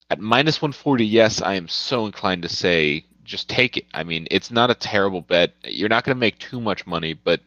At 0.09 0.19
minus 0.19 0.61
140, 0.61 1.05
yes, 1.05 1.41
I 1.41 1.53
am 1.53 1.69
so 1.69 2.05
inclined 2.05 2.41
to 2.41 2.49
say 2.49 3.05
just 3.23 3.47
take 3.47 3.77
it. 3.77 3.85
I 3.93 4.03
mean, 4.03 4.27
it's 4.29 4.51
not 4.51 4.69
a 4.69 4.75
terrible 4.75 5.21
bet. 5.21 5.53
You're 5.63 5.89
not 5.89 6.03
going 6.03 6.15
to 6.15 6.19
make 6.19 6.39
too 6.39 6.59
much 6.59 6.85
money, 6.85 7.13
but 7.13 7.39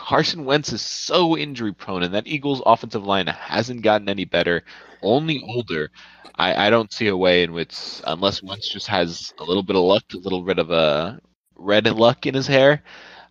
Carson 0.00 0.46
Wentz 0.46 0.72
is 0.72 0.80
so 0.80 1.36
injury 1.36 1.74
prone, 1.74 2.02
and 2.02 2.14
that 2.14 2.26
Eagles 2.26 2.62
offensive 2.64 3.04
line 3.04 3.26
hasn't 3.26 3.82
gotten 3.82 4.08
any 4.08 4.24
better, 4.24 4.64
only 5.02 5.44
older. 5.46 5.90
I, 6.36 6.66
I 6.66 6.70
don't 6.70 6.90
see 6.90 7.08
a 7.08 7.16
way 7.16 7.42
in 7.42 7.52
which, 7.52 8.00
unless 8.06 8.42
Wentz 8.42 8.70
just 8.70 8.86
has 8.86 9.34
a 9.38 9.44
little 9.44 9.62
bit 9.62 9.76
of 9.76 9.82
luck, 9.82 10.04
a 10.14 10.16
little 10.16 10.42
bit 10.42 10.58
of 10.58 10.70
a 10.70 11.20
red 11.54 11.86
luck 11.86 12.24
in 12.24 12.34
his 12.34 12.46
hair. 12.46 12.82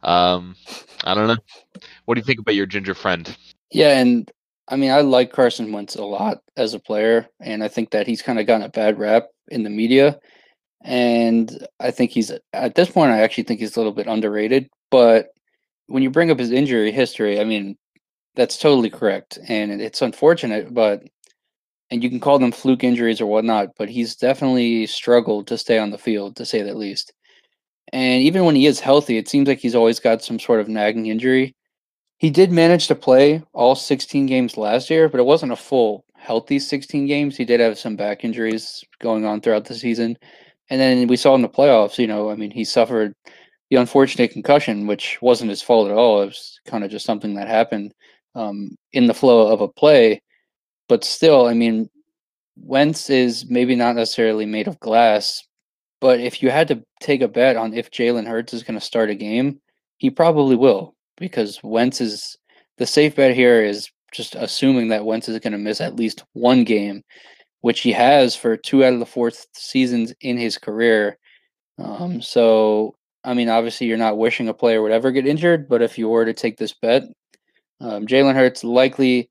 Um, 0.04 0.56
I 1.04 1.16
don't 1.16 1.28
know. 1.28 1.38
What 2.06 2.16
do 2.16 2.20
you 2.20 2.26
think 2.26 2.40
about 2.40 2.54
your 2.54 2.68
ginger 2.68 2.94
friend? 2.94 3.36
Yeah, 3.72 4.00
and 4.00 4.32
I 4.68 4.76
mean, 4.76 4.92
I 4.92 5.02
like 5.02 5.34
Carson 5.34 5.72
Wentz 5.72 5.96
a 5.96 6.06
lot 6.06 6.44
as 6.56 6.76
a 6.76 6.80
player, 6.80 7.28
and 7.40 7.64
I 7.64 7.68
think 7.68 7.90
that 7.92 8.06
he's 8.06 8.22
kind 8.22 8.40
of 8.40 8.46
gotten 8.46 8.66
a 8.66 8.70
bad 8.70 9.00
rap 9.00 9.30
in 9.48 9.64
the 9.64 9.72
media. 9.72 10.20
And 10.84 11.68
I 11.80 11.90
think 11.90 12.12
he's 12.12 12.32
at 12.54 12.76
this 12.76 12.92
point, 12.92 13.12
I 13.12 13.22
actually 13.22 13.46
think 13.46 13.60
he's 13.60 13.76
a 13.76 13.80
little 13.80 13.92
bit 13.92 14.08
underrated. 14.08 14.70
But 14.92 15.30
when 15.90 16.04
you 16.04 16.10
bring 16.10 16.32
up 16.32 16.40
his 16.40 16.52
injury 16.52 16.92
history, 16.92 17.40
I 17.40 17.44
mean, 17.44 17.78
that's 18.36 18.58
totally 18.58 18.90
correct, 18.90 19.40
and 19.48 19.82
it's 19.82 20.02
unfortunate, 20.02 20.74
but 20.74 21.04
and 21.92 22.04
you 22.04 22.10
can 22.10 22.20
call 22.20 22.40
them 22.40 22.52
fluke 22.52 22.84
injuries 22.84 23.20
or 23.20 23.26
whatnot, 23.26 23.70
but 23.78 23.90
he's 23.90 24.16
definitely 24.16 24.86
struggled 24.86 25.48
to 25.48 25.58
stay 25.58 25.80
on 25.80 25.90
the 25.90 25.98
field, 25.98 26.36
to 26.36 26.46
say 26.46 26.62
the 26.62 26.76
least. 26.76 27.14
And 27.92 28.22
even 28.22 28.46
when 28.46 28.56
he 28.56 28.68
is 28.68 28.80
healthy, 28.80 29.18
it 29.18 29.28
seems 29.28 29.48
like 29.48 29.60
he's 29.60 29.76
always 29.76 30.00
got 30.00 30.24
some 30.24 30.40
sort 30.40 30.60
of 30.60 30.68
nagging 30.68 31.08
injury. 31.08 31.56
He 32.20 32.30
did 32.30 32.52
manage 32.52 32.88
to 32.88 32.96
play 32.96 33.42
all 33.54 33.76
16 33.76 34.28
games 34.28 34.58
last 34.58 34.90
year, 34.90 35.10
but 35.10 35.20
it 35.20 35.26
wasn't 35.26 35.54
a 35.54 35.56
full 35.56 36.06
healthy 36.16 36.60
16 36.60 37.08
games. 37.08 37.36
He 37.36 37.46
did 37.46 37.60
have 37.60 37.80
some 37.80 37.96
back 37.96 38.24
injuries 38.24 38.84
going 39.00 39.26
on 39.26 39.42
throughout 39.42 39.66
the 39.66 39.74
season. 39.74 40.18
And 40.70 40.80
then 40.80 41.08
we 41.08 41.18
saw 41.18 41.34
in 41.34 41.42
the 41.42 41.50
playoffs, 41.50 41.98
you 41.98 42.06
know, 42.06 42.30
I 42.30 42.36
mean, 42.36 42.52
he 42.52 42.64
suffered 42.64 43.14
the 43.70 43.78
unfortunate 43.78 44.32
concussion, 44.32 44.88
which 44.88 45.22
wasn't 45.22 45.50
his 45.50 45.62
fault 45.62 45.90
at 45.90 45.98
all. 45.98 46.22
It 46.22 46.28
was 46.28 46.60
kind 46.66 46.84
of 46.84 46.92
just 46.92 47.06
something 47.06 47.36
that 47.36 47.48
happened 47.48 47.94
um, 48.36 48.76
in 48.94 49.08
the 49.08 49.14
flow 49.14 49.52
of 49.52 49.62
a 49.62 49.68
play. 49.68 50.22
But 50.88 51.04
still, 51.04 51.46
I 51.46 51.54
mean, 51.54 51.90
Wentz 52.58 53.10
is 53.10 53.50
maybe 53.50 53.76
not 53.76 53.96
necessarily 53.96 54.46
made 54.46 54.68
of 54.68 54.80
glass, 54.80 55.44
but 56.02 56.20
if 56.20 56.42
you 56.42 56.50
had 56.50 56.68
to 56.70 56.84
take 57.00 57.22
a 57.22 57.28
bet 57.28 57.58
on 57.58 57.74
if 57.74 57.92
Jalen 57.92 58.28
Hurts 58.28 58.54
is 58.54 58.64
going 58.64 58.80
to 58.80 58.86
start 58.86 59.10
a 59.10 59.16
game, 59.16 59.62
he 59.98 60.10
probably 60.10 60.56
will 60.56 60.96
because 61.18 61.60
Wentz 61.64 62.02
is 62.02 62.38
the 62.78 62.86
safe 62.86 63.16
bet 63.16 63.36
here 63.36 63.62
is 63.64 63.90
just 64.12 64.36
assuming 64.36 64.88
that 64.88 65.06
Wentz 65.06 65.30
is 65.30 65.40
going 65.40 65.52
to 65.52 65.60
miss 65.60 65.82
at 65.82 65.96
least 65.96 66.24
one 66.34 66.64
game, 66.64 67.04
which 67.62 67.82
he 67.82 67.92
has 67.92 68.36
for 68.36 68.58
two 68.58 68.84
out 68.84 68.94
of 68.94 69.00
the 69.00 69.06
four 69.06 69.32
seasons 69.54 70.14
in 70.22 70.38
his 70.38 70.58
career. 70.58 71.18
Um, 71.78 72.22
so 72.22 72.96
I 73.24 73.34
mean, 73.34 73.50
obviously, 73.50 73.88
you're 73.88 73.98
not 73.98 74.18
wishing 74.18 74.48
a 74.48 74.54
player 74.54 74.82
would 74.82 74.92
ever 74.92 75.12
get 75.12 75.28
injured, 75.28 75.68
but 75.68 75.82
if 75.82 75.98
you 75.98 76.08
were 76.08 76.26
to 76.26 76.34
take 76.34 76.58
this 76.58 76.74
bet, 76.74 77.04
um, 77.82 78.08
Jalen 78.08 78.36
Hurts 78.36 78.64
likely 78.64 79.30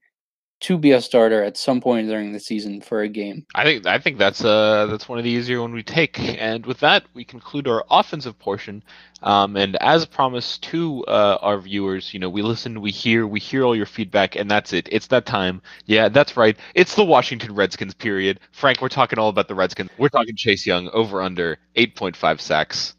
to 0.60 0.76
be 0.76 0.90
a 0.90 1.00
starter 1.00 1.42
at 1.42 1.56
some 1.56 1.80
point 1.80 2.08
during 2.08 2.32
the 2.32 2.40
season 2.40 2.80
for 2.80 3.02
a 3.02 3.08
game. 3.08 3.46
I 3.54 3.62
think 3.62 3.86
I 3.86 3.98
think 3.98 4.18
that's 4.18 4.44
uh 4.44 4.86
that's 4.86 5.08
one 5.08 5.18
of 5.18 5.24
the 5.24 5.30
easier 5.30 5.60
one 5.60 5.72
we 5.72 5.82
take. 5.84 6.18
And 6.18 6.66
with 6.66 6.80
that, 6.80 7.04
we 7.14 7.24
conclude 7.24 7.68
our 7.68 7.84
offensive 7.90 8.38
portion. 8.38 8.82
Um, 9.22 9.56
and 9.56 9.76
as 9.76 10.06
promised 10.06 10.62
to 10.64 11.04
uh, 11.06 11.38
our 11.42 11.58
viewers, 11.58 12.14
you 12.14 12.20
know, 12.20 12.28
we 12.28 12.42
listen, 12.42 12.80
we 12.80 12.92
hear, 12.92 13.26
we 13.26 13.40
hear 13.40 13.64
all 13.64 13.74
your 13.74 13.86
feedback, 13.86 14.36
and 14.36 14.48
that's 14.48 14.72
it. 14.72 14.88
It's 14.92 15.08
that 15.08 15.26
time. 15.26 15.60
Yeah, 15.86 16.08
that's 16.08 16.36
right. 16.36 16.56
It's 16.76 16.94
the 16.94 17.04
Washington 17.04 17.54
Redskins 17.54 17.94
period. 17.94 18.38
Frank, 18.52 18.80
we're 18.80 18.88
talking 18.88 19.18
all 19.18 19.28
about 19.28 19.48
the 19.48 19.56
Redskins. 19.56 19.90
We're 19.98 20.08
talking 20.08 20.36
Chase 20.36 20.64
Young 20.64 20.88
over 20.90 21.20
under 21.20 21.58
8.5 21.76 22.40
sacks. 22.40 22.94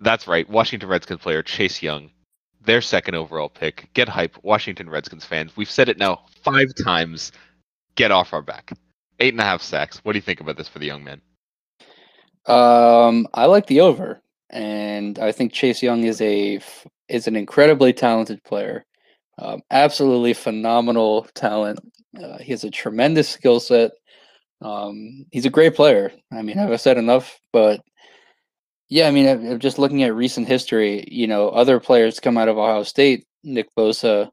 That's 0.00 0.26
right. 0.26 0.48
Washington 0.48 0.88
Redskins 0.88 1.20
player 1.20 1.42
Chase 1.42 1.82
Young, 1.82 2.10
their 2.64 2.80
second 2.80 3.14
overall 3.14 3.48
pick. 3.48 3.88
Get 3.94 4.08
hype, 4.08 4.36
Washington 4.42 4.90
Redskins 4.90 5.24
fans. 5.24 5.56
We've 5.56 5.70
said 5.70 5.88
it 5.88 5.98
now 5.98 6.24
five 6.42 6.68
times. 6.84 7.32
Get 7.94 8.10
off 8.10 8.32
our 8.32 8.42
back. 8.42 8.72
Eight 9.20 9.32
and 9.32 9.40
a 9.40 9.44
half 9.44 9.62
sacks. 9.62 9.98
What 10.04 10.12
do 10.12 10.18
you 10.18 10.22
think 10.22 10.40
about 10.40 10.56
this 10.56 10.68
for 10.68 10.78
the 10.78 10.86
young 10.86 11.02
man? 11.02 11.22
Um, 12.46 13.26
I 13.34 13.46
like 13.46 13.66
the 13.66 13.80
over, 13.80 14.20
and 14.50 15.18
I 15.18 15.32
think 15.32 15.52
Chase 15.52 15.82
Young 15.82 16.04
is 16.04 16.20
a 16.20 16.60
is 17.08 17.26
an 17.26 17.36
incredibly 17.36 17.92
talented 17.92 18.42
player. 18.44 18.84
Um, 19.38 19.62
absolutely 19.70 20.34
phenomenal 20.34 21.26
talent. 21.34 21.80
Uh, 22.20 22.38
he 22.38 22.52
has 22.52 22.64
a 22.64 22.70
tremendous 22.70 23.28
skill 23.28 23.60
set. 23.60 23.92
Um, 24.62 25.26
he's 25.30 25.44
a 25.44 25.50
great 25.50 25.74
player. 25.74 26.12
I 26.32 26.42
mean, 26.42 26.56
have 26.56 26.70
I 26.70 26.76
said 26.76 26.98
enough? 26.98 27.38
But 27.52 27.80
yeah, 28.88 29.08
I 29.08 29.10
mean, 29.10 29.58
just 29.58 29.78
looking 29.78 30.02
at 30.02 30.14
recent 30.14 30.46
history, 30.46 31.04
you 31.10 31.26
know, 31.26 31.48
other 31.48 31.80
players 31.80 32.20
come 32.20 32.38
out 32.38 32.48
of 32.48 32.58
Ohio 32.58 32.84
State, 32.84 33.26
Nick 33.42 33.68
Bosa, 33.76 34.30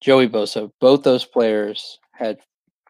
Joey 0.00 0.28
Bosa, 0.28 0.70
both 0.80 1.02
those 1.02 1.24
players 1.24 1.98
had 2.12 2.38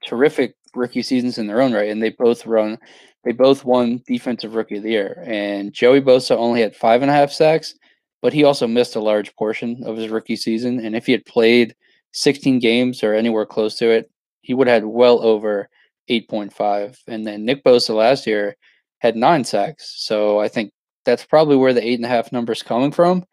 terrific 0.06 0.54
rookie 0.74 1.02
seasons 1.02 1.38
in 1.38 1.46
their 1.46 1.60
own 1.60 1.72
right, 1.72 1.90
and 1.90 2.02
they 2.02 2.10
both 2.10 2.46
run, 2.46 2.78
they 3.24 3.32
both 3.32 3.64
won 3.64 4.02
Defensive 4.06 4.54
Rookie 4.54 4.76
of 4.76 4.84
the 4.84 4.90
Year. 4.90 5.24
And 5.26 5.72
Joey 5.72 6.00
Bosa 6.00 6.36
only 6.36 6.60
had 6.60 6.76
five 6.76 7.02
and 7.02 7.10
a 7.10 7.14
half 7.14 7.32
sacks, 7.32 7.74
but 8.22 8.32
he 8.32 8.44
also 8.44 8.66
missed 8.66 8.94
a 8.94 9.00
large 9.00 9.34
portion 9.36 9.82
of 9.84 9.96
his 9.96 10.10
rookie 10.10 10.36
season. 10.36 10.84
And 10.84 10.94
if 10.94 11.06
he 11.06 11.12
had 11.12 11.24
played 11.26 11.74
16 12.12 12.58
games 12.60 13.02
or 13.02 13.14
anywhere 13.14 13.46
close 13.46 13.74
to 13.76 13.90
it, 13.90 14.10
he 14.42 14.54
would 14.54 14.68
have 14.68 14.82
had 14.82 14.86
well 14.86 15.20
over 15.22 15.68
8.5. 16.08 16.98
And 17.06 17.26
then 17.26 17.44
Nick 17.44 17.64
Bosa 17.64 17.94
last 17.94 18.26
year 18.26 18.56
had 18.98 19.16
nine 19.16 19.44
sacks. 19.44 19.94
So 19.98 20.38
I 20.38 20.48
think 20.48 20.72
that's 21.04 21.24
probably 21.24 21.56
where 21.56 21.72
the 21.72 21.86
eight 21.86 21.98
and 21.98 22.04
a 22.04 22.08
half 22.08 22.32
number 22.32 22.52
is 22.52 22.62
coming 22.62 22.92
from. 22.92 23.24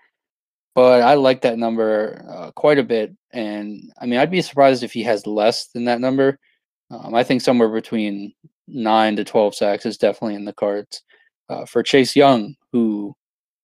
But 0.73 1.01
I 1.03 1.13
like 1.13 1.41
that 1.41 1.57
number 1.57 2.25
uh, 2.29 2.51
quite 2.51 2.79
a 2.79 2.83
bit. 2.83 3.15
And 3.31 3.91
I 3.99 4.05
mean, 4.05 4.19
I'd 4.19 4.31
be 4.31 4.41
surprised 4.41 4.83
if 4.83 4.91
he 4.91 5.03
has 5.03 5.25
less 5.25 5.67
than 5.67 5.85
that 5.85 6.01
number. 6.01 6.37
Um, 6.91 7.15
I 7.15 7.23
think 7.23 7.41
somewhere 7.41 7.69
between 7.69 8.33
nine 8.67 9.15
to 9.15 9.23
12 9.23 9.55
sacks 9.55 9.85
is 9.85 9.97
definitely 9.97 10.35
in 10.35 10.45
the 10.45 10.53
cards. 10.53 11.01
Uh, 11.47 11.65
for 11.65 11.83
Chase 11.83 12.15
Young, 12.15 12.55
who 12.71 13.15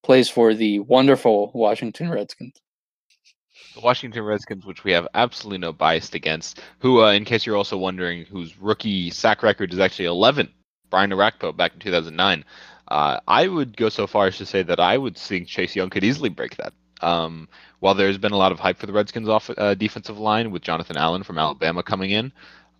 plays 0.03 0.29
for 0.29 0.53
the 0.53 0.79
wonderful 0.79 1.51
Washington 1.53 2.11
Redskins. 2.11 2.61
The 3.73 3.81
Washington 3.81 4.23
Redskins, 4.23 4.65
which 4.65 4.83
we 4.83 4.91
have 4.91 5.07
absolutely 5.13 5.59
no 5.59 5.73
bias 5.73 6.13
against, 6.13 6.61
who, 6.79 7.01
uh, 7.01 7.11
in 7.11 7.25
case 7.25 7.45
you're 7.45 7.57
also 7.57 7.77
wondering, 7.77 8.25
whose 8.25 8.57
rookie 8.59 9.09
sack 9.09 9.41
record 9.43 9.73
is 9.73 9.79
actually 9.79 10.05
11. 10.05 10.51
Brian 10.91 11.09
Orakpo 11.09 11.55
back 11.55 11.73
in 11.73 11.79
2009. 11.79 12.45
Uh, 12.87 13.19
I 13.27 13.47
would 13.47 13.75
go 13.75 13.89
so 13.89 14.05
far 14.05 14.27
as 14.27 14.37
to 14.37 14.45
say 14.45 14.61
that 14.61 14.79
I 14.79 14.97
would 14.97 15.17
think 15.17 15.47
Chase 15.47 15.75
Young 15.75 15.89
could 15.89 16.03
easily 16.03 16.29
break 16.29 16.57
that. 16.57 16.73
Um, 17.01 17.47
while 17.79 17.95
there's 17.95 18.19
been 18.19 18.33
a 18.33 18.37
lot 18.37 18.51
of 18.51 18.59
hype 18.59 18.77
for 18.77 18.85
the 18.85 18.93
Redskins 18.93 19.27
off 19.27 19.49
uh, 19.57 19.73
defensive 19.73 20.19
line 20.19 20.51
with 20.51 20.61
Jonathan 20.61 20.97
Allen 20.97 21.23
from 21.23 21.39
Alabama 21.39 21.81
coming 21.81 22.11
in 22.11 22.31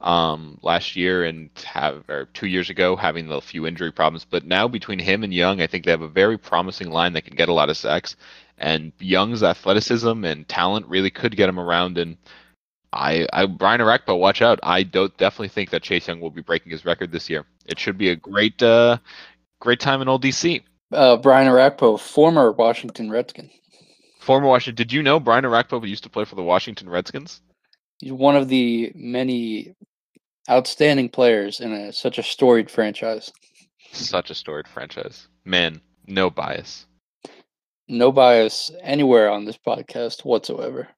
um, 0.01 0.57
last 0.62 0.95
year 0.95 1.24
and 1.24 1.49
have 1.64 2.09
or 2.09 2.26
two 2.34 2.47
years 2.47 2.70
ago 2.70 2.95
having 2.95 3.32
a 3.32 3.41
few 3.41 3.68
injury 3.68 3.91
problems, 3.91 4.26
but 4.26 4.45
now 4.45 4.68
between 4.68 4.99
him 4.99 5.24
and 5.24 5.34
Young, 5.34 5.62
I 5.62 5.68
think 5.68 5.86
they 5.86 5.91
have 5.91 6.01
a 6.01 6.07
very 6.07 6.38
promising 6.38 6.89
line 6.89 7.14
that 7.14 7.26
can 7.26 7.36
get 7.36 7.49
a 7.49 7.53
lot 7.53 7.70
of 7.70 7.78
sacks. 7.78 8.16
And 8.57 8.91
Young's 8.99 9.43
athleticism 9.43 10.24
and 10.24 10.47
talent 10.47 10.88
really 10.88 11.09
could 11.09 11.36
get 11.36 11.49
him 11.49 11.59
around. 11.59 11.97
And 11.97 12.18
I, 12.93 13.27
I 13.31 13.45
Brian 13.45 13.79
Orakpo, 13.79 14.19
watch 14.19 14.41
out! 14.41 14.59
I 14.63 14.83
don't 14.83 15.15
definitely 15.17 15.47
think 15.47 15.69
that 15.69 15.83
Chase 15.83 16.07
Young 16.07 16.19
will 16.19 16.29
be 16.29 16.41
breaking 16.41 16.71
his 16.71 16.85
record 16.85 17.11
this 17.11 17.29
year. 17.29 17.45
It 17.65 17.79
should 17.79 17.97
be 17.97 18.09
a 18.09 18.15
great, 18.15 18.61
uh, 18.61 18.97
great 19.59 19.79
time 19.79 20.01
in 20.01 20.09
old 20.09 20.23
DC. 20.23 20.61
Uh, 20.91 21.15
Brian 21.17 21.47
Orakpo, 21.47 21.99
former 21.99 22.51
Washington 22.51 23.09
Redskin. 23.09 23.49
Former 24.19 24.47
Washington. 24.47 24.75
Did 24.75 24.91
you 24.91 25.01
know 25.01 25.19
Brian 25.19 25.45
Orakpo 25.45 25.87
used 25.87 26.03
to 26.03 26.09
play 26.09 26.25
for 26.25 26.35
the 26.35 26.43
Washington 26.43 26.89
Redskins? 26.89 27.41
He's 27.99 28.11
one 28.11 28.35
of 28.35 28.49
the 28.49 28.91
many 28.93 29.73
outstanding 30.49 31.09
players 31.09 31.61
in 31.61 31.71
a, 31.71 31.93
such 31.93 32.17
a 32.17 32.23
storied 32.23 32.69
franchise. 32.69 33.31
Such 33.93 34.29
a 34.29 34.35
storied 34.35 34.67
franchise. 34.67 35.27
Man, 35.45 35.81
no 36.07 36.29
bias. 36.29 36.87
No 37.87 38.11
bias 38.11 38.69
anywhere 38.81 39.29
on 39.29 39.45
this 39.45 39.57
podcast 39.57 40.25
whatsoever. 40.25 40.89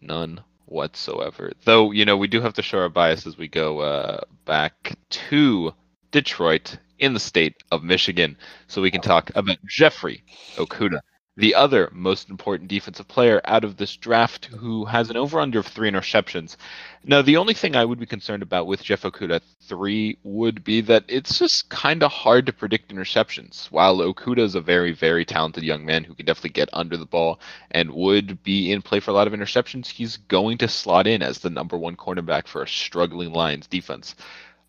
None 0.00 0.40
whatsoever. 0.70 1.52
Though, 1.64 1.90
you 1.92 2.04
know, 2.04 2.16
we 2.16 2.28
do 2.28 2.40
have 2.40 2.54
to 2.54 2.62
show 2.62 2.78
our 2.78 2.88
bias 2.88 3.26
as 3.26 3.36
we 3.36 3.48
go 3.48 3.80
uh, 3.80 4.20
back 4.44 4.96
to 5.10 5.74
Detroit 6.10 6.78
in 6.98 7.14
the 7.14 7.20
state 7.20 7.56
of 7.70 7.82
Michigan 7.82 8.36
so 8.66 8.82
we 8.82 8.90
can 8.90 9.00
talk 9.00 9.30
about 9.34 9.58
Jeffrey 9.66 10.22
Okudah 10.56 11.00
the 11.40 11.54
other 11.54 11.88
most 11.92 12.28
important 12.28 12.68
defensive 12.68 13.08
player 13.08 13.40
out 13.46 13.64
of 13.64 13.78
this 13.78 13.96
draft 13.96 14.44
who 14.44 14.84
has 14.84 15.08
an 15.08 15.16
over 15.16 15.40
under 15.40 15.60
of 15.60 15.66
three 15.66 15.90
interceptions. 15.90 16.56
Now, 17.02 17.22
the 17.22 17.38
only 17.38 17.54
thing 17.54 17.74
I 17.74 17.84
would 17.84 17.98
be 17.98 18.04
concerned 18.04 18.42
about 18.42 18.66
with 18.66 18.82
Jeff 18.82 19.02
Okudah 19.02 19.40
three 19.62 20.18
would 20.22 20.62
be 20.62 20.82
that 20.82 21.04
it's 21.08 21.38
just 21.38 21.70
kind 21.70 22.02
of 22.02 22.12
hard 22.12 22.44
to 22.44 22.52
predict 22.52 22.92
interceptions. 22.94 23.70
While 23.70 23.98
Okudah 23.98 24.40
is 24.40 24.54
a 24.54 24.60
very, 24.60 24.92
very 24.92 25.24
talented 25.24 25.64
young 25.64 25.86
man 25.86 26.04
who 26.04 26.14
can 26.14 26.26
definitely 26.26 26.50
get 26.50 26.68
under 26.74 26.98
the 26.98 27.06
ball 27.06 27.40
and 27.70 27.90
would 27.90 28.42
be 28.42 28.70
in 28.70 28.82
play 28.82 29.00
for 29.00 29.10
a 29.10 29.14
lot 29.14 29.26
of 29.26 29.32
interceptions, 29.32 29.86
he's 29.86 30.18
going 30.18 30.58
to 30.58 30.68
slot 30.68 31.06
in 31.06 31.22
as 31.22 31.38
the 31.38 31.48
number 31.48 31.78
one 31.78 31.96
cornerback 31.96 32.48
for 32.48 32.62
a 32.62 32.68
struggling 32.68 33.32
Lions 33.32 33.66
defense. 33.66 34.14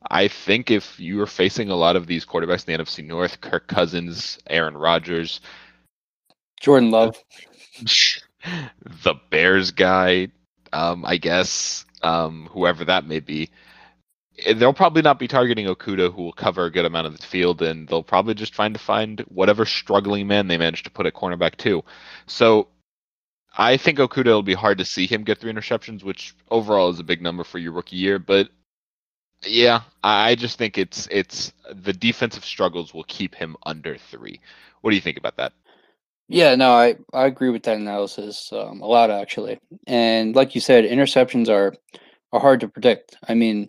I 0.09 0.30
think 0.30 0.72
if 0.72 0.99
you 0.99 1.22
are 1.22 1.28
facing 1.28 1.69
a 1.69 1.76
lot 1.76 1.95
of 1.95 2.07
these 2.07 2.26
quarterbacks 2.26 2.67
in 2.67 2.76
the 2.76 2.84
NFC 2.84 3.05
North, 3.05 3.41
Kirk 3.41 3.67
Cousins, 3.67 4.39
Aaron 4.47 4.76
Rodgers, 4.76 5.41
Jordan 6.62 6.91
Love. 6.91 7.18
the 9.03 9.16
Bears 9.30 9.72
guy, 9.72 10.30
um, 10.72 11.03
I 11.05 11.18
guess, 11.18 11.86
um, 12.01 12.47
whoever 12.51 12.86
that 12.86 13.05
may 13.05 13.20
be. 13.20 13.49
Eh, 14.45 14.53
they'll 14.53 14.74
probably 14.74 15.01
not 15.01 15.20
be 15.20 15.28
targeting 15.28 15.66
Okudah, 15.66 16.14
who 16.14 16.24
will 16.24 16.34
cover 16.34 16.66
a 16.66 16.72
good 16.72 16.86
amount 16.86 17.07
of 17.07 17.18
the 17.18 17.26
field, 17.26 17.62
and 17.62 17.88
they'll 17.88 18.03
probably 18.03 18.36
just 18.36 18.55
find 18.55 18.76
to 18.76 18.80
find 18.80 19.22
whatever 19.22 19.66
struggling 19.66 20.28
man 20.28 20.47
they 20.47 20.57
manage 20.57 20.84
to 20.84 20.91
put 20.91 21.05
at 21.05 21.14
cornerback 21.14 21.57
too. 21.57 21.84
So 22.28 22.68
I 23.57 23.78
think 23.78 23.97
Okudah 23.97 24.26
will 24.26 24.43
be 24.43 24.53
hard 24.53 24.78
to 24.78 24.86
see 24.86 25.07
him 25.07 25.24
get 25.24 25.39
three 25.39 25.51
interceptions, 25.51 26.03
which 26.03 26.36
overall 26.49 26.89
is 26.89 26.99
a 26.99 27.03
big 27.03 27.22
number 27.22 27.43
for 27.43 27.57
your 27.57 27.74
rookie 27.74 27.97
year. 27.97 28.20
But 28.20 28.49
yeah, 29.43 29.82
I 30.03 30.36
just 30.36 30.57
think 30.57 30.78
it's 30.78 31.07
it's 31.12 31.51
the 31.74 31.93
defensive 31.93 32.45
struggles 32.45 32.93
will 32.93 33.03
keep 33.03 33.36
him 33.36 33.57
under 33.66 33.97
three. 33.97 34.39
What 34.82 34.91
do 34.91 34.95
you 34.95 35.01
think 35.01 35.18
about 35.18 35.38
that? 35.38 35.53
Yeah, 36.32 36.55
no, 36.55 36.71
I, 36.71 36.95
I 37.13 37.25
agree 37.25 37.49
with 37.49 37.63
that 37.63 37.75
analysis 37.77 38.53
um, 38.53 38.82
a 38.82 38.86
lot 38.86 39.11
actually. 39.11 39.59
And 39.86 40.34
like 40.34 40.55
you 40.55 40.61
said, 40.61 40.86
interceptions 40.86 41.49
are 41.49 41.75
are 42.32 42.39
hard 42.39 42.61
to 42.61 42.69
predict. 42.69 43.17
I 43.27 43.34
mean, 43.34 43.67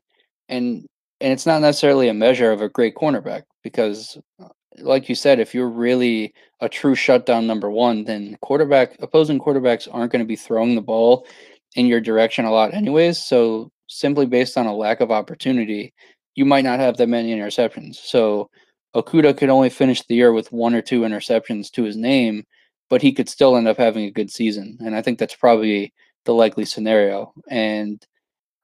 and 0.49 0.87
and 1.21 1.33
it's 1.33 1.47
not 1.47 1.61
necessarily 1.61 2.09
a 2.09 2.15
measure 2.15 2.53
of 2.53 2.61
a 2.63 2.69
great 2.69 2.95
cornerback 2.95 3.43
because, 3.65 4.17
uh, 4.41 4.49
like 4.79 5.09
you 5.09 5.17
said, 5.17 5.41
if 5.41 5.55
you're 5.55 5.69
really 5.69 6.35
a 6.61 6.69
true 6.69 6.95
shutdown 6.95 7.49
number 7.49 7.69
one, 7.71 8.05
then 8.05 8.39
quarterback 8.43 8.97
opposing 9.01 9.41
quarterbacks 9.41 9.89
aren't 9.91 10.13
going 10.13 10.23
to 10.25 10.29
be 10.29 10.37
throwing 10.37 10.77
the 10.77 10.83
ball 10.83 11.27
in 11.75 11.87
your 11.87 12.01
direction 12.01 12.45
a 12.45 12.53
lot 12.53 12.75
anyways. 12.75 13.19
So 13.19 13.73
simply 13.89 14.27
based 14.27 14.57
on 14.57 14.67
a 14.67 14.75
lack 14.75 15.01
of 15.01 15.11
opportunity, 15.11 15.93
you 16.37 16.45
might 16.45 16.65
not 16.65 16.79
have 16.79 16.97
that 16.99 17.09
many 17.09 17.35
interceptions. 17.35 17.97
So 17.97 18.51
Okudah 18.95 19.37
could 19.37 19.49
only 19.49 19.71
finish 19.71 20.03
the 20.03 20.15
year 20.15 20.33
with 20.33 20.53
one 20.53 20.75
or 20.75 20.83
two 20.83 21.01
interceptions 21.01 21.71
to 21.73 21.83
his 21.83 21.97
name, 21.97 22.45
but 22.91 23.03
he 23.03 23.13
could 23.13 23.29
still 23.29 23.57
end 23.57 23.69
up 23.69 23.79
having 23.79 24.05
a 24.05 24.11
good 24.11 24.31
season. 24.31 24.79
And 24.85 24.95
I 24.95 25.03
think 25.03 25.19
that's 25.19 25.37
probably 25.37 25.93
the 26.25 26.35
likely 26.35 26.65
scenario. 26.65 27.33
And 27.49 28.05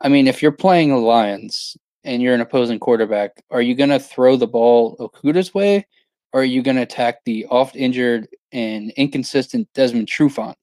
I 0.01 0.09
mean, 0.09 0.27
if 0.29 0.43
you're 0.43 0.53
playing 0.53 0.91
the 0.91 0.97
Lions 0.97 1.77
and 2.05 2.23
you're 2.23 2.35
an 2.35 2.41
opposing 2.41 2.79
quarterback, 2.79 3.43
are 3.51 3.63
you 3.63 3.75
going 3.75 3.91
to 3.91 3.99
throw 3.99 4.37
the 4.37 4.47
ball 4.47 4.97
Okudah's 4.99 5.55
way? 5.55 5.87
Or 6.33 6.43
are 6.43 6.45
you 6.45 6.63
going 6.63 6.77
to 6.77 6.83
attack 6.83 7.25
the 7.25 7.47
oft 7.47 7.75
injured 7.75 8.29
and 8.53 8.91
inconsistent 8.97 9.67
Desmond 9.73 10.09
Trufant 10.09 10.57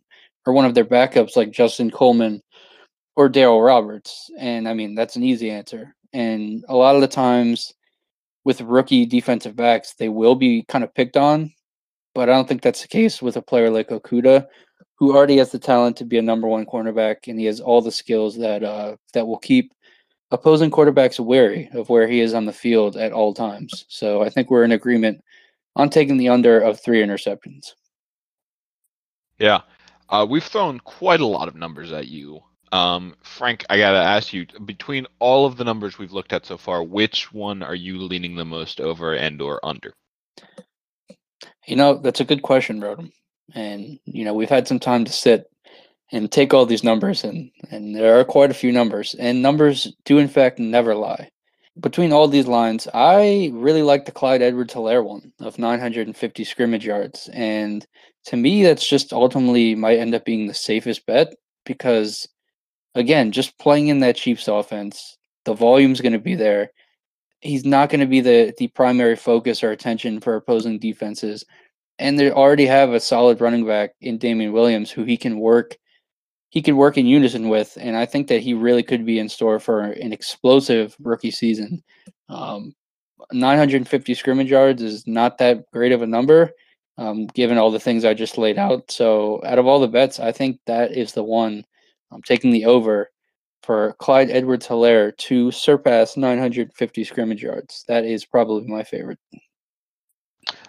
or 0.45 0.53
one 0.53 0.65
of 0.65 0.75
their 0.75 0.85
backups 0.85 1.35
like 1.35 1.51
Justin 1.51 1.89
Coleman 1.89 2.41
or 3.15 3.29
Daryl 3.29 3.65
Roberts? 3.65 4.29
And 4.37 4.67
I 4.69 4.75
mean, 4.75 4.93
that's 4.93 5.15
an 5.15 5.23
easy 5.23 5.49
answer. 5.49 5.95
And 6.13 6.63
a 6.69 6.75
lot 6.75 6.95
of 6.95 7.01
the 7.01 7.07
times, 7.07 7.73
with 8.45 8.61
rookie 8.61 9.05
defensive 9.05 9.55
backs, 9.55 9.95
they 9.95 10.07
will 10.07 10.35
be 10.35 10.63
kind 10.69 10.83
of 10.83 10.93
picked 10.93 11.17
on, 11.17 11.51
but 12.13 12.29
I 12.29 12.33
don't 12.33 12.47
think 12.47 12.61
that's 12.61 12.83
the 12.83 12.87
case 12.87 13.21
with 13.21 13.35
a 13.35 13.41
player 13.41 13.69
like 13.69 13.89
Okudah, 13.89 14.47
who 14.97 15.13
already 15.13 15.37
has 15.37 15.51
the 15.51 15.59
talent 15.59 15.97
to 15.97 16.05
be 16.05 16.17
a 16.17 16.21
number 16.21 16.47
one 16.47 16.65
cornerback, 16.65 17.27
and 17.27 17.37
he 17.37 17.45
has 17.47 17.59
all 17.59 17.81
the 17.81 17.91
skills 17.91 18.37
that 18.37 18.63
uh, 18.63 18.95
that 19.13 19.27
will 19.27 19.39
keep 19.39 19.73
opposing 20.31 20.71
quarterbacks 20.71 21.19
wary 21.19 21.69
of 21.73 21.89
where 21.89 22.07
he 22.07 22.21
is 22.21 22.33
on 22.33 22.45
the 22.45 22.53
field 22.53 22.95
at 22.95 23.11
all 23.11 23.33
times. 23.33 23.85
So 23.89 24.23
I 24.23 24.29
think 24.29 24.49
we're 24.49 24.63
in 24.63 24.71
agreement 24.71 25.21
on 25.75 25.89
taking 25.89 26.17
the 26.17 26.29
under 26.29 26.59
of 26.59 26.79
three 26.79 27.03
interceptions. 27.03 27.73
Yeah, 29.39 29.61
uh, 30.09 30.25
we've 30.29 30.43
thrown 30.43 30.79
quite 30.79 31.19
a 31.19 31.25
lot 31.25 31.47
of 31.47 31.55
numbers 31.55 31.91
at 31.91 32.07
you 32.07 32.41
um, 32.75 33.15
Frank, 33.23 33.65
I 33.69 33.77
gotta 33.77 33.99
ask 33.99 34.33
you, 34.33 34.45
between 34.65 35.07
all 35.19 35.45
of 35.45 35.55
the 35.55 35.63
numbers 35.63 35.97
we've 35.97 36.11
looked 36.11 36.33
at 36.33 36.45
so 36.45 36.57
far, 36.57 36.83
which 36.83 37.31
one 37.31 37.63
are 37.63 37.75
you 37.75 37.97
leaning 37.99 38.35
the 38.35 38.43
most 38.43 38.81
over 38.81 39.13
and 39.13 39.41
or 39.41 39.65
under? 39.65 39.93
You 41.65 41.77
know, 41.77 41.95
that's 41.95 42.19
a 42.19 42.25
good 42.25 42.41
question, 42.41 42.81
Rodham. 42.81 43.11
And 43.53 43.97
you 44.03 44.25
know, 44.25 44.33
we've 44.33 44.49
had 44.49 44.67
some 44.67 44.79
time 44.79 45.05
to 45.05 45.13
sit 45.13 45.49
and 46.11 46.29
take 46.29 46.53
all 46.53 46.65
these 46.65 46.83
numbers, 46.83 47.23
and 47.23 47.49
and 47.71 47.95
there 47.95 48.19
are 48.19 48.25
quite 48.25 48.51
a 48.51 48.61
few 48.61 48.73
numbers, 48.73 49.15
and 49.17 49.41
numbers 49.41 49.93
do 50.03 50.17
in 50.17 50.27
fact 50.27 50.59
never 50.59 50.95
lie. 50.95 51.29
Between 51.79 52.11
all 52.11 52.27
these 52.27 52.47
lines, 52.47 52.87
I 52.93 53.51
really 53.53 53.83
like 53.83 54.05
the 54.05 54.11
Clyde 54.11 54.41
Edwards-Helaire 54.41 55.03
one 55.03 55.33
of 55.39 55.59
950 55.59 56.43
scrimmage 56.43 56.85
yards, 56.85 57.29
and 57.33 57.85
to 58.25 58.35
me, 58.37 58.63
that's 58.63 58.87
just 58.87 59.13
ultimately 59.13 59.75
might 59.75 59.99
end 59.99 60.13
up 60.13 60.25
being 60.25 60.47
the 60.47 60.53
safest 60.53 61.05
bet 61.05 61.33
because 61.65 62.27
again, 62.95 63.31
just 63.31 63.57
playing 63.59 63.87
in 63.87 63.99
that 63.99 64.15
Chiefs 64.15 64.47
offense, 64.47 65.17
the 65.45 65.53
volume's 65.53 66.01
going 66.01 66.13
to 66.13 66.19
be 66.19 66.35
there. 66.35 66.71
He's 67.41 67.65
not 67.65 67.89
going 67.89 67.99
to 67.99 68.07
be 68.07 68.21
the 68.21 68.53
the 68.57 68.69
primary 68.69 69.15
focus 69.15 69.63
or 69.63 69.71
attention 69.71 70.19
for 70.19 70.35
opposing 70.35 70.79
defenses. 70.79 71.45
And 71.99 72.19
they 72.19 72.31
already 72.31 72.65
have 72.65 72.91
a 72.91 72.99
solid 72.99 73.39
running 73.39 73.65
back 73.65 73.91
in 74.01 74.17
Damien 74.17 74.51
Williams 74.51 74.91
who 74.91 75.03
he 75.03 75.17
can 75.17 75.39
work 75.39 75.77
he 76.55 76.61
could 76.61 76.75
work 76.75 76.97
in 76.97 77.05
unison 77.05 77.49
with, 77.49 77.77
and 77.81 77.97
I 77.97 78.05
think 78.05 78.29
that 78.29 78.41
he 78.41 78.53
really 78.53 78.81
could 78.81 79.05
be 79.05 79.19
in 79.19 79.27
store 79.27 79.59
for 79.59 79.81
an 79.81 80.13
explosive 80.13 80.95
rookie 80.99 81.29
season. 81.29 81.83
Um, 82.29 82.73
950 83.33 84.13
scrimmage 84.13 84.51
yards 84.51 84.81
is 84.81 85.05
not 85.05 85.37
that 85.39 85.69
great 85.73 85.91
of 85.91 86.01
a 86.01 86.07
number, 86.07 86.51
um, 86.97 87.27
given 87.27 87.57
all 87.57 87.71
the 87.71 87.79
things 87.79 88.05
I 88.05 88.13
just 88.13 88.37
laid 88.37 88.57
out. 88.57 88.89
So, 88.89 89.41
out 89.43 89.59
of 89.59 89.67
all 89.67 89.81
the 89.81 89.89
bets, 89.89 90.21
I 90.21 90.31
think 90.31 90.61
that 90.65 90.93
is 90.93 91.11
the 91.11 91.25
one 91.25 91.65
I'm 92.15 92.21
taking 92.21 92.51
the 92.51 92.65
over 92.65 93.11
for 93.61 93.93
Clyde 93.99 94.29
Edwards 94.29 94.67
Helaire 94.67 95.15
to 95.17 95.51
surpass 95.51 96.17
950 96.17 97.03
scrimmage 97.03 97.43
yards. 97.43 97.83
That 97.87 98.05
is 98.05 98.25
probably 98.25 98.67
my 98.67 98.83
favorite. 98.83 99.19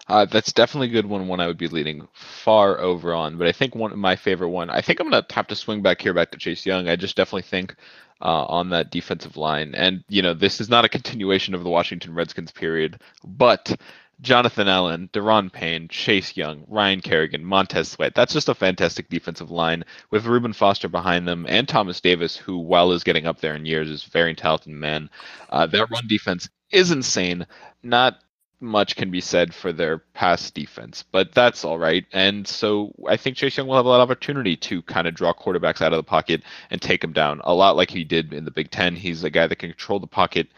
Uh, 0.08 0.24
that's 0.24 0.52
definitely 0.52 0.88
a 0.88 0.92
good 0.92 1.06
one. 1.06 1.28
One 1.28 1.40
I 1.40 1.46
would 1.46 1.58
be 1.58 1.68
leaning 1.68 2.06
far 2.14 2.78
over 2.78 3.12
on. 3.12 3.36
But 3.36 3.48
I 3.48 3.52
think 3.52 3.74
one 3.74 3.92
of 3.92 3.98
my 3.98 4.16
favorite 4.16 4.50
one. 4.50 4.70
I 4.70 4.80
think 4.80 5.00
I'm 5.00 5.10
gonna 5.10 5.26
have 5.30 5.48
to 5.48 5.56
swing 5.56 5.82
back 5.82 6.00
here 6.00 6.14
back 6.14 6.30
to 6.30 6.38
Chase 6.38 6.64
Young. 6.64 6.88
I 6.88 6.96
just 6.96 7.16
definitely 7.16 7.42
think 7.42 7.74
uh, 8.22 8.44
on 8.44 8.70
that 8.70 8.90
defensive 8.90 9.36
line, 9.36 9.74
and 9.74 10.02
you 10.08 10.22
know 10.22 10.32
this 10.32 10.60
is 10.60 10.68
not 10.68 10.84
a 10.84 10.88
continuation 10.88 11.54
of 11.54 11.64
the 11.64 11.70
Washington 11.70 12.14
Redskins 12.14 12.52
period, 12.52 13.00
but 13.24 13.74
Jonathan 14.20 14.66
Allen, 14.66 15.10
Da'Ron 15.12 15.52
Payne, 15.52 15.88
Chase 15.88 16.36
Young, 16.36 16.64
Ryan 16.68 17.00
Kerrigan, 17.00 17.44
Montez 17.44 17.88
Sweat. 17.88 18.14
That's 18.14 18.32
just 18.32 18.48
a 18.48 18.54
fantastic 18.54 19.08
defensive 19.08 19.50
line 19.50 19.84
with 20.10 20.26
Reuben 20.26 20.54
Foster 20.54 20.88
behind 20.88 21.28
them 21.28 21.44
and 21.48 21.68
Thomas 21.68 22.00
Davis, 22.00 22.36
who, 22.36 22.58
while 22.58 22.92
is 22.92 23.04
getting 23.04 23.26
up 23.26 23.40
there 23.40 23.54
in 23.54 23.66
years, 23.66 23.90
is 23.90 24.04
very 24.04 24.34
talented 24.34 24.72
man. 24.72 25.10
Uh, 25.50 25.66
their 25.66 25.86
run 25.86 26.06
defense 26.08 26.48
is 26.70 26.90
insane. 26.90 27.46
Not 27.82 28.18
much 28.58 28.96
can 28.96 29.10
be 29.10 29.20
said 29.20 29.54
for 29.54 29.70
their 29.70 29.98
pass 29.98 30.50
defense, 30.50 31.04
but 31.12 31.34
that's 31.34 31.62
all 31.62 31.78
right. 31.78 32.06
And 32.12 32.48
so 32.48 32.94
I 33.06 33.18
think 33.18 33.36
Chase 33.36 33.56
Young 33.56 33.66
will 33.66 33.76
have 33.76 33.84
a 33.84 33.88
lot 33.88 34.00
of 34.00 34.10
opportunity 34.10 34.56
to 34.56 34.80
kind 34.82 35.06
of 35.06 35.14
draw 35.14 35.34
quarterbacks 35.34 35.82
out 35.82 35.92
of 35.92 35.98
the 35.98 36.02
pocket 36.02 36.42
and 36.70 36.80
take 36.80 37.02
them 37.02 37.12
down 37.12 37.42
a 37.44 37.54
lot 37.54 37.76
like 37.76 37.90
he 37.90 38.02
did 38.02 38.32
in 38.32 38.46
the 38.46 38.50
Big 38.50 38.70
Ten. 38.70 38.96
He's 38.96 39.24
a 39.24 39.30
guy 39.30 39.46
that 39.46 39.56
can 39.56 39.70
control 39.70 40.00
the 40.00 40.06
pocket 40.06 40.48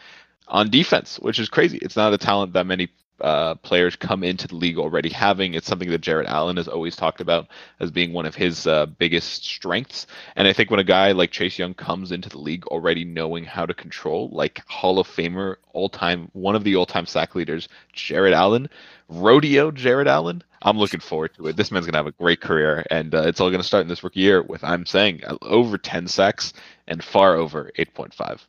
on 0.47 0.69
defense, 0.69 1.19
which 1.19 1.39
is 1.39 1.49
crazy. 1.49 1.77
It's 1.81 1.97
not 1.97 2.13
a 2.13 2.17
talent 2.17 2.53
that 2.53 2.65
many 2.65 2.89
uh, 3.21 3.55
players 3.55 3.95
come 3.95 4.23
into 4.23 4.47
the 4.47 4.55
league 4.55 4.77
already 4.77 5.09
having. 5.09 5.53
It's 5.53 5.67
something 5.67 5.89
that 5.89 6.01
Jared 6.01 6.27
Allen 6.27 6.57
has 6.57 6.67
always 6.67 6.95
talked 6.95 7.21
about 7.21 7.47
as 7.79 7.91
being 7.91 8.13
one 8.13 8.25
of 8.25 8.35
his 8.35 8.67
uh, 8.67 8.85
biggest 8.85 9.45
strengths. 9.45 10.07
And 10.35 10.47
I 10.47 10.53
think 10.53 10.71
when 10.71 10.79
a 10.79 10.83
guy 10.85 11.11
like 11.11 11.31
Chase 11.31 11.59
Young 11.59 11.73
comes 11.73 12.11
into 12.11 12.29
the 12.29 12.39
league 12.39 12.65
already 12.67 13.05
knowing 13.05 13.43
how 13.43 13.65
to 13.65 13.73
control, 13.73 14.29
like 14.31 14.63
Hall 14.67 14.99
of 14.99 15.07
Famer, 15.07 15.57
all 15.73 15.89
time, 15.89 16.29
one 16.33 16.55
of 16.55 16.63
the 16.63 16.75
all 16.75 16.85
time 16.85 17.05
sack 17.05 17.35
leaders, 17.35 17.67
Jared 17.93 18.33
Allen, 18.33 18.69
rodeo 19.07 19.71
Jared 19.71 20.07
Allen, 20.07 20.43
I'm 20.61 20.77
looking 20.77 20.99
forward 20.99 21.33
to 21.35 21.47
it. 21.47 21.55
This 21.55 21.71
man's 21.71 21.85
going 21.85 21.93
to 21.93 21.99
have 21.99 22.07
a 22.07 22.11
great 22.11 22.41
career, 22.41 22.85
and 22.91 23.15
uh, 23.15 23.21
it's 23.21 23.39
all 23.39 23.49
going 23.49 23.61
to 23.61 23.67
start 23.67 23.81
in 23.81 23.87
this 23.87 24.03
rookie 24.03 24.19
year 24.19 24.41
with, 24.41 24.63
I'm 24.63 24.85
saying, 24.85 25.21
over 25.41 25.77
10 25.77 26.07
sacks 26.07 26.53
and 26.87 27.03
far 27.03 27.35
over 27.35 27.71
8.5. 27.77 28.41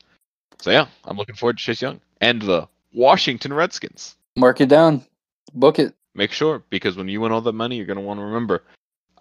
So, 0.60 0.70
yeah, 0.70 0.86
I'm 1.04 1.16
looking 1.16 1.36
forward 1.36 1.58
to 1.58 1.64
Chase 1.64 1.80
Young 1.80 2.00
and 2.20 2.42
the 2.42 2.68
Washington 2.92 3.52
Redskins. 3.52 4.16
Mark 4.36 4.60
it 4.60 4.68
down. 4.68 5.04
Book 5.52 5.78
it. 5.78 5.94
Make 6.14 6.32
sure, 6.32 6.62
because 6.70 6.96
when 6.96 7.08
you 7.08 7.20
win 7.20 7.32
all 7.32 7.40
that 7.40 7.52
money, 7.52 7.76
you're 7.76 7.86
going 7.86 7.96
to 7.96 8.04
want 8.04 8.18
to 8.18 8.24
remember. 8.24 8.64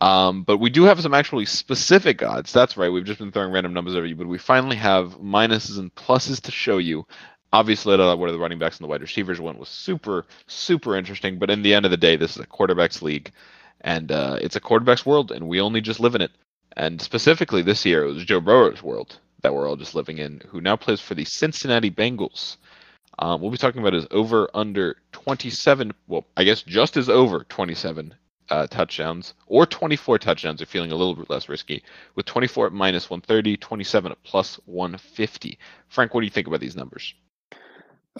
Um, 0.02 0.44
but 0.44 0.58
we 0.58 0.70
do 0.70 0.84
have 0.84 1.02
some 1.02 1.14
actually 1.14 1.46
specific 1.46 2.24
odds. 2.24 2.54
That's 2.54 2.78
right. 2.78 2.90
We've 2.90 3.06
just 3.06 3.20
been 3.20 3.32
throwing 3.32 3.52
random 3.52 3.74
numbers 3.74 3.96
over 3.96 4.06
you, 4.06 4.16
but 4.16 4.28
we 4.28 4.38
finally 4.38 4.78
have 4.78 5.20
minuses 5.20 5.78
and 5.78 5.94
pluses 5.96 6.42
to 6.42 6.52
show 6.52 6.78
you. 6.78 7.06
Obviously, 7.52 7.98
where 7.98 8.32
the 8.32 8.40
running 8.40 8.60
backs 8.60 8.78
and 8.78 8.86
the 8.86 8.90
wide 8.90 9.02
receivers 9.02 9.42
went 9.42 9.60
was 9.60 9.70
super, 9.70 10.26
super 10.48 10.96
interesting. 10.96 11.40
But 11.40 11.50
in 11.50 11.64
the 11.64 11.74
end 11.74 11.86
of 11.86 11.92
the 11.92 11.98
day, 11.98 12.16
this 12.16 12.32
is 12.36 12.44
a 12.44 12.48
quarterbacks 12.48 13.02
league, 13.02 13.32
and 13.82 14.12
uh, 14.12 14.38
it's 14.40 14.56
a 14.56 14.62
quarterbacks 14.62 15.06
world, 15.06 15.32
and 15.32 15.48
we 15.48 15.60
only 15.60 15.82
just 15.82 16.00
live 16.00 16.16
in 16.16 16.22
it. 16.22 16.32
And 16.78 17.02
specifically 17.02 17.64
this 17.64 17.86
year, 17.86 18.04
it 18.04 18.14
was 18.14 18.24
Joe 18.24 18.40
Burrow's 18.40 18.84
world 18.84 19.18
that 19.42 19.54
we're 19.54 19.68
all 19.68 19.76
just 19.76 19.96
living 19.96 20.20
in, 20.20 20.42
who 20.48 20.62
now 20.62 20.76
plays 20.76 21.02
for 21.02 21.16
the 21.16 21.26
Cincinnati 21.26 21.90
Bengals. 21.90 22.58
Um, 23.20 23.42
we'll 23.42 23.52
be 23.52 23.58
talking 23.58 23.82
about 23.82 23.94
is 23.94 24.08
over 24.12 24.50
under 24.54 24.96
27. 25.12 25.94
Well, 26.08 26.26
I 26.38 26.46
guess 26.46 26.64
just 26.64 26.98
as 26.98 27.10
over 27.10 27.44
27 27.50 28.16
uh, 28.50 28.68
touchdowns 28.68 29.34
or 29.48 29.66
24 29.66 30.20
touchdowns. 30.20 30.62
are 30.62 30.66
feeling 30.66 30.92
a 30.92 30.96
little 30.96 31.16
bit 31.16 31.30
less 31.30 31.50
risky 31.50 31.84
with 32.16 32.26
24 32.26 32.68
at 32.68 32.74
minus 32.74 33.10
130, 33.10 33.58
27 33.58 34.12
at 34.12 34.24
plus 34.24 34.60
150. 34.66 35.58
Frank, 35.88 36.14
what 36.14 36.22
do 36.22 36.26
you 36.26 36.32
think 36.32 36.48
about 36.48 36.60
these 36.60 36.76
numbers? 36.76 37.14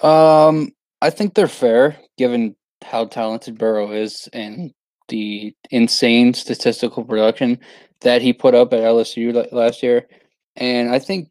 Um, 0.02 0.72
I 1.02 1.10
think 1.10 1.34
they're 1.34 1.48
fair 1.48 1.98
given 2.18 2.56
how 2.84 3.06
talented 3.06 3.58
Burrow 3.58 3.92
is 3.92 4.30
and 4.34 4.74
the 5.10 5.56
insane 5.72 6.34
statistical 6.34 7.04
production 7.04 7.60
that 8.02 8.22
he 8.22 8.32
put 8.32 8.56
up 8.56 8.74
at 8.74 8.80
LSU 8.80 9.52
last 9.52 9.84
year. 9.84 10.08
And 10.56 10.90
I 10.90 11.00
think 11.00 11.30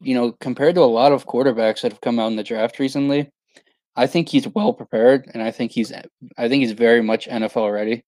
you 0.00 0.14
know, 0.14 0.32
compared 0.40 0.74
to 0.76 0.82
a 0.82 0.84
lot 0.84 1.12
of 1.12 1.26
quarterbacks 1.26 1.82
that 1.82 1.92
have 1.92 2.00
come 2.00 2.18
out 2.18 2.28
in 2.28 2.36
the 2.36 2.42
draft 2.42 2.78
recently, 2.78 3.30
I 3.96 4.06
think 4.06 4.28
he's 4.28 4.46
well 4.48 4.72
prepared, 4.72 5.28
and 5.34 5.42
I 5.42 5.50
think 5.50 5.72
he's 5.72 5.92
I 5.92 6.48
think 6.48 6.62
he's 6.62 6.72
very 6.72 7.02
much 7.02 7.28
NFL 7.28 7.72
ready. 7.72 8.04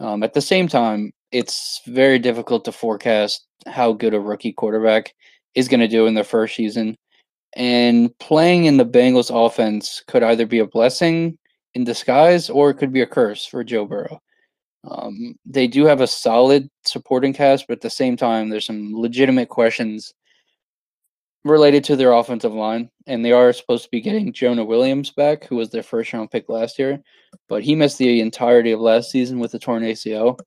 Um, 0.00 0.22
at 0.22 0.32
the 0.32 0.40
same 0.40 0.68
time, 0.68 1.12
it's 1.32 1.82
very 1.86 2.18
difficult 2.18 2.64
to 2.64 2.72
forecast 2.72 3.46
how 3.66 3.92
good 3.92 4.14
a 4.14 4.20
rookie 4.20 4.52
quarterback 4.52 5.12
is 5.54 5.68
going 5.68 5.80
to 5.80 5.88
do 5.88 6.06
in 6.06 6.14
their 6.14 6.24
first 6.24 6.56
season. 6.56 6.96
And 7.56 8.16
playing 8.18 8.66
in 8.66 8.76
the 8.76 8.86
Bengals 8.86 9.30
offense 9.34 10.02
could 10.06 10.22
either 10.22 10.46
be 10.46 10.60
a 10.60 10.66
blessing 10.66 11.38
in 11.74 11.84
disguise 11.84 12.48
or 12.50 12.70
it 12.70 12.74
could 12.74 12.92
be 12.92 13.02
a 13.02 13.06
curse 13.06 13.44
for 13.44 13.64
Joe 13.64 13.84
Burrow. 13.84 14.20
Um, 14.88 15.34
they 15.44 15.66
do 15.66 15.84
have 15.84 16.00
a 16.00 16.06
solid 16.06 16.68
supporting 16.84 17.32
cast, 17.32 17.66
but 17.66 17.74
at 17.74 17.80
the 17.80 17.90
same 17.90 18.16
time, 18.16 18.48
there's 18.48 18.66
some 18.66 18.92
legitimate 18.94 19.48
questions 19.48 20.14
related 21.50 21.84
to 21.84 21.96
their 21.96 22.12
offensive 22.12 22.52
line, 22.52 22.90
and 23.06 23.24
they 23.24 23.32
are 23.32 23.52
supposed 23.52 23.84
to 23.84 23.90
be 23.90 24.00
getting 24.00 24.32
Jonah 24.32 24.64
Williams 24.64 25.10
back, 25.10 25.44
who 25.44 25.56
was 25.56 25.70
their 25.70 25.82
first 25.82 26.12
round 26.12 26.30
pick 26.30 26.48
last 26.48 26.78
year, 26.78 27.00
but 27.48 27.62
he 27.62 27.74
missed 27.74 27.98
the 27.98 28.20
entirety 28.20 28.72
of 28.72 28.80
last 28.80 29.10
season 29.10 29.38
with 29.38 29.52
the 29.52 29.58
torn 29.58 29.82
ACL. 29.82 30.38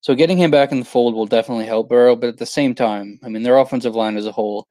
So 0.00 0.14
getting 0.14 0.38
him 0.38 0.50
back 0.50 0.72
in 0.72 0.78
the 0.78 0.84
fold 0.84 1.14
will 1.14 1.26
definitely 1.26 1.66
help 1.66 1.88
Burrow, 1.88 2.16
but 2.16 2.30
at 2.30 2.38
the 2.38 2.46
same 2.46 2.74
time, 2.74 3.18
I 3.22 3.28
mean, 3.28 3.42
their 3.42 3.58
offensive 3.58 3.94
line 3.94 4.16
as 4.16 4.26
a 4.26 4.32
whole 4.32 4.66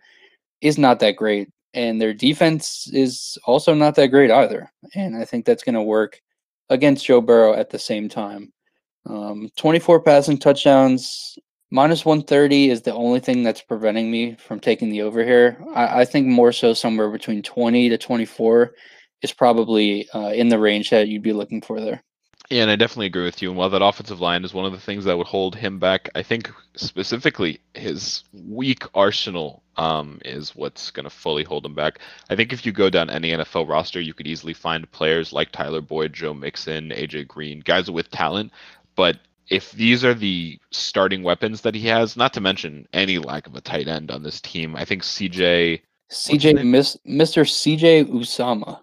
is 0.61 0.77
not 0.77 0.99
that 0.99 1.15
great, 1.15 1.49
and 1.73 2.01
their 2.01 2.13
defense 2.13 2.89
is 2.91 3.37
also 3.45 3.73
not 3.73 3.95
that 3.95 4.07
great 4.07 4.31
either. 4.31 4.71
And 4.95 5.15
I 5.15 5.25
think 5.25 5.45
that's 5.45 5.63
going 5.63 5.75
to 5.75 5.83
work 5.83 6.19
against 6.69 7.05
Joe 7.05 7.21
Burrow 7.21 7.53
at 7.53 7.69
the 7.69 7.79
same 7.79 8.09
time. 8.09 8.51
Um, 9.05 9.49
24 9.55 10.01
passing 10.01 10.37
touchdowns 10.37 11.37
Minus 11.71 12.03
130 12.03 12.71
is 12.71 12.81
the 12.81 12.93
only 12.93 13.19
thing 13.19 13.43
that's 13.43 13.61
preventing 13.61 14.09
me 14.09 14.35
from 14.35 14.59
taking 14.59 14.89
the 14.89 15.03
over 15.03 15.23
here. 15.23 15.63
I, 15.75 16.01
I 16.01 16.05
think 16.05 16.25
more 16.25 16.51
so 16.51 16.73
somewhere 16.73 17.09
between 17.09 17.43
20 17.43 17.89
to 17.89 17.97
24 17.97 18.73
is 19.21 19.33
probably 19.33 20.09
uh, 20.09 20.29
in 20.29 20.49
the 20.49 20.57
range 20.57 20.89
that 20.89 21.07
you'd 21.07 21.21
be 21.21 21.33
looking 21.33 21.61
for 21.61 21.79
there. 21.79 22.03
Yeah, 22.49 22.63
and 22.63 22.71
I 22.71 22.75
definitely 22.75 23.05
agree 23.05 23.25
with 23.25 23.43
you. 23.43 23.49
And 23.49 23.57
while 23.57 23.69
that 23.69 23.83
offensive 23.83 24.19
line 24.19 24.43
is 24.43 24.55
one 24.55 24.65
of 24.65 24.71
the 24.71 24.79
things 24.79 25.05
that 25.05 25.15
would 25.15 25.27
hold 25.27 25.55
him 25.55 25.77
back, 25.77 26.09
I 26.15 26.23
think 26.23 26.51
specifically 26.75 27.59
his 27.75 28.23
weak 28.33 28.85
arsenal 28.95 29.61
um, 29.77 30.19
is 30.25 30.55
what's 30.55 30.89
going 30.89 31.03
to 31.03 31.11
fully 31.11 31.43
hold 31.43 31.63
him 31.63 31.75
back. 31.75 31.99
I 32.31 32.35
think 32.35 32.51
if 32.51 32.65
you 32.65 32.71
go 32.71 32.89
down 32.89 33.11
any 33.11 33.29
NFL 33.29 33.69
roster, 33.69 34.01
you 34.01 34.15
could 34.15 34.25
easily 34.25 34.53
find 34.53 34.89
players 34.91 35.31
like 35.31 35.51
Tyler 35.51 35.81
Boyd, 35.81 36.13
Joe 36.13 36.33
Mixon, 36.33 36.89
AJ 36.89 37.27
Green, 37.27 37.59
guys 37.59 37.91
with 37.91 38.09
talent, 38.09 38.51
but 38.95 39.19
if 39.49 39.71
these 39.71 40.05
are 40.05 40.13
the 40.13 40.59
starting 40.71 41.23
weapons 41.23 41.61
that 41.61 41.75
he 41.75 41.87
has, 41.87 42.15
not 42.15 42.33
to 42.33 42.41
mention 42.41 42.87
any 42.93 43.17
lack 43.17 43.47
of 43.47 43.55
a 43.55 43.61
tight 43.61 43.87
end 43.87 44.11
on 44.11 44.23
this 44.23 44.39
team, 44.41 44.75
I 44.75 44.85
think 44.85 45.03
CJ 45.03 45.81
CJ 46.11 46.65
Miss, 46.65 46.97
Mr. 47.07 47.43
CJ 47.43 48.05
Uzomah. 48.05 48.79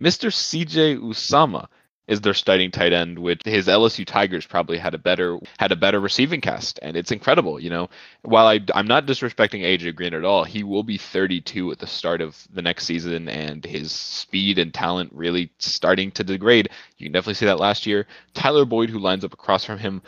Mr. 0.00 0.30
CJ 0.30 0.98
Uzomah 0.98 1.66
is 2.08 2.22
their 2.22 2.34
starting 2.34 2.70
tight 2.70 2.92
end, 2.92 3.18
which 3.18 3.42
his 3.44 3.68
LSU 3.68 4.04
Tigers 4.04 4.46
probably 4.46 4.78
had 4.78 4.94
a 4.94 4.98
better 4.98 5.38
had 5.58 5.70
a 5.70 5.76
better 5.76 6.00
receiving 6.00 6.40
cast, 6.40 6.78
and 6.82 6.96
it's 6.96 7.12
incredible. 7.12 7.60
You 7.60 7.70
know, 7.70 7.90
while 8.22 8.46
I 8.46 8.60
I'm 8.74 8.86
not 8.86 9.06
disrespecting 9.06 9.62
AJ 9.62 9.94
Green 9.94 10.14
at 10.14 10.24
all, 10.24 10.44
he 10.44 10.64
will 10.64 10.82
be 10.82 10.96
32 10.96 11.70
at 11.70 11.78
the 11.78 11.86
start 11.86 12.20
of 12.20 12.36
the 12.52 12.62
next 12.62 12.86
season, 12.86 13.28
and 13.28 13.64
his 13.64 13.92
speed 13.92 14.58
and 14.58 14.72
talent 14.72 15.12
really 15.12 15.52
starting 15.58 16.10
to 16.12 16.24
degrade. 16.24 16.70
You 16.96 17.06
can 17.06 17.12
definitely 17.12 17.34
see 17.34 17.46
that 17.46 17.60
last 17.60 17.86
year. 17.86 18.06
Tyler 18.34 18.64
Boyd, 18.64 18.90
who 18.90 18.98
lines 18.98 19.24
up 19.24 19.34
across 19.34 19.64
from 19.64 19.78
him, 19.78 20.02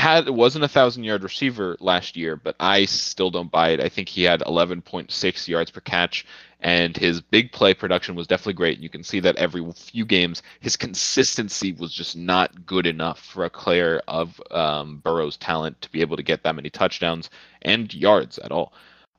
had 0.00 0.28
wasn't 0.30 0.64
a 0.64 0.68
thousand 0.68 1.04
yard 1.04 1.22
receiver 1.22 1.76
last 1.78 2.16
year, 2.16 2.34
but 2.34 2.56
I 2.58 2.86
still 2.86 3.30
don't 3.30 3.50
buy 3.50 3.70
it. 3.70 3.80
I 3.80 3.88
think 3.88 4.08
he 4.08 4.22
had 4.22 4.40
11.6 4.40 5.48
yards 5.48 5.70
per 5.70 5.80
catch 5.80 6.26
and 6.60 6.96
his 6.96 7.20
big 7.20 7.52
play 7.52 7.74
production 7.74 8.14
was 8.14 8.26
definitely 8.26 8.54
great. 8.54 8.76
And 8.76 8.82
You 8.82 8.88
can 8.90 9.02
see 9.02 9.20
that 9.20 9.36
every 9.36 9.64
few 9.72 10.04
games, 10.04 10.42
his 10.60 10.76
consistency 10.76 11.72
was 11.72 11.92
just 11.92 12.16
not 12.16 12.66
good 12.66 12.86
enough 12.86 13.20
for 13.20 13.44
a 13.44 13.50
player 13.50 14.00
of 14.08 14.40
um, 14.50 14.98
Burrow's 14.98 15.36
talent 15.36 15.80
to 15.82 15.90
be 15.90 16.00
able 16.00 16.16
to 16.16 16.22
get 16.22 16.42
that 16.42 16.56
many 16.56 16.70
touchdowns 16.70 17.30
and 17.62 17.92
yards 17.92 18.38
at 18.38 18.52
all. 18.52 18.72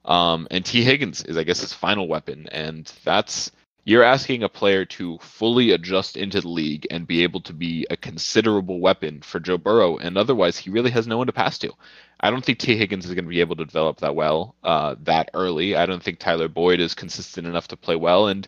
Um, 0.05 0.47
and 0.49 0.65
Tee 0.65 0.83
Higgins 0.83 1.23
is, 1.23 1.37
I 1.37 1.43
guess, 1.43 1.61
his 1.61 1.73
final 1.73 2.07
weapon, 2.07 2.47
and 2.51 2.91
that's 3.03 3.51
you're 3.83 4.03
asking 4.03 4.43
a 4.43 4.49
player 4.49 4.85
to 4.85 5.17
fully 5.19 5.71
adjust 5.71 6.15
into 6.15 6.41
the 6.41 6.47
league 6.47 6.85
and 6.91 7.07
be 7.07 7.23
able 7.23 7.41
to 7.41 7.53
be 7.53 7.85
a 7.89 7.97
considerable 7.97 8.79
weapon 8.79 9.21
for 9.21 9.39
Joe 9.39 9.57
Burrow, 9.57 9.97
and 9.97 10.17
otherwise 10.17 10.57
he 10.57 10.69
really 10.69 10.91
has 10.91 11.07
no 11.07 11.17
one 11.17 11.27
to 11.27 11.33
pass 11.33 11.57
to. 11.59 11.73
I 12.19 12.29
don't 12.29 12.45
think 12.45 12.59
Tee 12.59 12.77
Higgins 12.77 13.05
is 13.05 13.13
going 13.15 13.25
to 13.25 13.29
be 13.29 13.39
able 13.39 13.55
to 13.55 13.65
develop 13.65 13.99
that 14.01 14.15
well 14.15 14.55
uh, 14.63 14.95
that 15.03 15.31
early. 15.33 15.75
I 15.75 15.87
don't 15.87 16.03
think 16.03 16.19
Tyler 16.19 16.47
Boyd 16.47 16.79
is 16.79 16.93
consistent 16.93 17.47
enough 17.47 17.69
to 17.69 17.77
play 17.77 17.95
well, 17.95 18.27
and 18.27 18.47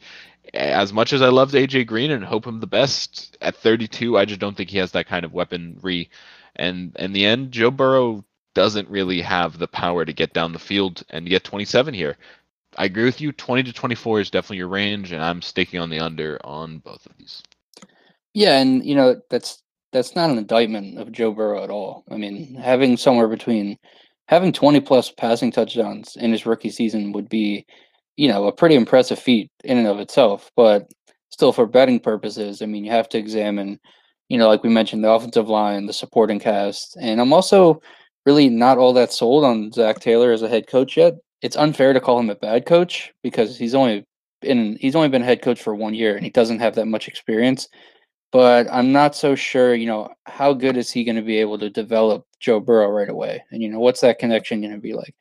as 0.54 0.94
much 0.94 1.14
as 1.14 1.22
I 1.22 1.30
loved 1.30 1.56
AJ 1.56 1.88
Green 1.88 2.12
and 2.12 2.24
hope 2.24 2.46
him 2.46 2.60
the 2.60 2.68
best 2.68 3.38
at 3.42 3.56
32, 3.56 4.18
I 4.18 4.26
just 4.26 4.40
don't 4.40 4.56
think 4.56 4.70
he 4.70 4.78
has 4.78 4.92
that 4.92 5.08
kind 5.08 5.26
of 5.26 5.34
weaponry. 5.34 6.10
And 6.56 6.96
in 6.98 7.14
the 7.14 7.26
end, 7.26 7.52
Joe 7.52 7.72
Burrow 7.72 8.24
doesn't 8.54 8.90
really 8.90 9.22
have 9.22 9.58
the 9.58 9.68
power 9.68 10.06
to 10.06 10.14
get 10.14 10.34
down 10.34 10.54
the 10.54 10.60
field 10.60 11.04
and 11.10 11.28
get 11.28 11.44
27 11.44 11.94
here. 11.94 12.18
I 12.78 12.86
agree 12.86 13.06
with 13.06 13.22
you. 13.22 13.32
20 13.32 13.64
to 13.64 13.74
24 13.74 14.22
is 14.22 14.30
definitely 14.30 14.58
your 14.58 14.68
range, 14.68 15.12
and 15.12 15.24
I'm 15.24 15.42
sticking 15.42 15.80
on 15.80 15.90
the 15.90 16.00
under 16.00 16.40
on 16.44 16.80
both 16.80 17.06
of 17.06 17.18
these. 17.18 17.42
Yeah, 18.34 18.60
and 18.60 18.86
you 18.86 18.96
know 18.96 19.22
that's 19.30 19.62
that's 19.92 20.16
not 20.16 20.30
an 20.30 20.38
indictment 20.38 20.98
of 21.00 21.12
Joe 21.12 21.32
Burrow 21.32 21.64
at 21.64 21.70
all. 21.70 22.04
I 22.10 22.18
mean, 22.18 22.56
having 22.56 22.98
somewhere 22.98 23.28
between 23.28 23.78
having 24.28 24.52
20 24.52 24.80
plus 24.82 25.12
passing 25.12 25.52
touchdowns 25.52 26.16
in 26.16 26.32
his 26.32 26.46
rookie 26.46 26.72
season 26.72 27.12
would 27.12 27.30
be, 27.30 27.66
you 28.18 28.28
know, 28.28 28.48
a 28.48 28.52
pretty 28.52 28.76
impressive 28.76 29.20
feat 29.20 29.52
in 29.64 29.78
and 29.78 29.88
of 29.88 30.00
itself. 30.00 30.50
But 30.56 30.92
still, 31.30 31.54
for 31.54 31.68
betting 31.68 32.00
purposes, 32.00 32.62
I 32.62 32.66
mean, 32.66 32.84
you 32.84 32.92
have 32.92 33.10
to 33.10 33.18
examine, 33.18 33.80
you 34.30 34.38
know, 34.38 34.48
like 34.48 34.64
we 34.64 34.70
mentioned, 34.70 35.04
the 35.04 35.12
offensive 35.12 35.50
line, 35.50 35.86
the 35.86 35.94
supporting 35.94 36.40
cast, 36.40 36.98
and 37.00 37.22
I'm 37.22 37.34
also 37.34 37.82
really 38.26 38.50
not 38.50 38.78
all 38.78 38.94
that 38.94 39.14
sold 39.14 39.44
on 39.44 39.72
Zac 39.72 40.00
Taylor 40.00 40.32
as 40.32 40.42
a 40.42 40.50
head 40.50 40.68
coach 40.68 40.98
yet. 40.98 41.16
It's 41.44 41.56
unfair 41.56 41.94
to 41.94 42.00
call 42.00 42.20
him 42.20 42.32
a 42.32 42.36
bad 42.36 42.66
coach 42.66 43.14
because 43.22 43.58
he's 43.60 43.76
only 43.76 44.06
been 44.42 44.78
he's 44.82 44.96
only 44.96 45.10
been 45.10 45.22
head 45.22 45.44
coach 45.44 45.62
for 45.62 45.76
one 45.76 45.94
year 45.94 46.16
and 46.16 46.26
he 46.26 46.32
doesn't 46.32 46.60
have 46.60 46.76
that 46.76 46.88
much 46.88 47.08
experience 47.08 47.68
but 48.34 48.68
I'm 48.72 48.92
not 48.92 49.16
so 49.16 49.36
sure, 49.36 49.76
you 49.76 49.86
know, 49.86 50.10
how 50.26 50.54
good 50.54 50.76
is 50.76 50.92
he 50.92 51.04
going 51.04 51.18
to 51.18 51.22
be 51.22 51.38
able 51.38 51.60
to 51.60 51.70
develop 51.70 52.26
Joe 52.40 52.60
Burrow 52.60 52.90
right 52.90 53.08
away? 53.08 53.44
And, 53.52 53.62
you 53.62 53.70
know, 53.70 53.80
what's 53.80 54.02
that 54.02 54.18
connection 54.18 54.60
going 54.60 54.74
to 54.74 54.80
be 54.80 54.94
like? 54.96 55.16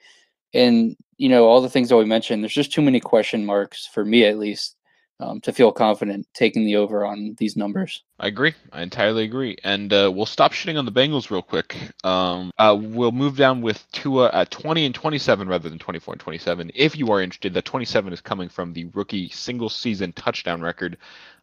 And, 0.54 0.96
you 1.18 1.28
know, 1.28 1.44
all 1.44 1.60
the 1.60 1.68
things 1.68 1.90
that 1.90 1.98
we 1.98 2.06
mentioned, 2.06 2.42
there's 2.42 2.54
just 2.54 2.72
too 2.72 2.80
many 2.80 3.00
question 3.00 3.44
marks 3.44 3.86
for 3.86 4.02
me 4.02 4.24
at 4.24 4.38
least 4.38 4.76
um, 5.22 5.40
to 5.42 5.52
feel 5.52 5.72
confident 5.72 6.26
taking 6.34 6.64
the 6.64 6.76
over 6.76 7.04
on 7.04 7.34
these 7.38 7.56
numbers. 7.56 8.02
I 8.18 8.26
agree. 8.26 8.54
I 8.72 8.82
entirely 8.82 9.24
agree. 9.24 9.56
And 9.64 9.92
uh, 9.92 10.10
we'll 10.14 10.26
stop 10.26 10.52
shitting 10.52 10.78
on 10.78 10.84
the 10.84 10.92
Bengals 10.92 11.30
real 11.30 11.42
quick. 11.42 11.76
Um, 12.04 12.50
uh, 12.58 12.76
we'll 12.78 13.12
move 13.12 13.36
down 13.36 13.62
with 13.62 13.84
Tua 13.92 14.30
at 14.32 14.50
20 14.50 14.86
and 14.86 14.94
27 14.94 15.48
rather 15.48 15.68
than 15.68 15.78
24 15.78 16.14
and 16.14 16.20
27. 16.20 16.70
If 16.74 16.96
you 16.96 17.10
are 17.12 17.22
interested, 17.22 17.54
that 17.54 17.64
27 17.64 18.12
is 18.12 18.20
coming 18.20 18.48
from 18.48 18.72
the 18.72 18.86
rookie 18.86 19.28
single 19.28 19.68
season 19.68 20.12
touchdown 20.12 20.60
record 20.60 20.98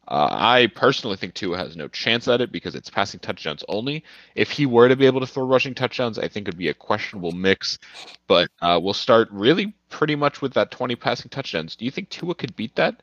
uh, 0.09 0.27
I 0.31 0.67
personally 0.73 1.17
think 1.17 1.35
Tua 1.35 1.57
has 1.57 1.75
no 1.75 1.87
chance 1.87 2.27
at 2.27 2.41
it 2.41 2.51
because 2.51 2.73
it's 2.73 2.89
passing 2.89 3.19
touchdowns 3.19 3.63
only. 3.69 4.03
If 4.33 4.49
he 4.49 4.65
were 4.65 4.89
to 4.89 4.95
be 4.95 5.05
able 5.05 5.19
to 5.19 5.27
throw 5.27 5.45
rushing 5.45 5.75
touchdowns, 5.75 6.17
I 6.17 6.27
think 6.27 6.47
it'd 6.47 6.57
be 6.57 6.69
a 6.69 6.73
questionable 6.73 7.31
mix. 7.31 7.77
But 8.25 8.49
uh, 8.59 8.79
we'll 8.81 8.95
start 8.95 9.29
really 9.31 9.75
pretty 9.89 10.15
much 10.15 10.41
with 10.41 10.53
that 10.55 10.71
20 10.71 10.95
passing 10.95 11.29
touchdowns. 11.29 11.75
Do 11.75 11.85
you 11.85 11.91
think 11.91 12.09
Tua 12.09 12.33
could 12.33 12.55
beat 12.55 12.75
that 12.75 13.01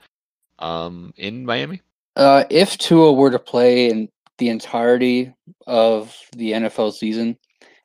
um, 0.59 1.12
in 1.16 1.44
Miami? 1.44 1.82
Uh, 2.14 2.44
if 2.50 2.78
Tua 2.78 3.12
were 3.12 3.30
to 3.30 3.38
play 3.38 3.90
in 3.90 4.09
the 4.38 4.48
entirety 4.48 5.32
of 5.66 6.16
the 6.36 6.52
NFL 6.52 6.92
season, 6.92 7.36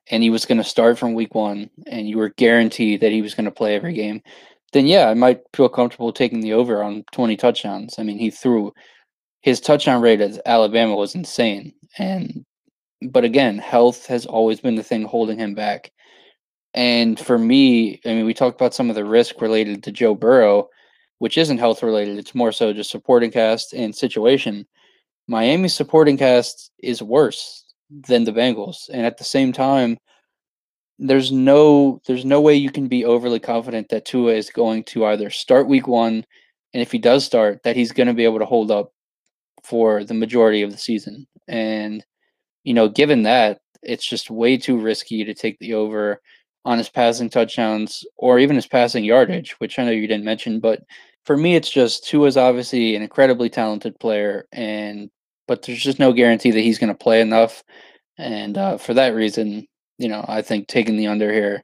and 0.10 0.24
he 0.24 0.30
was 0.30 0.46
going 0.46 0.58
to 0.58 0.64
start 0.64 0.98
from 0.98 1.14
week 1.14 1.36
one, 1.36 1.70
and 1.88 2.08
you 2.08 2.18
were 2.18 2.30
guaranteed 2.30 3.02
that 3.02 3.12
he 3.12 3.22
was 3.22 3.34
going 3.34 3.46
to 3.46 3.52
play 3.52 3.76
every 3.76 3.94
game, 3.94 4.22
then 4.74 4.88
yeah, 4.88 5.10
I 5.10 5.14
might 5.14 5.42
feel 5.54 5.70
comfortable 5.70 6.14
taking 6.14 6.40
the 6.40 6.54
over 6.54 6.82
on 6.84 7.04
20 7.12 7.36
touchdowns. 7.38 7.96
I 8.00 8.04
mean, 8.04 8.18
he 8.18 8.32
threw 8.32 8.74
his 9.42 9.60
touchdown 9.60 10.02
rate 10.02 10.22
at 10.22 10.40
Alabama 10.46 10.96
was 10.96 11.16
insane. 11.16 11.74
And 11.98 12.46
but 13.02 13.24
again, 13.24 13.58
health 13.58 14.06
has 14.08 14.26
always 14.26 14.62
been 14.62 14.76
the 14.76 14.84
thing 14.84 15.04
holding 15.04 15.40
him 15.40 15.56
back. 15.56 15.92
And 16.74 17.20
for 17.20 17.38
me, 17.38 18.00
I 18.06 18.10
mean, 18.10 18.26
we 18.26 18.34
talked 18.34 18.62
about 18.62 18.74
some 18.74 18.90
of 18.90 18.96
the 18.96 19.04
risk 19.04 19.42
related 19.42 19.84
to 19.84 19.92
Joe 19.92 20.16
Burrow, 20.16 20.70
which 21.22 21.38
isn't 21.38 21.60
health 21.60 21.84
related. 21.84 22.18
It's 22.18 22.34
more 22.34 22.52
so 22.52 22.74
just 22.74 22.90
supporting 22.90 23.30
cast 23.30 23.74
and 23.74 23.96
situation. 23.96 24.66
Miami's 25.28 25.76
supporting 25.76 26.18
cast 26.18 26.72
is 26.80 27.04
worse 27.04 27.64
than 27.92 28.24
the 28.24 28.32
Bengals, 28.32 28.90
and 28.92 29.06
at 29.06 29.20
the 29.20 29.24
same 29.24 29.54
time, 29.54 30.00
there's 30.98 31.32
no 31.32 32.02
there's 32.08 32.26
no 32.26 32.42
way 32.42 32.56
you 32.56 32.72
can 32.72 32.88
be 32.88 33.06
overly 33.06 33.40
confident 33.40 33.90
that 33.90 34.06
Tua 34.06 34.34
is 34.34 34.50
going 34.50 34.84
to 34.86 35.06
either 35.06 35.30
start 35.30 35.68
Week 35.68 35.88
One, 35.88 36.26
and 36.74 36.82
if 36.82 36.92
he 36.92 36.98
does 36.98 37.24
start, 37.24 37.62
that 37.66 37.76
he's 37.76 37.92
going 37.92 38.08
to 38.08 38.16
be 38.16 38.26
able 38.26 38.40
to 38.40 38.46
hold 38.46 38.72
up 38.72 38.92
for 39.64 40.04
the 40.04 40.16
majority 40.16 40.64
of 40.64 40.72
the 40.72 40.78
season. 40.80 41.28
And, 41.48 42.04
you 42.64 42.74
know, 42.74 42.90
given 42.90 43.22
that, 43.24 43.60
it's 43.84 44.10
just 44.10 44.32
way 44.32 44.58
too 44.58 44.80
risky 44.80 45.24
to 45.24 45.36
take 45.36 45.60
the 45.60 45.76
over 45.76 46.20
on 46.66 46.80
his 46.80 46.90
passing 46.90 47.30
touchdowns 47.30 48.04
or 48.18 48.40
even 48.40 48.56
his 48.56 48.66
passing 48.66 49.04
mm-hmm. 49.04 49.10
yardage, 49.10 49.52
which 49.60 49.78
I 49.78 49.86
know 49.86 49.92
you 49.92 50.08
didn't 50.08 50.26
mention. 50.26 50.60
But 50.60 50.82
for 51.26 51.38
me, 51.38 51.56
it's 51.56 51.70
just 51.70 52.06
Tua 52.08 52.28
is 52.28 52.38
obviously 52.38 52.96
an 52.96 53.02
incredibly 53.02 53.50
talented 53.50 54.00
player, 54.00 54.48
and 54.52 55.10
but 55.48 55.64
there's 55.64 55.84
just 55.84 56.00
no 56.00 56.14
guarantee 56.14 56.52
that 56.52 56.62
he's 56.62 56.80
going 56.80 56.92
to 56.92 56.96
play 56.96 57.22
enough. 57.22 57.64
And 58.18 58.58
uh, 58.58 58.78
for 58.78 58.94
that 58.94 59.16
reason, 59.16 59.68
you 59.98 60.08
know, 60.08 60.26
I 60.28 60.42
think 60.42 60.68
taking 60.68 60.98
the 60.98 61.08
under 61.08 61.32
here 61.32 61.64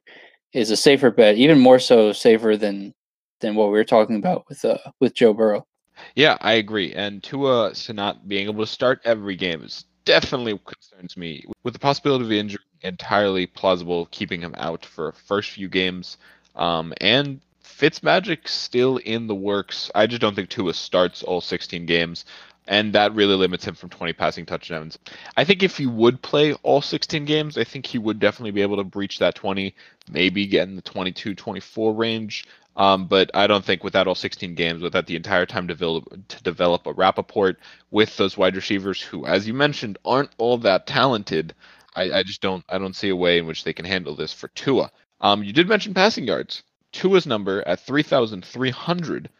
is 0.52 0.70
a 0.70 0.76
safer 0.76 1.10
bet, 1.10 1.36
even 1.36 1.58
more 1.58 1.78
so 1.78 2.12
safer 2.12 2.56
than 2.56 2.94
than 3.40 3.54
what 3.54 3.66
we 3.66 3.72
were 3.72 3.84
talking 3.84 4.16
about 4.16 4.44
with 4.48 4.64
uh, 4.64 4.78
with 5.00 5.14
Joe 5.14 5.32
Burrow. 5.32 5.66
Yeah, 6.14 6.36
I 6.40 6.52
agree. 6.52 6.92
And 6.94 7.22
Tua 7.22 7.74
to 7.74 7.92
not 7.92 8.28
being 8.28 8.48
able 8.48 8.64
to 8.64 8.70
start 8.70 9.00
every 9.04 9.34
game 9.34 9.62
is 9.62 9.84
definitely 10.04 10.58
concerns 10.64 11.16
me. 11.16 11.44
With 11.64 11.74
the 11.74 11.80
possibility 11.80 12.24
of 12.24 12.32
injury, 12.32 12.62
entirely 12.82 13.46
plausible 13.46 14.06
keeping 14.10 14.40
him 14.40 14.54
out 14.58 14.84
for 14.84 15.12
first 15.12 15.50
few 15.50 15.68
games. 15.68 16.16
Um, 16.54 16.94
and 17.00 17.40
Fitzmagic 17.68 18.48
still 18.48 18.96
in 18.96 19.26
the 19.26 19.34
works. 19.34 19.90
I 19.94 20.06
just 20.06 20.20
don't 20.20 20.34
think 20.34 20.48
Tua 20.48 20.74
starts 20.74 21.22
all 21.22 21.40
16 21.40 21.86
games, 21.86 22.24
and 22.66 22.92
that 22.94 23.14
really 23.14 23.34
limits 23.34 23.64
him 23.66 23.74
from 23.74 23.90
20 23.90 24.12
passing 24.14 24.46
touchdowns. 24.46 24.98
I 25.36 25.44
think 25.44 25.62
if 25.62 25.76
he 25.76 25.86
would 25.86 26.22
play 26.22 26.54
all 26.62 26.80
16 26.80 27.24
games, 27.24 27.58
I 27.58 27.64
think 27.64 27.86
he 27.86 27.98
would 27.98 28.18
definitely 28.18 28.50
be 28.52 28.62
able 28.62 28.78
to 28.78 28.84
breach 28.84 29.18
that 29.18 29.34
20, 29.34 29.74
maybe 30.10 30.46
get 30.46 30.68
in 30.68 30.76
the 30.76 30.82
22, 30.82 31.34
24 31.34 31.94
range. 31.94 32.46
Um, 32.76 33.06
but 33.06 33.30
I 33.34 33.48
don't 33.48 33.64
think 33.64 33.82
without 33.82 34.06
all 34.06 34.14
16 34.14 34.54
games, 34.54 34.82
without 34.82 35.06
the 35.06 35.16
entire 35.16 35.46
time 35.46 35.66
to 35.66 35.74
develop, 35.74 36.28
to 36.28 36.42
develop 36.42 36.86
a 36.86 36.94
Rappaport 36.94 37.56
with 37.90 38.16
those 38.16 38.36
wide 38.36 38.54
receivers 38.54 39.02
who, 39.02 39.26
as 39.26 39.46
you 39.46 39.54
mentioned, 39.54 39.98
aren't 40.04 40.30
all 40.38 40.58
that 40.58 40.86
talented, 40.86 41.54
I, 41.94 42.18
I 42.18 42.22
just 42.22 42.40
don't 42.40 42.64
I 42.68 42.78
don't 42.78 42.94
see 42.94 43.08
a 43.08 43.16
way 43.16 43.38
in 43.38 43.46
which 43.46 43.64
they 43.64 43.72
can 43.72 43.84
handle 43.84 44.14
this 44.14 44.32
for 44.32 44.48
Tua. 44.48 44.92
Um, 45.20 45.42
you 45.42 45.52
did 45.52 45.68
mention 45.68 45.94
passing 45.94 46.24
yards. 46.24 46.62
Tua's 46.92 47.26
number 47.26 47.66
at 47.66 47.80
3,300 47.80 49.30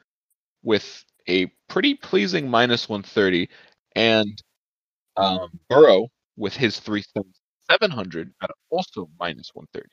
with 0.62 1.04
a 1.28 1.46
pretty 1.68 1.94
pleasing 1.94 2.50
minus 2.50 2.88
130, 2.88 3.48
and 3.94 4.42
um, 5.16 5.48
Burrow 5.68 6.08
with 6.36 6.54
his 6.54 6.78
3,700 6.80 8.32
at 8.42 8.50
also 8.70 9.08
minus 9.18 9.50
130 9.54 9.88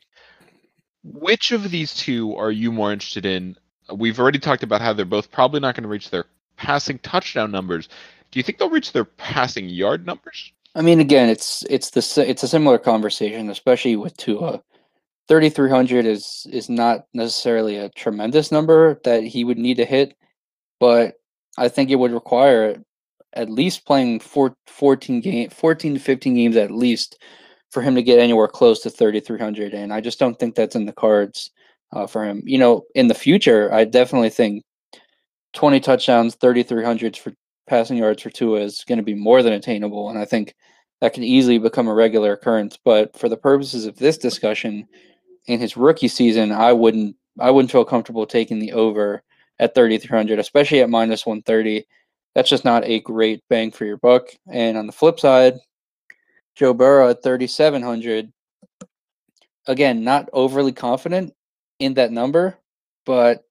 which 1.06 1.51
of 1.51 1.70
these 1.70 1.93
two 1.93 2.36
are 2.36 2.51
you 2.51 2.72
more 2.72 2.91
interested 2.91 3.26
in? 3.26 3.56
We've 3.93 4.20
already 4.20 4.39
talked 4.39 4.64
about 4.64 4.82
how 4.82 4.93
they're 4.93 5.06
both 5.06 5.32
probably 5.32 5.60
not 5.60 5.76
going 5.76 5.84
to 5.84 5.89
reach 5.89 6.10
their 6.10 6.26
passing 6.58 6.97
touchdown 6.99 7.51
numbers. 7.51 7.88
Do 8.32 8.39
you 8.39 8.43
think 8.43 8.58
they'll 8.58 8.70
reach 8.70 8.91
their 8.91 9.06
passing 9.06 9.70
yard 9.70 10.06
numbers? 10.06 10.51
I 10.74 10.82
mean, 10.82 10.99
again, 10.99 11.30
it's 11.30 11.64
it's 11.70 11.91
the 11.91 12.26
it's 12.28 12.43
a 12.43 12.47
similar 12.47 12.78
conversation, 12.78 13.49
especially 13.49 13.95
with 13.95 14.18
Tua. 14.18 14.62
Thirty 15.28 15.49
three 15.49 15.69
hundred 15.69 16.05
is 16.05 16.45
is 16.51 16.69
not 16.69 17.05
necessarily 17.13 17.78
a 17.78 17.89
tremendous 17.89 18.51
number 18.51 18.99
that 19.03 19.23
he 19.23 19.43
would 19.43 19.57
need 19.57 19.78
to 19.78 19.86
hit, 19.86 20.15
but 20.80 21.15
I 21.57 21.67
think 21.67 21.89
it 21.89 21.95
would 21.95 22.11
require 22.11 22.84
at 23.34 23.49
least 23.49 23.86
playing 23.86 24.19
four, 24.19 24.55
14 24.67 25.21
game 25.21 25.49
14 25.49 25.95
to 25.95 25.99
15 25.99 26.36
games 26.36 26.55
at 26.55 26.71
least 26.71 27.21
for 27.71 27.82
him 27.82 27.95
to 27.95 28.03
get 28.03 28.19
anywhere 28.19 28.47
close 28.47 28.80
to 28.82 28.89
3,300. 28.89 29.73
And 29.73 29.93
I 29.93 29.99
just 29.99 30.19
don't 30.19 30.39
think 30.39 30.55
that's 30.55 30.76
in 30.76 30.86
the 30.86 30.93
cards 30.93 31.51
uh, 31.91 32.07
for 32.07 32.23
him. 32.23 32.41
You 32.45 32.57
know, 32.57 32.86
in 32.95 33.07
the 33.07 33.13
future, 33.13 33.73
I 33.73 33.84
definitely 33.84 34.30
think 34.30 34.63
20 35.53 35.80
touchdowns, 35.82 36.36
3,300s 36.38 37.17
for 37.17 37.34
passing 37.67 37.97
yards 37.97 38.21
for 38.21 38.30
Tua 38.30 38.61
is 38.61 38.84
going 38.88 38.97
to 38.97 39.03
be 39.03 39.15
more 39.15 39.43
than 39.43 39.53
attainable. 39.53 40.09
And 40.09 40.17
I 40.17 40.26
think 40.26 40.55
that 41.01 41.13
can 41.13 41.23
easily 41.23 41.57
become 41.57 41.88
a 41.88 41.93
regular 41.93 42.34
occurrence. 42.34 42.78
But 42.84 43.17
for 43.17 43.28
the 43.28 43.38
purposes 43.38 43.86
of 43.86 43.97
this 43.97 44.17
discussion, 44.17 44.88
in 45.48 45.60
his 45.60 45.78
rookie 45.78 46.08
season, 46.08 46.52
I 46.52 46.74
wouldn't 46.74 47.16
I 47.39 47.52
wouldn't 47.52 47.72
feel 47.72 47.86
comfortable 47.86 48.26
taking 48.26 48.60
the 48.60 48.74
over 48.74 49.22
at 49.60 49.76
3,300, 49.76 50.39
especially 50.39 50.82
at 50.82 50.89
minus 50.89 51.26
130. 51.26 51.86
That's 52.34 52.50
just 52.50 52.66
not 52.66 52.86
a 52.86 53.02
great 53.02 53.43
bang 53.50 53.72
for 53.72 53.86
your 53.86 53.98
buck. 53.98 54.28
And 54.50 54.78
on 54.78 54.88
the 54.88 54.93
flip 54.93 55.20
side, 55.20 55.56
Joe 56.56 56.74
Burrow 56.74 57.10
at 57.10 57.24
3,700. 57.24 58.32
Again, 59.68 60.04
not 60.04 60.30
overly 60.34 60.72
confident 60.72 61.34
in 61.80 61.96
that 61.96 62.12
number, 62.12 62.58
but 63.06 63.43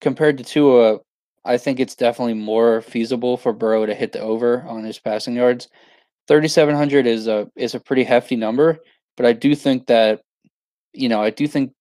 compared 0.00 0.38
to 0.38 0.44
Tua, 0.44 0.98
I 1.44 1.56
think 1.56 1.80
it's 1.80 1.94
definitely 1.96 2.34
more 2.34 2.82
feasible 2.82 3.36
for 3.36 3.52
Burrow 3.52 3.86
to 3.86 3.94
hit 3.94 4.12
the 4.12 4.20
over 4.20 4.62
on 4.62 4.84
his 4.84 4.98
passing 4.98 5.34
yards. 5.34 5.68
3,700 6.28 7.06
is 7.06 7.26
a 7.26 7.50
is 7.56 7.74
a 7.74 7.80
pretty 7.80 8.04
hefty 8.04 8.36
number, 8.36 8.78
but 9.16 9.26
I 9.26 9.32
do 9.32 9.54
think 9.54 9.86
that, 9.86 10.20
you 10.92 11.08
know, 11.08 11.22
I 11.22 11.30
do 11.30 11.46
think 11.46 11.72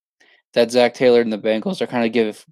that 0.54 0.72
Zac 0.72 0.94
Taylor 0.94 1.22
and 1.22 1.32
the 1.32 1.38
Bengals 1.38 1.82
are 1.82 1.88
kind 1.88 2.06
of 2.06 2.12
give. 2.12 2.46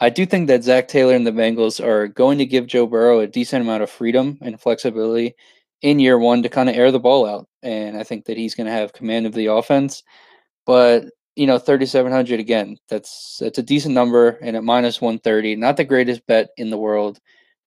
I 0.00 0.10
do 0.10 0.24
think 0.26 0.48
that 0.48 0.64
Zac 0.64 0.88
Taylor 0.88 1.14
and 1.14 1.26
the 1.26 1.32
Bengals 1.32 1.84
are 1.84 2.08
going 2.08 2.38
to 2.38 2.46
give 2.46 2.66
Joe 2.66 2.86
Burrow 2.86 3.20
a 3.20 3.26
decent 3.26 3.62
amount 3.62 3.82
of 3.82 3.90
freedom 3.90 4.38
and 4.40 4.60
flexibility 4.60 5.34
in 5.82 5.98
year 5.98 6.18
one 6.18 6.42
to 6.42 6.48
kind 6.48 6.68
of 6.68 6.76
air 6.76 6.90
the 6.92 7.00
ball 7.00 7.26
out. 7.26 7.48
And 7.62 7.96
I 7.96 8.04
think 8.04 8.24
that 8.26 8.36
he's 8.36 8.54
going 8.54 8.66
to 8.66 8.72
have 8.72 8.92
command 8.92 9.26
of 9.26 9.34
the 9.34 9.46
offense. 9.46 10.02
But, 10.66 11.06
you 11.34 11.46
know, 11.46 11.58
3,700 11.58 12.38
again, 12.40 12.76
that's, 12.88 13.38
that's 13.40 13.58
a 13.58 13.62
decent 13.62 13.94
number. 13.94 14.38
And 14.42 14.56
at 14.56 14.64
minus 14.64 15.00
130, 15.00 15.56
not 15.56 15.76
the 15.76 15.84
greatest 15.84 16.26
bet 16.26 16.50
in 16.56 16.70
the 16.70 16.78
world. 16.78 17.18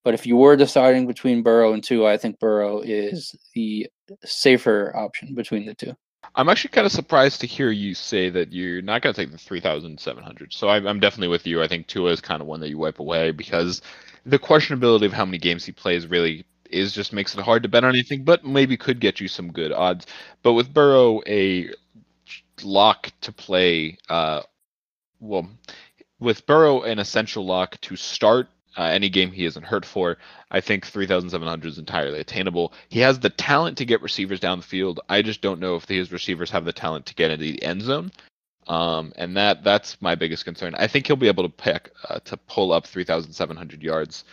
But 0.04 0.14
if 0.14 0.26
you 0.26 0.36
were 0.36 0.56
deciding 0.56 1.08
between 1.08 1.44
Burrow 1.44 1.74
and 1.74 1.84
Tua, 1.84 2.14
I 2.14 2.18
think 2.18 2.40
Burrow 2.40 2.80
is 2.80 3.36
the 3.54 3.88
safer 4.24 4.96
option 4.96 5.36
between 5.36 5.66
the 5.66 5.76
two. 5.76 5.96
I'm 6.36 6.50
actually 6.50 6.70
kind 6.70 6.86
of 6.86 6.94
surprised 6.94 7.42
to 7.42 7.48
hear 7.48 7.72
you 7.72 7.94
say 7.94 8.30
that 8.30 8.54
you're 8.54 8.82
not 8.82 9.02
going 9.02 9.14
to 9.14 9.22
take 9.22 9.32
the 9.32 9.38
3,700. 9.38 10.54
So 10.54 10.70
I'm, 10.70 10.88
I'm 10.88 11.00
definitely 11.00 11.28
with 11.28 11.46
you. 11.46 11.62
I 11.62 11.68
think 11.68 11.88
Tua 11.88 12.12
is 12.12 12.22
kind 12.22 12.42
of 12.42 12.48
one 12.48 12.62
that 12.62 12.70
you 12.70 12.78
wipe 12.78 13.00
away 13.00 13.32
because 13.32 13.82
the 14.26 14.40
questionability 14.40 15.06
of 15.06 15.14
how 15.14 15.26
many 15.26 15.38
games 15.38 15.66
he 15.66 15.72
plays 15.72 16.08
really 16.08 16.46
is 16.70 16.94
just 16.94 17.12
makes 17.12 17.36
it 17.36 17.42
hard 17.42 17.64
to 17.64 17.70
bet 17.70 17.84
on 17.84 17.90
anything, 17.90 18.24
but 18.24 18.46
maybe 18.46 18.78
could 18.78 19.02
get 19.02 19.20
you 19.20 19.28
some 19.28 19.52
good 19.52 19.74
odds. 19.74 20.06
But 20.42 20.54
with 20.54 20.74
Burrow, 20.74 21.22
a 21.28 21.70
lock 22.64 23.12
to 23.22 23.34
play, 23.34 23.98
uh, 24.08 24.42
well, 25.20 25.50
with 26.20 26.46
Burrow, 26.46 26.84
an 26.84 27.00
essential 27.00 27.46
lock 27.46 27.80
to 27.82 27.96
start 27.98 28.48
uh, 28.78 28.84
any 28.84 29.10
game 29.10 29.32
he 29.32 29.46
isn't 29.46 29.64
hurt 29.66 29.86
for. 29.86 30.18
I 30.50 30.62
think 30.62 30.86
3,700 30.86 31.68
is 31.68 31.78
entirely 31.78 32.20
attainable. 32.20 32.74
He 32.90 33.00
has 33.00 33.20
the 33.20 33.30
talent 33.30 33.78
to 33.78 33.86
get 33.86 34.02
receivers 34.02 34.40
down 34.40 34.60
the 34.60 34.66
field. 34.66 35.00
I 35.10 35.22
just 35.22 35.42
don't 35.42 35.60
know 35.60 35.76
if 35.76 35.86
his 35.86 36.12
receivers 36.12 36.52
have 36.52 36.66
the 36.66 36.74
talent 36.74 37.06
to 37.08 37.16
get 37.16 37.32
into 37.32 37.44
the 37.44 37.64
end 37.64 37.82
zone. 37.82 38.12
Um, 38.68 39.12
and 39.16 39.36
that 39.38 39.64
that's 39.64 40.02
my 40.02 40.16
biggest 40.16 40.46
concern. 40.46 40.76
I 40.76 40.88
think 40.88 41.08
he'll 41.08 41.16
be 41.16 41.28
able 41.28 41.44
to 41.44 41.50
pick 41.50 41.92
uh, 42.08 42.20
to 42.26 42.38
pull 42.38 42.72
up 42.72 42.86
3,700 42.86 43.82
yards. 43.82 44.24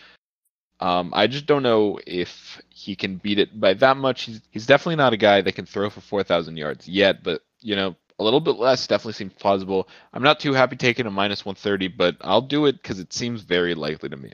Um, 0.79 1.11
I 1.13 1.27
just 1.27 1.45
don't 1.45 1.63
know 1.63 1.99
if 2.07 2.61
he 2.69 2.95
can 2.95 3.17
beat 3.17 3.39
it 3.39 3.59
by 3.59 3.73
that 3.75 3.97
much. 3.97 4.23
He's, 4.23 4.41
he's 4.49 4.65
definitely 4.65 4.95
not 4.95 5.13
a 5.13 5.17
guy 5.17 5.41
that 5.41 5.55
can 5.55 5.65
throw 5.65 5.89
for 5.89 5.99
4,000 5.99 6.55
yards 6.55 6.87
yet, 6.87 7.21
but 7.21 7.41
you 7.59 7.75
know, 7.75 7.95
a 8.19 8.23
little 8.23 8.41
bit 8.41 8.57
less 8.57 8.85
definitely 8.85 9.13
seems 9.13 9.33
plausible. 9.33 9.87
I'm 10.13 10.23
not 10.23 10.39
too 10.39 10.53
happy 10.53 10.75
taking 10.75 11.05
a 11.05 11.11
minus 11.11 11.45
130, 11.45 11.87
but 11.89 12.17
I'll 12.21 12.41
do 12.41 12.65
it 12.65 12.81
because 12.81 12.99
it 12.99 13.13
seems 13.13 13.41
very 13.41 13.73
likely 13.73 14.09
to 14.09 14.17
me. 14.17 14.31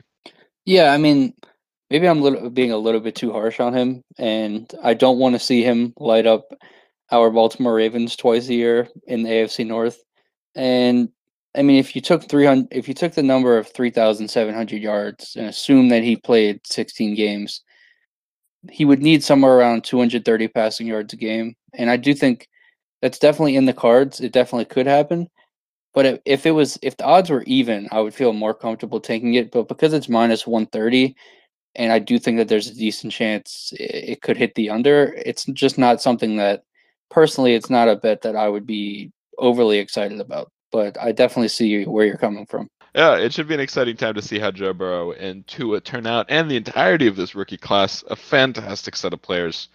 Yeah, 0.64 0.92
I 0.92 0.98
mean, 0.98 1.32
maybe 1.90 2.08
I'm 2.08 2.20
little, 2.20 2.50
being 2.50 2.72
a 2.72 2.78
little 2.78 3.00
bit 3.00 3.14
too 3.14 3.32
harsh 3.32 3.60
on 3.60 3.72
him, 3.74 4.02
and 4.18 4.72
I 4.82 4.94
don't 4.94 5.18
want 5.18 5.34
to 5.34 5.38
see 5.38 5.62
him 5.62 5.94
light 5.98 6.26
up 6.26 6.52
our 7.12 7.30
Baltimore 7.30 7.74
Ravens 7.74 8.16
twice 8.16 8.48
a 8.48 8.54
year 8.54 8.88
in 9.06 9.22
the 9.22 9.30
AFC 9.30 9.64
North. 9.64 10.02
And 10.56 11.08
I 11.56 11.62
mean, 11.62 11.78
if 11.78 11.94
you 11.94 12.02
took 12.02 12.28
300, 12.28 12.68
if 12.72 12.88
you 12.88 12.94
took 12.94 13.14
the 13.14 13.22
number 13.22 13.56
of 13.56 13.72
3,700 13.72 14.82
yards 14.82 15.36
and 15.36 15.46
assume 15.46 15.88
that 15.90 16.02
he 16.02 16.16
played 16.16 16.60
16 16.66 17.14
games, 17.14 17.62
he 18.70 18.84
would 18.84 19.00
need 19.00 19.22
somewhere 19.22 19.52
around 19.52 19.84
230 19.84 20.48
passing 20.48 20.88
yards 20.88 21.14
a 21.14 21.16
game. 21.16 21.54
And 21.74 21.88
I 21.88 21.96
do 21.96 22.12
think 22.12 22.48
that's 23.02 23.18
definitely 23.18 23.56
in 23.56 23.66
the 23.66 23.72
cards. 23.72 24.20
It 24.20 24.32
definitely 24.32 24.64
could 24.66 24.86
happen. 24.86 25.28
But 25.94 26.20
if 26.26 26.44
it 26.44 26.50
was, 26.50 26.78
if 26.82 26.96
the 26.96 27.04
odds 27.04 27.30
were 27.30 27.42
even, 27.44 27.88
I 27.90 28.00
would 28.00 28.14
feel 28.14 28.32
more 28.32 28.52
comfortable 28.52 29.00
taking 29.00 29.34
it. 29.34 29.50
But 29.50 29.68
because 29.68 29.94
it's 29.94 30.08
minus 30.08 30.46
130, 30.46 31.16
and 31.74 31.92
I 31.92 31.98
do 31.98 32.18
think 32.18 32.36
that 32.36 32.48
there's 32.48 32.68
a 32.68 32.74
decent 32.74 33.12
chance 33.12 33.72
it 33.78 34.20
could 34.22 34.36
hit 34.36 34.54
the 34.54 34.70
under, 34.70 35.14
it's 35.24 35.44
just 35.46 35.78
not 35.78 36.02
something 36.02 36.36
that, 36.36 36.64
personally, 37.10 37.54
it's 37.54 37.70
not 37.70 37.88
a 37.88 37.96
bet 37.96 38.22
that 38.22 38.36
I 38.36 38.48
would 38.48 38.66
be 38.66 39.10
overly 39.38 39.78
excited 39.78 40.20
about. 40.20 40.50
But 40.72 41.00
I 41.00 41.12
definitely 41.12 41.48
see 41.48 41.84
where 41.84 42.04
you're 42.04 42.16
coming 42.16 42.44
from. 42.44 42.68
Yeah, 42.94 43.16
it 43.16 43.32
should 43.32 43.48
be 43.48 43.54
an 43.54 43.60
exciting 43.60 43.96
time 43.96 44.14
to 44.14 44.22
see 44.22 44.38
how 44.38 44.50
Joe 44.50 44.72
Burrow 44.72 45.12
and 45.12 45.46
Tua 45.46 45.80
turn 45.80 46.06
out, 46.06 46.26
and 46.28 46.50
the 46.50 46.56
entirety 46.56 47.06
of 47.06 47.16
this 47.16 47.34
rookie 47.34 47.56
class. 47.56 48.02
A 48.08 48.16
fantastic 48.16 48.96
set 48.96 49.12
of 49.12 49.22
players. 49.22 49.68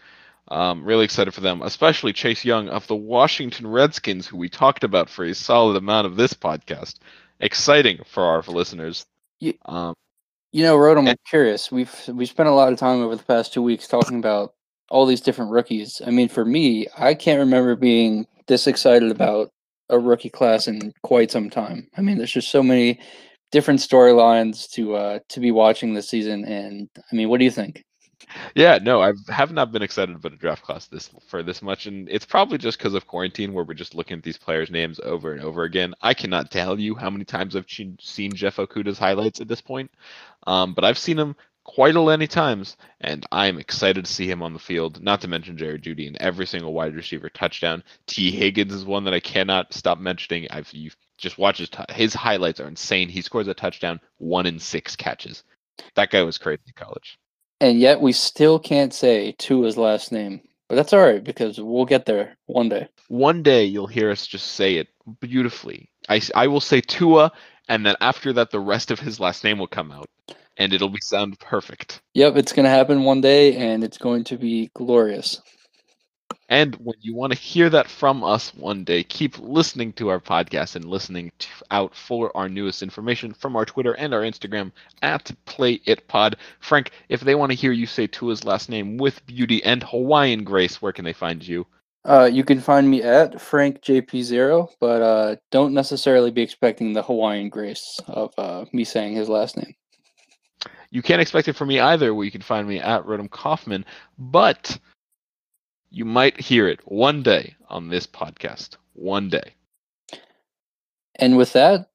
Um, 0.52 0.84
really 0.84 1.06
excited 1.06 1.34
for 1.34 1.40
them, 1.40 1.62
especially 1.62 2.12
Chase 2.12 2.44
Young 2.44 2.68
of 2.68 2.86
the 2.88 2.96
Washington 2.96 3.68
Redskins, 3.68 4.28
who 4.28 4.36
we 4.36 4.50
talked 4.50 4.84
about 4.84 5.10
for 5.10 5.24
a 5.24 5.34
solid 5.34 5.78
amount 5.78 6.08
of 6.08 6.18
this 6.18 6.34
podcast. 6.34 6.96
Exciting 7.40 8.00
for 8.06 8.24
our 8.24 8.42
listeners. 8.42 9.06
You, 9.40 9.54
um, 9.66 9.96
you 10.52 10.64
know, 10.64 10.76
Rodham, 10.78 11.08
I'm 11.08 11.16
curious. 11.30 11.72
We've 11.72 11.96
we 12.10 12.26
spent 12.26 12.50
a 12.50 12.54
lot 12.54 12.74
of 12.74 12.78
time 12.78 13.02
over 13.02 13.16
the 13.16 13.24
past 13.24 13.54
two 13.54 13.62
weeks 13.62 13.88
talking 13.88 14.20
about 14.20 14.54
all 14.90 15.06
these 15.06 15.22
different 15.22 15.52
rookies. 15.52 16.02
I 16.06 16.12
mean, 16.12 16.28
for 16.28 16.44
me, 16.44 16.86
I 16.98 17.14
can't 17.14 17.40
remember 17.40 17.78
being 17.78 18.28
this 18.48 18.68
excited 18.68 19.10
about 19.10 19.52
a 19.90 19.98
rookie 19.98 20.30
class 20.30 20.68
in 20.68 20.94
quite 21.02 21.32
some 21.32 21.50
time. 21.50 21.88
I 21.96 22.02
mean, 22.02 22.18
there's 22.18 22.34
just 22.34 22.52
so 22.52 22.62
many 22.62 23.00
different 23.54 23.80
storylines 23.80 24.70
to 24.72 24.96
uh, 24.96 25.20
to 25.30 25.40
be 25.40 25.52
watching 25.52 25.94
this 25.94 26.10
season. 26.10 26.44
And 26.44 26.90
I 26.98 27.16
mean, 27.16 27.30
what 27.30 27.38
do 27.38 27.46
you 27.46 27.52
think? 27.52 27.86
Yeah, 28.56 28.80
no, 28.82 29.02
I 29.02 29.14
have 29.30 29.52
not 29.52 29.72
been 29.72 29.82
excited 29.82 30.16
about 30.16 30.34
a 30.34 30.38
draft 30.38 30.64
class 30.64 30.88
this 30.88 31.10
for 31.28 31.44
this 31.44 31.62
much, 31.62 31.86
and 31.88 32.10
it's 32.10 32.26
probably 32.26 32.58
just 32.58 32.78
because 32.78 32.94
of 32.94 33.08
quarantine, 33.08 33.54
where 33.54 33.64
we're 33.64 33.74
just 33.74 33.96
looking 33.96 34.18
at 34.18 34.24
these 34.24 34.38
players' 34.38 34.72
names 34.72 35.00
over 35.02 35.34
and 35.34 35.42
over 35.42 35.64
again. 35.64 35.94
I 36.02 36.14
cannot 36.14 36.52
tell 36.52 36.80
you 36.80 36.96
how 36.96 37.10
many 37.10 37.26
times 37.26 37.56
I've 37.56 37.68
seen 37.70 38.34
Jeff 38.34 38.58
Okudah's 38.58 39.00
highlights 39.00 39.42
at 39.42 39.48
this 39.48 39.62
point, 39.62 39.92
um, 40.48 40.74
but 40.74 40.84
I've 40.86 40.98
seen 40.98 41.18
him 41.20 41.36
quite 41.64 41.96
a 41.96 42.02
many 42.02 42.28
times, 42.28 42.78
and 43.02 43.26
I'm 43.32 43.60
excited 43.60 44.06
to 44.06 44.12
see 44.12 44.30
him 44.30 44.42
on 44.42 44.54
the 44.54 44.60
field. 44.60 45.02
Not 45.02 45.22
to 45.22 45.28
mention 45.28 45.58
Jerry 45.58 45.80
Jeudy 45.80 46.08
and 46.08 46.18
every 46.18 46.48
single 46.48 46.74
wide 46.74 46.96
receiver 46.96 47.30
touchdown. 47.30 47.84
Tee 48.08 48.32
Higgins 48.32 48.74
is 48.74 48.86
one 48.86 49.04
that 49.06 49.14
I 49.14 49.20
cannot 49.20 49.74
stop 49.74 50.00
mentioning. 50.00 50.48
I've 50.52 50.72
you 50.74 50.92
just 51.18 51.38
watch 51.38 51.60
his 51.60 51.70
t- 51.70 51.84
his 51.94 52.14
highlights 52.14 52.60
are 52.60 52.68
insane. 52.68 53.10
He 53.10 53.22
scores 53.22 53.48
a 53.48 53.54
touchdown 53.54 54.00
one 54.18 54.46
in 54.48 54.60
six 54.60 54.96
catches. 54.96 55.44
That 55.96 56.12
guy 56.12 56.24
was 56.24 56.38
crazy 56.38 56.62
in 56.68 56.74
college 56.76 57.18
and 57.62 57.80
yet 57.80 58.02
we 58.02 58.12
still 58.12 58.60
can't 58.60 58.94
say 58.94 59.34
Tua's 59.38 59.78
last 59.78 60.12
name. 60.12 60.42
But 60.68 60.76
that's 60.76 60.94
all 60.94 61.02
right 61.02 61.24
because 61.24 61.60
we'll 61.62 61.86
get 61.86 62.06
there 62.06 62.36
one 62.48 62.70
day. 62.70 62.88
One 63.08 63.44
day 63.44 63.66
you'll 63.66 63.88
hear 63.88 64.10
us 64.10 64.26
just 64.26 64.54
say 64.54 64.76
it 64.76 64.88
beautifully. 65.20 65.90
I, 66.10 66.22
I 66.34 66.48
will 66.48 66.62
say 66.62 66.82
Tua, 66.82 67.32
and 67.70 67.86
then 67.86 67.96
after 68.02 68.34
that, 68.34 68.52
the 68.52 68.60
rest 68.60 68.90
of 68.90 69.00
his 69.00 69.20
last 69.20 69.44
name 69.44 69.60
will 69.60 69.68
come 69.68 69.92
out, 69.92 70.10
and 70.58 70.74
it'll 70.74 70.90
be 70.90 71.02
sound 71.02 71.40
perfect. 71.40 72.02
Yep, 72.16 72.38
it's 72.38 72.54
going 72.54 72.64
to 72.64 72.70
happen 72.70 73.04
one 73.04 73.22
day, 73.22 73.56
and 73.56 73.84
it's 73.84 73.98
going 73.98 74.24
to 74.26 74.38
be 74.38 74.72
glorious. 74.74 75.42
And 76.52 76.76
when 76.76 76.98
you 77.00 77.16
want 77.16 77.32
to 77.32 77.40
hear 77.40 77.70
that 77.70 77.90
from 77.90 78.26
us 78.26 78.54
one 78.54 78.84
day, 78.84 79.04
keep 79.04 79.40
listening 79.40 79.94
to 79.94 80.10
our 80.10 80.20
podcast 80.20 80.76
and 80.76 80.84
listening 80.84 81.32
to, 81.40 81.48
out 81.72 81.96
for 81.96 82.36
our 82.36 82.50
newest 82.50 82.84
information 82.84 83.34
from 83.34 83.56
our 83.56 83.64
Twitter 83.64 83.94
and 83.94 84.14
our 84.14 84.20
Instagram 84.20 84.74
at 85.02 85.32
Play 85.46 85.80
It 85.86 86.06
Pod. 86.10 86.36
Frank, 86.60 86.92
if 87.08 87.22
they 87.22 87.36
want 87.36 87.54
to 87.54 87.58
hear 87.58 87.72
you 87.72 87.86
say 87.86 88.06
Tua's 88.06 88.44
last 88.44 88.68
name 88.68 88.98
with 88.98 89.26
beauty 89.26 89.64
and 89.64 89.82
Hawaiian 89.82 90.44
grace, 90.44 90.82
where 90.82 90.92
can 90.92 91.06
they 91.06 91.14
find 91.14 91.42
you? 91.42 91.66
Uh, 92.04 92.30
you 92.30 92.44
can 92.44 92.60
find 92.60 92.92
me 92.92 93.02
at 93.02 93.40
Frank 93.40 93.82
JP0, 93.82 94.72
but 94.82 95.02
uh, 95.02 95.36
don't 95.52 95.74
necessarily 95.74 96.32
be 96.32 96.42
expecting 96.42 96.92
the 96.92 97.04
Hawaiian 97.04 97.48
grace 97.48 97.98
of 98.08 98.34
uh, 98.38 98.66
me 98.74 98.84
saying 98.84 99.16
his 99.16 99.30
last 99.30 99.56
name. 99.56 99.74
You 100.90 101.02
can't 101.02 101.22
expect 101.22 101.48
it 101.48 101.56
from 101.56 101.70
me 101.70 101.80
either, 101.80 102.14
where 102.14 102.26
you 102.26 102.32
can 102.32 102.42
find 102.42 102.68
me 102.68 102.82
at 102.82 103.06
Rodham 103.06 103.32
Kaufman, 103.32 103.86
but 104.20 104.78
you 105.92 106.06
might 106.06 106.40
hear 106.40 106.68
it 106.68 106.80
one 106.86 107.22
day 107.22 107.56
on 107.70 107.90
this 107.90 108.08
podcast. 108.08 108.78
One 108.94 109.30
day. 109.30 109.54
And 111.16 111.38
with 111.38 111.54
that, 111.54 111.90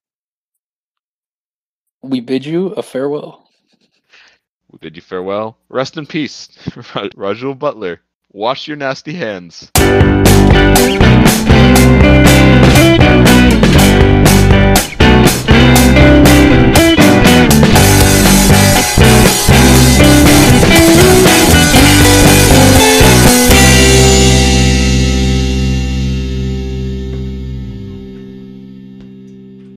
we 2.03 2.20
bid 2.20 2.44
you 2.44 2.68
a 2.68 2.82
farewell. 2.82 3.49
We 4.70 4.78
bid 4.78 4.97
you 4.97 5.03
farewell. 5.03 5.59
Rest 5.68 5.97
in 5.97 6.07
peace, 6.07 6.49
Rajul 7.16 7.59
Butler. 7.59 8.03
Wash 8.30 8.68
your 8.68 8.76
nasty 8.76 9.14
hands. 9.14 9.70